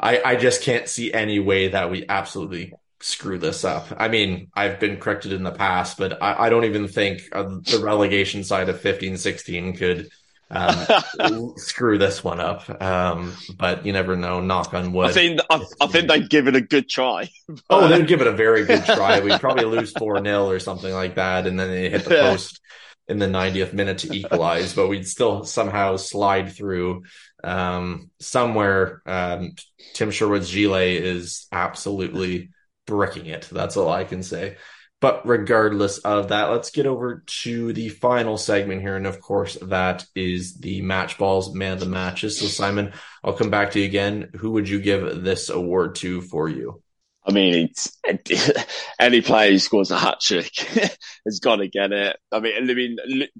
I 0.00 0.22
I 0.24 0.36
just 0.36 0.62
can't 0.62 0.88
see 0.88 1.12
any 1.12 1.38
way 1.38 1.68
that 1.68 1.90
we 1.90 2.06
absolutely 2.08 2.72
screw 3.00 3.38
this 3.38 3.64
up. 3.64 3.88
I 3.96 4.08
mean, 4.08 4.48
I've 4.54 4.80
been 4.80 4.96
corrected 4.96 5.32
in 5.32 5.42
the 5.42 5.50
past, 5.50 5.98
but 5.98 6.22
I, 6.22 6.46
I 6.46 6.48
don't 6.48 6.64
even 6.64 6.88
think 6.88 7.22
uh, 7.32 7.42
the 7.42 7.80
relegation 7.82 8.44
side 8.44 8.68
of 8.68 8.80
15, 8.80 9.16
16 9.18 9.76
could 9.76 10.08
um, 10.52 11.54
screw 11.56 11.98
this 11.98 12.22
one 12.22 12.40
up. 12.40 12.82
Um, 12.82 13.34
but 13.56 13.84
you 13.86 13.92
never 13.92 14.16
know. 14.16 14.40
Knock 14.40 14.74
on 14.74 14.92
wood. 14.92 15.10
I 15.10 15.12
think 15.12 15.40
I, 15.50 15.64
I 15.80 15.86
think 15.86 16.08
they'd 16.08 16.28
give 16.28 16.46
it 16.46 16.56
a 16.56 16.60
good 16.60 16.88
try. 16.88 17.30
oh, 17.70 17.88
they'd 17.88 18.06
give 18.06 18.20
it 18.20 18.26
a 18.26 18.32
very 18.32 18.64
good 18.64 18.84
try. 18.84 19.20
We'd 19.24 19.40
probably 19.40 19.64
lose 19.64 19.92
four 19.92 20.22
0 20.22 20.48
or 20.48 20.58
something 20.58 20.92
like 20.92 21.16
that, 21.16 21.46
and 21.46 21.58
then 21.58 21.70
they 21.70 21.90
hit 21.90 22.04
the 22.04 22.10
post 22.10 22.60
in 23.08 23.18
the 23.18 23.26
90th 23.26 23.72
minute 23.72 23.98
to 23.98 24.14
equalize. 24.14 24.74
But 24.74 24.88
we'd 24.88 25.08
still 25.08 25.44
somehow 25.44 25.96
slide 25.96 26.52
through 26.52 27.02
um, 27.42 28.10
somewhere. 28.20 29.02
Um, 29.06 29.54
Tim 29.94 30.10
Sherwood's 30.10 30.52
Gile 30.52 30.74
is 30.74 31.46
absolutely 31.50 32.50
bricking 32.86 33.26
it. 33.26 33.48
That's 33.50 33.76
all 33.76 33.90
I 33.90 34.04
can 34.04 34.22
say. 34.22 34.56
But 35.02 35.26
regardless 35.26 35.98
of 35.98 36.28
that, 36.28 36.44
let's 36.44 36.70
get 36.70 36.86
over 36.86 37.24
to 37.42 37.72
the 37.72 37.88
final 37.88 38.38
segment 38.38 38.82
here. 38.82 38.94
And 38.94 39.08
of 39.08 39.20
course, 39.20 39.58
that 39.60 40.06
is 40.14 40.54
the 40.58 40.80
match 40.82 41.18
balls, 41.18 41.52
man 41.52 41.72
of 41.72 41.80
the 41.80 41.86
matches. 41.86 42.38
So 42.38 42.46
Simon, 42.46 42.92
I'll 43.24 43.32
come 43.32 43.50
back 43.50 43.72
to 43.72 43.80
you 43.80 43.84
again. 43.84 44.30
Who 44.36 44.52
would 44.52 44.68
you 44.68 44.80
give 44.80 45.24
this 45.24 45.50
award 45.50 45.96
to 45.96 46.20
for 46.20 46.48
you? 46.48 46.82
I 47.26 47.32
mean, 47.32 47.70
any 49.00 49.22
player 49.22 49.50
who 49.50 49.58
scores 49.58 49.90
a 49.90 49.98
hat 49.98 50.20
trick 50.20 50.54
has 51.26 51.40
got 51.40 51.56
to 51.56 51.66
get 51.66 51.90
it. 51.90 52.16
I 52.30 52.38
mean, 52.38 52.70
I 52.70 52.72
mean, 52.72 52.96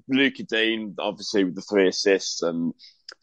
Lucas 0.09 0.45
Digne, 0.49 0.95
obviously 0.99 1.45
with 1.45 1.55
the 1.55 1.61
three 1.61 1.87
assists 1.87 2.41
and 2.41 2.73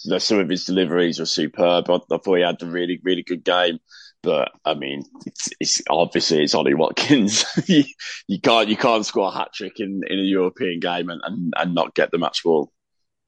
you 0.02 0.12
know, 0.12 0.18
some 0.18 0.38
of 0.38 0.48
his 0.48 0.64
deliveries 0.64 1.18
were 1.18 1.26
superb. 1.26 1.90
I, 1.90 1.96
I 1.96 2.18
thought 2.18 2.36
he 2.36 2.42
had 2.42 2.62
a 2.62 2.66
really, 2.66 3.00
really 3.02 3.22
good 3.22 3.44
game. 3.44 3.80
But 4.22 4.52
I 4.64 4.74
mean, 4.74 5.04
it's, 5.24 5.48
it's 5.60 5.82
obviously 5.88 6.42
it's 6.42 6.54
Ollie 6.54 6.74
Watkins. 6.74 7.44
you, 7.66 7.84
you, 8.28 8.40
can't 8.40 8.68
you 8.68 8.76
can't 8.76 9.06
score 9.06 9.28
a 9.28 9.30
hat 9.30 9.52
trick 9.54 9.80
in, 9.80 10.02
in 10.06 10.18
a 10.18 10.22
European 10.22 10.80
game 10.80 11.08
and, 11.08 11.20
and, 11.24 11.54
and 11.56 11.74
not 11.74 11.94
get 11.94 12.10
the 12.10 12.18
match 12.18 12.42
ball. 12.44 12.72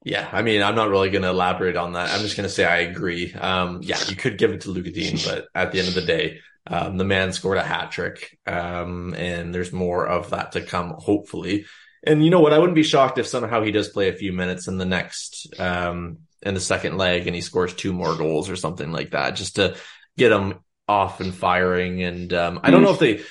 Yeah, 0.05 0.27
I 0.31 0.41
mean, 0.41 0.61
I'm 0.61 0.75
not 0.75 0.89
really 0.89 1.09
going 1.09 1.21
to 1.21 1.29
elaborate 1.29 1.77
on 1.77 1.93
that. 1.93 2.09
I'm 2.09 2.21
just 2.21 2.35
going 2.35 2.47
to 2.47 2.53
say 2.53 2.65
I 2.65 2.79
agree. 2.79 3.33
Um, 3.33 3.79
yeah, 3.81 3.97
you 4.09 4.17
could 4.17 4.37
give 4.37 4.51
it 4.51 4.61
to 4.61 4.69
Lucas 4.69 4.91
Digne, 4.91 5.19
but 5.25 5.47
at 5.55 5.71
the 5.71 5.79
end 5.79 5.87
of 5.87 5.93
the 5.93 6.01
day, 6.01 6.41
um, 6.67 6.97
the 6.97 7.05
man 7.05 7.31
scored 7.31 7.57
a 7.57 7.63
hat 7.63 7.91
trick, 7.91 8.37
um, 8.45 9.13
and 9.13 9.55
there's 9.55 9.71
more 9.71 10.05
of 10.05 10.31
that 10.31 10.51
to 10.53 10.61
come, 10.61 10.89
hopefully. 10.97 11.65
And 12.05 12.23
you 12.23 12.29
know 12.29 12.41
what? 12.41 12.51
I 12.51 12.59
wouldn't 12.59 12.75
be 12.75 12.83
shocked 12.83 13.17
if 13.17 13.27
somehow 13.27 13.63
he 13.63 13.71
does 13.71 13.87
play 13.87 14.09
a 14.09 14.13
few 14.13 14.33
minutes 14.33 14.67
in 14.67 14.77
the 14.77 14.85
next, 14.85 15.57
um, 15.57 16.19
in 16.41 16.53
the 16.53 16.59
second 16.59 16.97
leg 16.97 17.25
and 17.25 17.35
he 17.35 17.41
scores 17.41 17.73
two 17.73 17.93
more 17.93 18.15
goals 18.15 18.49
or 18.49 18.57
something 18.57 18.91
like 18.91 19.11
that, 19.11 19.37
just 19.37 19.55
to 19.55 19.77
get 20.17 20.33
him 20.33 20.55
off 20.87 21.19
and 21.19 21.33
firing. 21.33 22.03
And 22.03 22.33
um, 22.33 22.59
I 22.63 22.71
don't 22.71 22.83
know 22.83 22.91
if 22.91 22.99
they, 22.99 23.21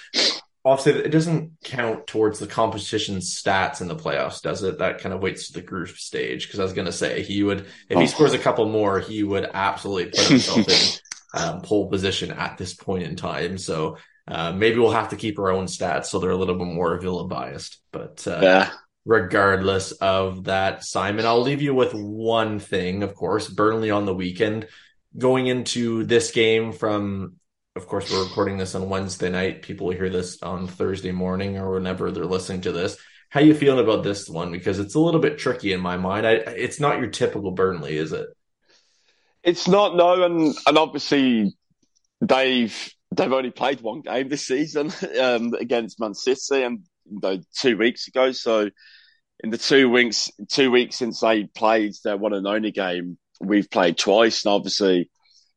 obviously 0.64 1.03
it 1.03 1.11
doesn't 1.11 1.53
count 1.64 2.07
towards 2.07 2.38
the 2.38 2.46
competition 2.46 3.16
stats 3.18 3.80
in 3.80 3.88
the 3.88 3.96
playoffs, 3.96 4.42
does 4.42 4.62
it? 4.62 4.78
That 4.78 4.98
kind 4.98 5.14
of 5.14 5.20
waits 5.20 5.48
to 5.48 5.55
the 5.55 5.62
group 5.62 5.88
stage. 5.90 6.46
Because 6.46 6.61
I 6.61 6.64
was 6.64 6.72
going 6.72 6.86
to 6.86 6.92
say 6.92 7.22
he 7.22 7.42
would, 7.42 7.66
if 7.88 7.98
he 7.98 8.05
oh. 8.05 8.07
scores 8.07 8.32
a 8.32 8.38
couple 8.38 8.68
more, 8.68 9.00
he 9.00 9.22
would 9.22 9.48
absolutely 9.53 10.11
put 10.11 10.28
himself 10.28 10.68
in 10.68 11.40
um, 11.40 11.62
pole 11.62 11.88
position 11.88 12.30
at 12.30 12.59
this 12.59 12.74
point 12.74 13.05
in 13.05 13.16
time. 13.16 13.59
So 13.59 13.98
uh, 14.28 14.53
maybe 14.53 14.78
we'll 14.78 14.92
have 14.92 15.11
to 15.11 15.16
keep 15.16 15.38
our 15.38 15.50
own 15.50 15.66
stats 15.66 16.07
so 16.07 16.18
they're 16.18 16.30
a 16.30 16.36
little 16.36 16.57
bit 16.57 16.68
more 16.68 16.98
Villa 17.00 17.26
biased. 17.26 17.78
But 17.90 18.26
uh, 18.26 18.40
yeah. 18.42 18.70
regardless 19.05 19.92
of 19.92 20.44
that, 20.44 20.84
Simon, 20.84 21.26
I'll 21.26 21.42
leave 21.42 21.62
you 21.62 21.74
with 21.74 21.92
one 21.92 22.61
thing. 22.61 23.03
Of 23.03 23.14
course, 23.14 23.48
Burnley 23.48 23.90
on 23.90 24.07
the 24.07 24.14
weekend. 24.14 24.68
Going 25.18 25.46
into 25.46 26.05
this 26.05 26.30
game 26.30 26.72
from 26.72 27.34
of 27.74 27.86
course, 27.86 28.12
we're 28.12 28.24
recording 28.24 28.58
this 28.58 28.74
on 28.74 28.88
Wednesday 28.90 29.30
night. 29.30 29.62
People 29.62 29.86
will 29.86 29.96
hear 29.96 30.10
this 30.10 30.42
on 30.42 30.66
Thursday 30.66 31.12
morning 31.12 31.56
or 31.56 31.72
whenever 31.72 32.10
they're 32.10 32.26
listening 32.26 32.60
to 32.62 32.72
this. 32.72 32.98
How 33.30 33.40
you 33.40 33.54
feeling 33.54 33.82
about 33.82 34.04
this 34.04 34.28
one? 34.28 34.52
Because 34.52 34.78
it's 34.78 34.94
a 34.94 35.00
little 35.00 35.20
bit 35.20 35.38
tricky 35.38 35.72
in 35.72 35.80
my 35.80 35.96
mind. 35.96 36.26
I, 36.26 36.32
it's 36.32 36.80
not 36.80 36.98
your 36.98 37.08
typical 37.08 37.50
Burnley, 37.52 37.96
is 37.96 38.12
it? 38.12 38.26
It's 39.42 39.66
not, 39.66 39.96
no, 39.96 40.22
and 40.22 40.54
and 40.66 40.78
obviously 40.78 41.56
they've 42.20 42.94
they've 43.10 43.32
only 43.32 43.50
played 43.50 43.80
one 43.80 44.02
game 44.02 44.28
this 44.28 44.46
season 44.46 44.92
um, 45.20 45.54
against 45.54 45.98
Man 45.98 46.14
City, 46.14 46.62
and 46.62 46.80
you 47.10 47.20
know, 47.22 47.38
two 47.58 47.78
weeks 47.78 48.06
ago. 48.06 48.32
So 48.32 48.68
in 49.42 49.50
the 49.50 49.58
two 49.58 49.88
weeks 49.88 50.30
two 50.48 50.70
weeks 50.70 50.96
since 50.96 51.20
they 51.20 51.44
played 51.44 51.94
their 52.04 52.18
one 52.18 52.34
and 52.34 52.46
only 52.46 52.70
game, 52.70 53.16
we've 53.40 53.70
played 53.70 53.96
twice, 53.96 54.44
and 54.44 54.52
obviously 54.52 55.08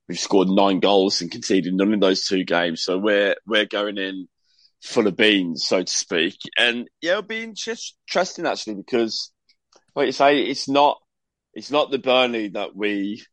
we've 0.07 0.19
scored 0.19 0.49
nine 0.49 0.79
goals 0.79 1.21
and 1.21 1.31
conceded 1.31 1.73
none 1.73 1.93
in 1.93 1.99
those 1.99 2.25
two 2.25 2.43
games. 2.43 2.83
So 2.83 2.97
we're 2.97 3.35
we're 3.45 3.65
going 3.65 3.97
in 3.97 4.27
full 4.81 5.07
of 5.07 5.15
beans, 5.15 5.65
so 5.67 5.83
to 5.83 5.91
speak. 5.91 6.37
And 6.57 6.87
yeah, 7.01 7.11
it'll 7.11 7.23
be 7.23 7.43
interesting 7.43 8.45
actually 8.45 8.75
because, 8.75 9.31
like 9.95 10.07
you 10.07 10.11
say, 10.11 10.41
it's 10.43 10.69
not 10.69 10.99
it's 11.53 11.71
not 11.71 11.91
the 11.91 11.99
Burnley 11.99 12.49
that 12.49 12.75
we 12.75 13.23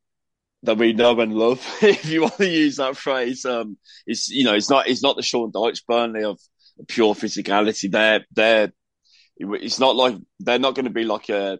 that 0.65 0.79
we 0.79 0.93
know 0.93 1.19
and 1.21 1.35
love, 1.35 1.67
if 1.83 2.07
you 2.07 2.23
want 2.23 2.37
to 2.37 2.49
use 2.49 2.77
that 2.77 2.97
phrase. 2.97 3.45
Um, 3.45 3.77
it's 4.07 4.31
you 4.31 4.45
know, 4.45 4.55
it's 4.55 4.71
not 4.71 4.89
it's 4.89 5.03
not 5.03 5.17
the 5.17 5.23
Sean 5.23 5.53
Dyche 5.53 5.85
Burnley 5.87 6.25
of 6.25 6.41
pure 6.89 7.15
physicality. 7.15 7.91
They're 7.91 8.25
they're 8.33 8.73
it's 9.37 9.81
not 9.81 9.97
like 9.97 10.17
they're 10.41 10.59
not 10.59 10.75
going 10.75 10.85
to 10.85 10.91
be 10.91 11.05
like 11.05 11.29
a 11.29 11.59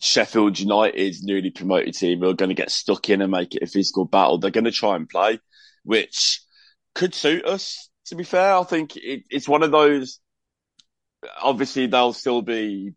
Sheffield 0.00 0.58
United 0.58 1.16
newly 1.22 1.50
promoted 1.50 1.94
team 1.94 2.22
are 2.24 2.32
going 2.32 2.48
to 2.48 2.54
get 2.54 2.70
stuck 2.70 3.08
in 3.10 3.22
and 3.22 3.30
make 3.30 3.54
it 3.54 3.62
a 3.62 3.66
physical 3.66 4.04
battle. 4.04 4.38
They're 4.38 4.50
going 4.50 4.64
to 4.64 4.72
try 4.72 4.96
and 4.96 5.08
play, 5.08 5.40
which 5.84 6.42
could 6.94 7.14
suit 7.14 7.44
us. 7.44 7.88
To 8.06 8.16
be 8.16 8.24
fair, 8.24 8.54
I 8.54 8.62
think 8.64 8.96
it, 8.96 9.24
it's 9.30 9.48
one 9.48 9.62
of 9.62 9.70
those. 9.70 10.20
Obviously, 11.40 11.86
they'll 11.86 12.12
still 12.12 12.42
be, 12.42 12.94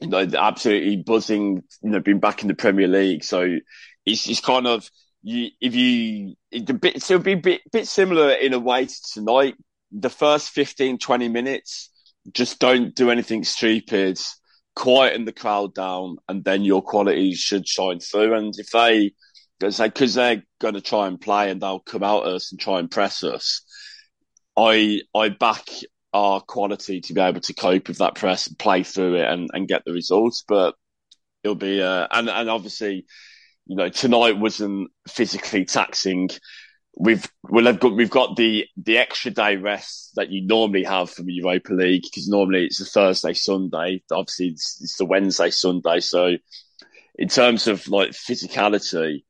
you 0.00 0.08
know, 0.08 0.28
absolutely 0.36 0.96
buzzing. 0.96 1.62
You 1.82 1.90
know, 1.90 2.00
being 2.00 2.20
back 2.20 2.42
in 2.42 2.48
the 2.48 2.54
Premier 2.54 2.88
League, 2.88 3.22
so 3.24 3.58
it's, 4.04 4.28
it's 4.28 4.40
kind 4.40 4.66
of 4.66 4.88
you. 5.22 5.50
If 5.60 5.74
you, 5.74 6.34
it, 6.50 6.68
a 6.68 6.74
bit, 6.74 6.96
it'll 6.96 7.18
be 7.20 7.32
a 7.32 7.36
bit, 7.36 7.62
bit 7.70 7.86
similar 7.86 8.30
in 8.32 8.54
a 8.54 8.58
way 8.58 8.86
to 8.86 9.02
tonight. 9.12 9.54
The 9.92 10.10
first 10.10 10.50
15, 10.50 10.98
20 10.98 11.28
minutes, 11.28 11.90
just 12.32 12.58
don't 12.58 12.94
do 12.94 13.10
anything 13.10 13.44
stupid 13.44 14.18
quieten 14.78 15.24
the 15.24 15.32
crowd 15.32 15.74
down, 15.74 16.18
and 16.28 16.44
then 16.44 16.62
your 16.62 16.82
quality 16.82 17.34
should 17.34 17.66
shine 17.66 17.98
through. 17.98 18.34
And 18.34 18.54
if 18.56 18.70
they, 18.70 19.12
because 19.58 20.14
they're 20.14 20.44
going 20.60 20.74
to 20.74 20.80
try 20.80 21.08
and 21.08 21.20
play 21.20 21.50
and 21.50 21.60
they'll 21.60 21.80
come 21.80 22.04
out 22.04 22.26
us 22.26 22.52
and 22.52 22.60
try 22.60 22.78
and 22.78 22.90
press 22.90 23.24
us, 23.24 23.62
I 24.56 25.00
I 25.14 25.30
back 25.30 25.68
our 26.12 26.40
quality 26.40 27.00
to 27.00 27.12
be 27.12 27.20
able 27.20 27.40
to 27.40 27.54
cope 27.54 27.88
with 27.88 27.98
that 27.98 28.14
press 28.14 28.46
and 28.46 28.58
play 28.58 28.84
through 28.84 29.16
it 29.16 29.28
and, 29.28 29.50
and 29.52 29.68
get 29.68 29.82
the 29.84 29.92
results. 29.92 30.44
But 30.46 30.76
it'll 31.42 31.56
be 31.56 31.82
uh, 31.82 32.06
and 32.12 32.30
and 32.30 32.48
obviously, 32.48 33.04
you 33.66 33.76
know, 33.76 33.88
tonight 33.88 34.38
wasn't 34.38 34.90
physically 35.08 35.64
taxing 35.64 36.30
we've 36.96 37.26
well, 37.42 37.64
have 37.66 37.80
got 37.80 37.94
we've 37.94 38.10
got 38.10 38.36
the 38.36 38.66
the 38.76 38.98
extra 38.98 39.30
day 39.30 39.56
rest 39.56 40.12
that 40.16 40.30
you 40.30 40.46
normally 40.46 40.84
have 40.84 41.10
from 41.10 41.26
the 41.26 41.34
Europa 41.34 41.72
League 41.72 42.02
because 42.02 42.28
normally 42.28 42.66
it's 42.66 42.80
a 42.80 42.84
Thursday 42.84 43.32
Sunday. 43.34 44.02
Obviously, 44.10 44.48
it's, 44.48 44.80
it's 44.82 44.96
the 44.96 45.04
Wednesday 45.04 45.50
Sunday. 45.50 46.00
So, 46.00 46.36
in 47.16 47.28
terms 47.28 47.68
of 47.68 47.88
like 47.88 48.10
physicality, 48.10 49.24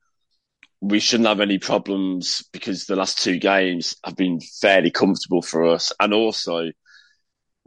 we 0.81 1.01
shouldn't 1.01 1.29
have 1.29 1.41
any 1.41 1.59
problems 1.59 2.45
because 2.53 2.87
the 2.87 2.97
last 2.97 3.19
two 3.19 3.39
games 3.39 3.97
have 4.05 4.17
been 4.17 4.41
fairly 4.61 4.91
comfortable 4.91 5.43
for 5.43 5.67
us, 5.67 5.93
and 6.01 6.15
also 6.15 6.71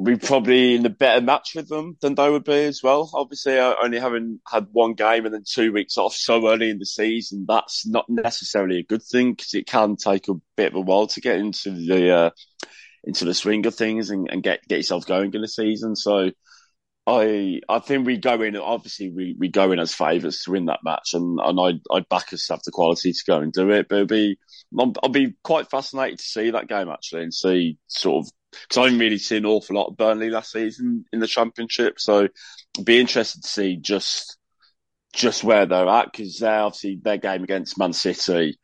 we 0.02 0.16
probably 0.16 0.74
in 0.74 0.86
a 0.86 0.90
better 0.90 1.22
match 1.22 1.54
with 1.56 1.70
them 1.70 1.96
than 2.02 2.16
they 2.16 2.28
would 2.28 2.44
be 2.44 2.66
as 2.66 2.82
well. 2.82 3.12
Obviously, 3.14 3.60
uh, 3.60 3.76
only 3.84 4.00
having 4.00 4.40
had 4.50 4.66
one 4.72 4.94
game 4.94 5.26
and 5.26 5.34
then 5.34 5.44
two 5.46 5.72
weeks 5.72 5.96
off 5.98 6.16
so 6.16 6.50
early 6.50 6.72
in 6.72 6.80
the 6.80 6.86
season, 6.88 7.46
that's 7.48 7.86
not 7.86 8.06
necessarily 8.10 8.80
a 8.80 8.84
good 8.84 9.04
thing 9.04 9.34
because 9.34 9.54
it 9.54 9.68
can 9.68 9.96
take 9.96 10.28
a 10.28 10.34
bit 10.58 10.72
of 10.72 10.76
a 10.76 10.82
while 10.82 11.06
to 11.06 11.22
get 11.22 11.38
into 11.38 11.70
the 11.70 12.10
uh, 12.10 12.30
into 13.04 13.26
the 13.26 13.34
swing 13.36 13.66
of 13.68 13.76
things 13.76 14.10
and, 14.10 14.28
and, 14.32 14.42
get 14.42 14.68
get 14.68 14.78
yourself 14.78 15.06
going 15.06 15.34
in 15.36 15.42
the 15.42 15.48
season. 15.48 15.96
So, 15.96 16.32
I 17.06 17.62
I 17.70 17.78
think 17.78 18.08
we 18.08 18.18
go 18.18 18.42
in. 18.42 18.58
Obviously, 18.58 19.12
we, 19.12 19.36
we 19.38 19.50
go 19.50 19.72
in 19.72 19.78
as 19.78 19.94
favourites 19.94 20.46
to 20.46 20.52
win 20.52 20.66
that 20.66 20.84
match, 20.84 21.14
and 21.14 21.40
and 21.40 21.60
I 21.60 21.96
I 21.96 22.00
back 22.10 22.34
us 22.34 22.50
have 22.50 22.64
the 22.64 22.72
quality 22.72 23.14
to 23.14 23.24
go 23.28 23.40
and 23.40 23.54
do 23.54 23.70
it. 23.70 23.88
But 23.88 23.96
it'll 23.98 24.08
be 24.08 24.40
I'll, 24.80 24.94
I'll 25.04 25.10
be 25.10 25.36
quite 25.44 25.70
fascinated 25.70 26.18
to 26.18 26.26
see 26.26 26.50
that 26.52 26.68
game 26.68 26.90
actually 26.90 27.22
and 27.22 27.34
see 27.34 27.78
sort 27.88 28.26
of 28.26 28.32
because 28.52 28.78
I 28.78 28.84
haven't 28.84 29.00
really 29.00 29.18
seen 29.18 29.40
an 29.40 29.46
awful 29.46 29.76
lot 29.76 29.88
of 29.88 29.98
Burnley 29.98 30.30
last 30.30 30.52
season 30.52 31.06
in 31.12 31.20
the 31.20 31.28
Championship. 31.28 32.00
So 32.00 32.28
I'd 32.78 32.86
be 32.86 33.00
interested 33.00 33.44
to 33.44 33.48
see 33.48 33.78
just 33.78 34.38
just 35.14 35.44
where 35.44 35.66
they're 35.66 35.88
at 35.88 36.12
because 36.12 36.40
they 36.40 36.48
obviously 36.48 37.00
their 37.02 37.18
game 37.18 37.44
against 37.44 37.78
Man 37.78 37.94
City. 37.94 38.58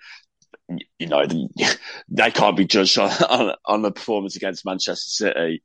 You 1.00 1.08
know, 1.08 1.26
they 2.10 2.32
can't 2.32 2.58
be 2.58 2.66
judged 2.66 2.98
on, 3.00 3.10
on, 3.30 3.56
on 3.66 3.82
the 3.82 3.92
performance 3.92 4.36
against 4.36 4.66
Manchester 4.66 5.10
City. 5.10 5.64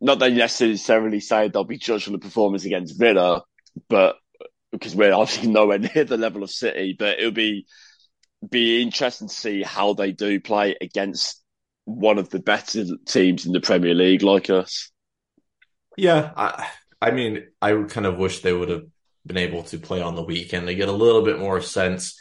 Not 0.00 0.18
that 0.20 0.32
necessarily 0.32 1.20
say 1.20 1.48
they'll 1.48 1.64
be 1.64 1.78
judged 1.78 2.08
on 2.08 2.12
the 2.12 2.18
performance 2.18 2.64
against 2.64 2.98
Villa, 2.98 3.42
but 3.88 4.16
because 4.70 4.96
we're 4.96 5.12
obviously 5.12 5.48
nowhere 5.52 5.78
near 5.78 6.04
the 6.04 6.16
level 6.16 6.42
of 6.42 6.50
City. 6.50 6.96
But 6.98 7.18
it'll 7.18 7.30
be 7.32 7.66
be 8.48 8.82
interesting 8.82 9.28
to 9.28 9.34
see 9.34 9.62
how 9.62 9.94
they 9.94 10.12
do 10.12 10.40
play 10.40 10.76
against 10.80 11.41
one 11.84 12.18
of 12.18 12.30
the 12.30 12.38
better 12.38 12.84
teams 13.06 13.46
in 13.46 13.52
the 13.52 13.60
Premier 13.60 13.94
League 13.94 14.22
like 14.22 14.50
us. 14.50 14.90
Yeah, 15.96 16.32
I, 16.36 16.68
I 17.00 17.10
mean, 17.10 17.46
I 17.60 17.74
kind 17.88 18.06
of 18.06 18.16
wish 18.16 18.40
they 18.40 18.52
would 18.52 18.70
have 18.70 18.84
been 19.26 19.36
able 19.36 19.62
to 19.64 19.78
play 19.78 20.00
on 20.00 20.14
the 20.14 20.22
weekend 20.22 20.66
to 20.66 20.74
get 20.74 20.88
a 20.88 20.92
little 20.92 21.22
bit 21.22 21.38
more 21.38 21.60
sense 21.60 22.18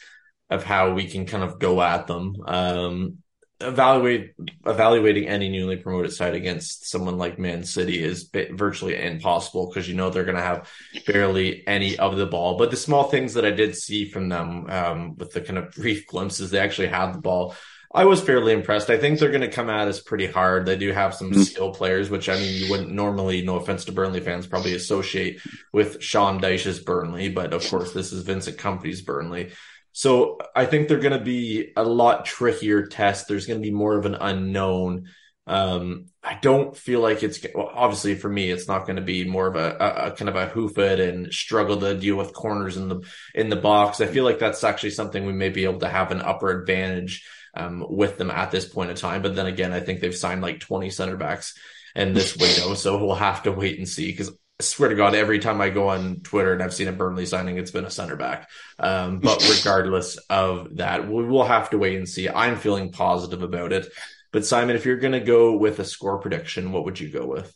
of 0.50 0.64
how 0.64 0.94
we 0.94 1.08
can 1.08 1.26
kind 1.26 1.44
of 1.44 1.60
go 1.60 1.82
at 1.82 2.08
them. 2.08 2.36
Um, 2.46 3.18
evaluate 3.62 4.34
evaluating 4.66 5.28
any 5.28 5.50
newly 5.50 5.78
promoted 5.78 6.12
side 6.12 6.34
against 6.34 6.90
someone 6.90 7.18
like 7.18 7.40
Man 7.40 7.64
City 7.64 8.04
is 8.04 8.30
virtually 8.52 9.02
impossible 9.02 9.68
because 9.68 9.88
you 9.88 9.96
know 9.96 10.10
they're 10.10 10.26
going 10.26 10.38
to 10.38 10.44
have 10.44 10.70
barely 11.06 11.66
any 11.68 11.98
of 11.98 12.18
the 12.18 12.26
ball. 12.26 12.58
But 12.58 12.72
the 12.72 12.78
small 12.78 13.04
things 13.04 13.36
that 13.36 13.46
I 13.46 13.52
did 13.52 13.76
see 13.76 14.10
from 14.10 14.30
them, 14.30 14.70
um, 14.70 15.16
with 15.18 15.32
the 15.32 15.42
kind 15.42 15.58
of 15.58 15.72
brief 15.72 16.08
glimpses, 16.08 16.52
they 16.52 16.60
actually 16.60 16.88
had 16.88 17.14
the 17.14 17.22
ball. 17.22 17.56
I 17.94 18.06
was 18.06 18.22
fairly 18.22 18.54
impressed. 18.54 18.90
I 18.90 18.98
think 18.98 19.20
they're 19.20 19.32
going 19.32 19.42
to 19.42 19.50
come 19.50 19.70
at 19.70 19.88
us 19.88 20.00
pretty 20.00 20.26
hard. 20.26 20.66
They 20.66 20.78
do 20.78 20.92
have 20.94 21.14
some 21.14 21.32
mm-hmm. 21.32 21.42
skill 21.42 21.74
players, 21.74 22.10
which 22.10 22.30
I 22.30 22.36
mean, 22.36 22.64
you 22.64 22.70
wouldn't 22.70 22.92
normally, 22.92 23.42
no 23.42 23.58
offense 23.58 23.86
to 23.86 23.92
Burnley 23.92 24.22
fans, 24.22 24.48
probably 24.48 24.76
associate 24.76 25.42
with 25.74 26.02
Sean 26.02 26.40
Dyche's 26.40 26.80
Burnley, 26.80 27.30
but 27.30 27.54
of 27.54 27.68
course, 27.68 27.92
this 27.92 28.14
is 28.14 28.24
Vincent 28.24 28.58
Kompany's 28.58 29.02
Burnley. 29.02 29.52
So 29.92 30.38
I 30.56 30.66
think 30.66 30.88
they're 30.88 31.00
going 31.00 31.18
to 31.18 31.24
be 31.24 31.74
a 31.76 31.84
lot 31.84 32.24
trickier 32.24 32.86
test. 32.86 33.28
There's 33.28 33.46
going 33.46 33.62
to 33.62 33.68
be 33.68 33.74
more 33.74 33.98
of 33.98 34.06
an 34.06 34.16
unknown. 34.16 35.10
Um, 35.46 36.06
I 36.24 36.38
don't 36.42 36.78
feel 36.78 37.02
like 37.02 37.24
it's 37.24 37.46
well, 37.54 37.72
obviously 37.74 38.16
for 38.16 38.30
me, 38.30 38.50
it's 38.52 38.70
not 38.70 38.86
going 38.86 38.96
to 38.96 39.02
be 39.02 39.26
more 39.26 39.48
of 39.48 39.58
a, 39.58 39.76
a, 39.80 40.08
a, 40.08 40.12
kind 40.12 40.30
of 40.30 40.36
a 40.38 40.46
hoof 40.46 40.78
it 40.78 41.02
and 41.02 41.34
struggle 41.34 41.78
to 41.82 41.98
deal 41.98 42.16
with 42.16 42.32
corners 42.32 42.78
in 42.78 42.88
the 42.88 43.02
in 43.36 43.50
the 43.50 43.58
box. 43.58 44.00
I 44.00 44.06
feel 44.06 44.24
like 44.24 44.40
that's 44.40 44.64
actually 44.64 44.92
something 44.92 45.26
we 45.26 45.34
may 45.34 45.50
be 45.50 45.66
able 45.66 45.80
to 45.80 45.90
have 45.90 46.12
an 46.12 46.22
upper 46.22 46.52
advantage 46.52 47.26
um, 47.54 47.86
with 47.90 48.18
them 48.18 48.32
at 48.32 48.52
this 48.52 48.66
point 48.66 48.92
in 48.92 48.96
time. 48.96 49.22
But 49.22 49.36
then 49.36 49.46
again, 49.46 49.74
I 49.74 49.80
think 49.80 50.00
they've 50.00 50.16
signed 50.16 50.42
like 50.42 50.60
20 50.60 50.90
center 50.90 51.18
backs 51.18 51.58
in 51.96 52.14
this 52.14 52.36
window. 52.38 52.74
so 52.76 53.04
we'll 53.04 53.16
have 53.16 53.44
to 53.44 53.52
wait 53.52 53.78
and 53.78 53.88
see 53.88 54.08
because 54.08 54.30
I 54.30 54.64
swear 54.64 54.90
to 54.90 54.96
God, 54.96 55.16
every 55.16 55.40
time 55.40 55.60
I 55.60 55.70
go 55.70 55.90
on 55.90 56.22
Twitter 56.22 56.54
and 56.54 56.62
I've 56.62 56.74
seen 56.74 56.88
a 56.88 56.92
Burnley 56.92 57.26
signing, 57.26 57.58
it's 57.58 57.72
been 57.72 57.86
a 57.86 57.90
center 57.90 58.16
back. 58.16 58.50
Um, 58.78 59.20
but 59.20 59.44
regardless 59.58 60.18
of 60.30 60.78
that, 60.78 61.08
we 61.10 61.26
will 61.26 61.46
have 61.46 61.72
to 61.72 61.78
wait 61.78 61.98
and 61.98 62.08
see. 62.08 62.30
I'm 62.30 62.58
feeling 62.58 62.92
positive 62.92 63.42
about 63.42 63.74
it. 63.74 63.88
But 64.32 64.46
Simon, 64.46 64.76
if 64.76 64.86
you're 64.86 64.98
going 64.98 65.14
to 65.14 65.20
go 65.20 65.58
with 65.58 65.80
a 65.80 65.86
score 65.86 66.20
prediction, 66.20 66.72
what 66.72 66.86
would 66.86 67.00
you 67.00 67.10
go 67.10 67.26
with? 67.26 67.54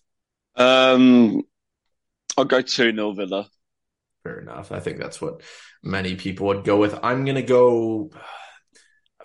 Um, 0.55 1.43
I'll 2.37 2.45
go 2.45 2.61
2 2.61 2.91
0 2.91 3.13
Villa. 3.13 3.47
Fair 4.23 4.39
enough. 4.39 4.71
I 4.71 4.79
think 4.79 4.97
that's 4.97 5.21
what 5.21 5.41
many 5.83 6.15
people 6.15 6.47
would 6.47 6.65
go 6.65 6.77
with. 6.77 6.97
I'm 7.03 7.23
going 7.23 7.35
to 7.35 7.43
go 7.43 8.09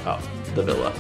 uh, 0.05 0.21
the 0.55 0.65
Villa. 0.65 0.93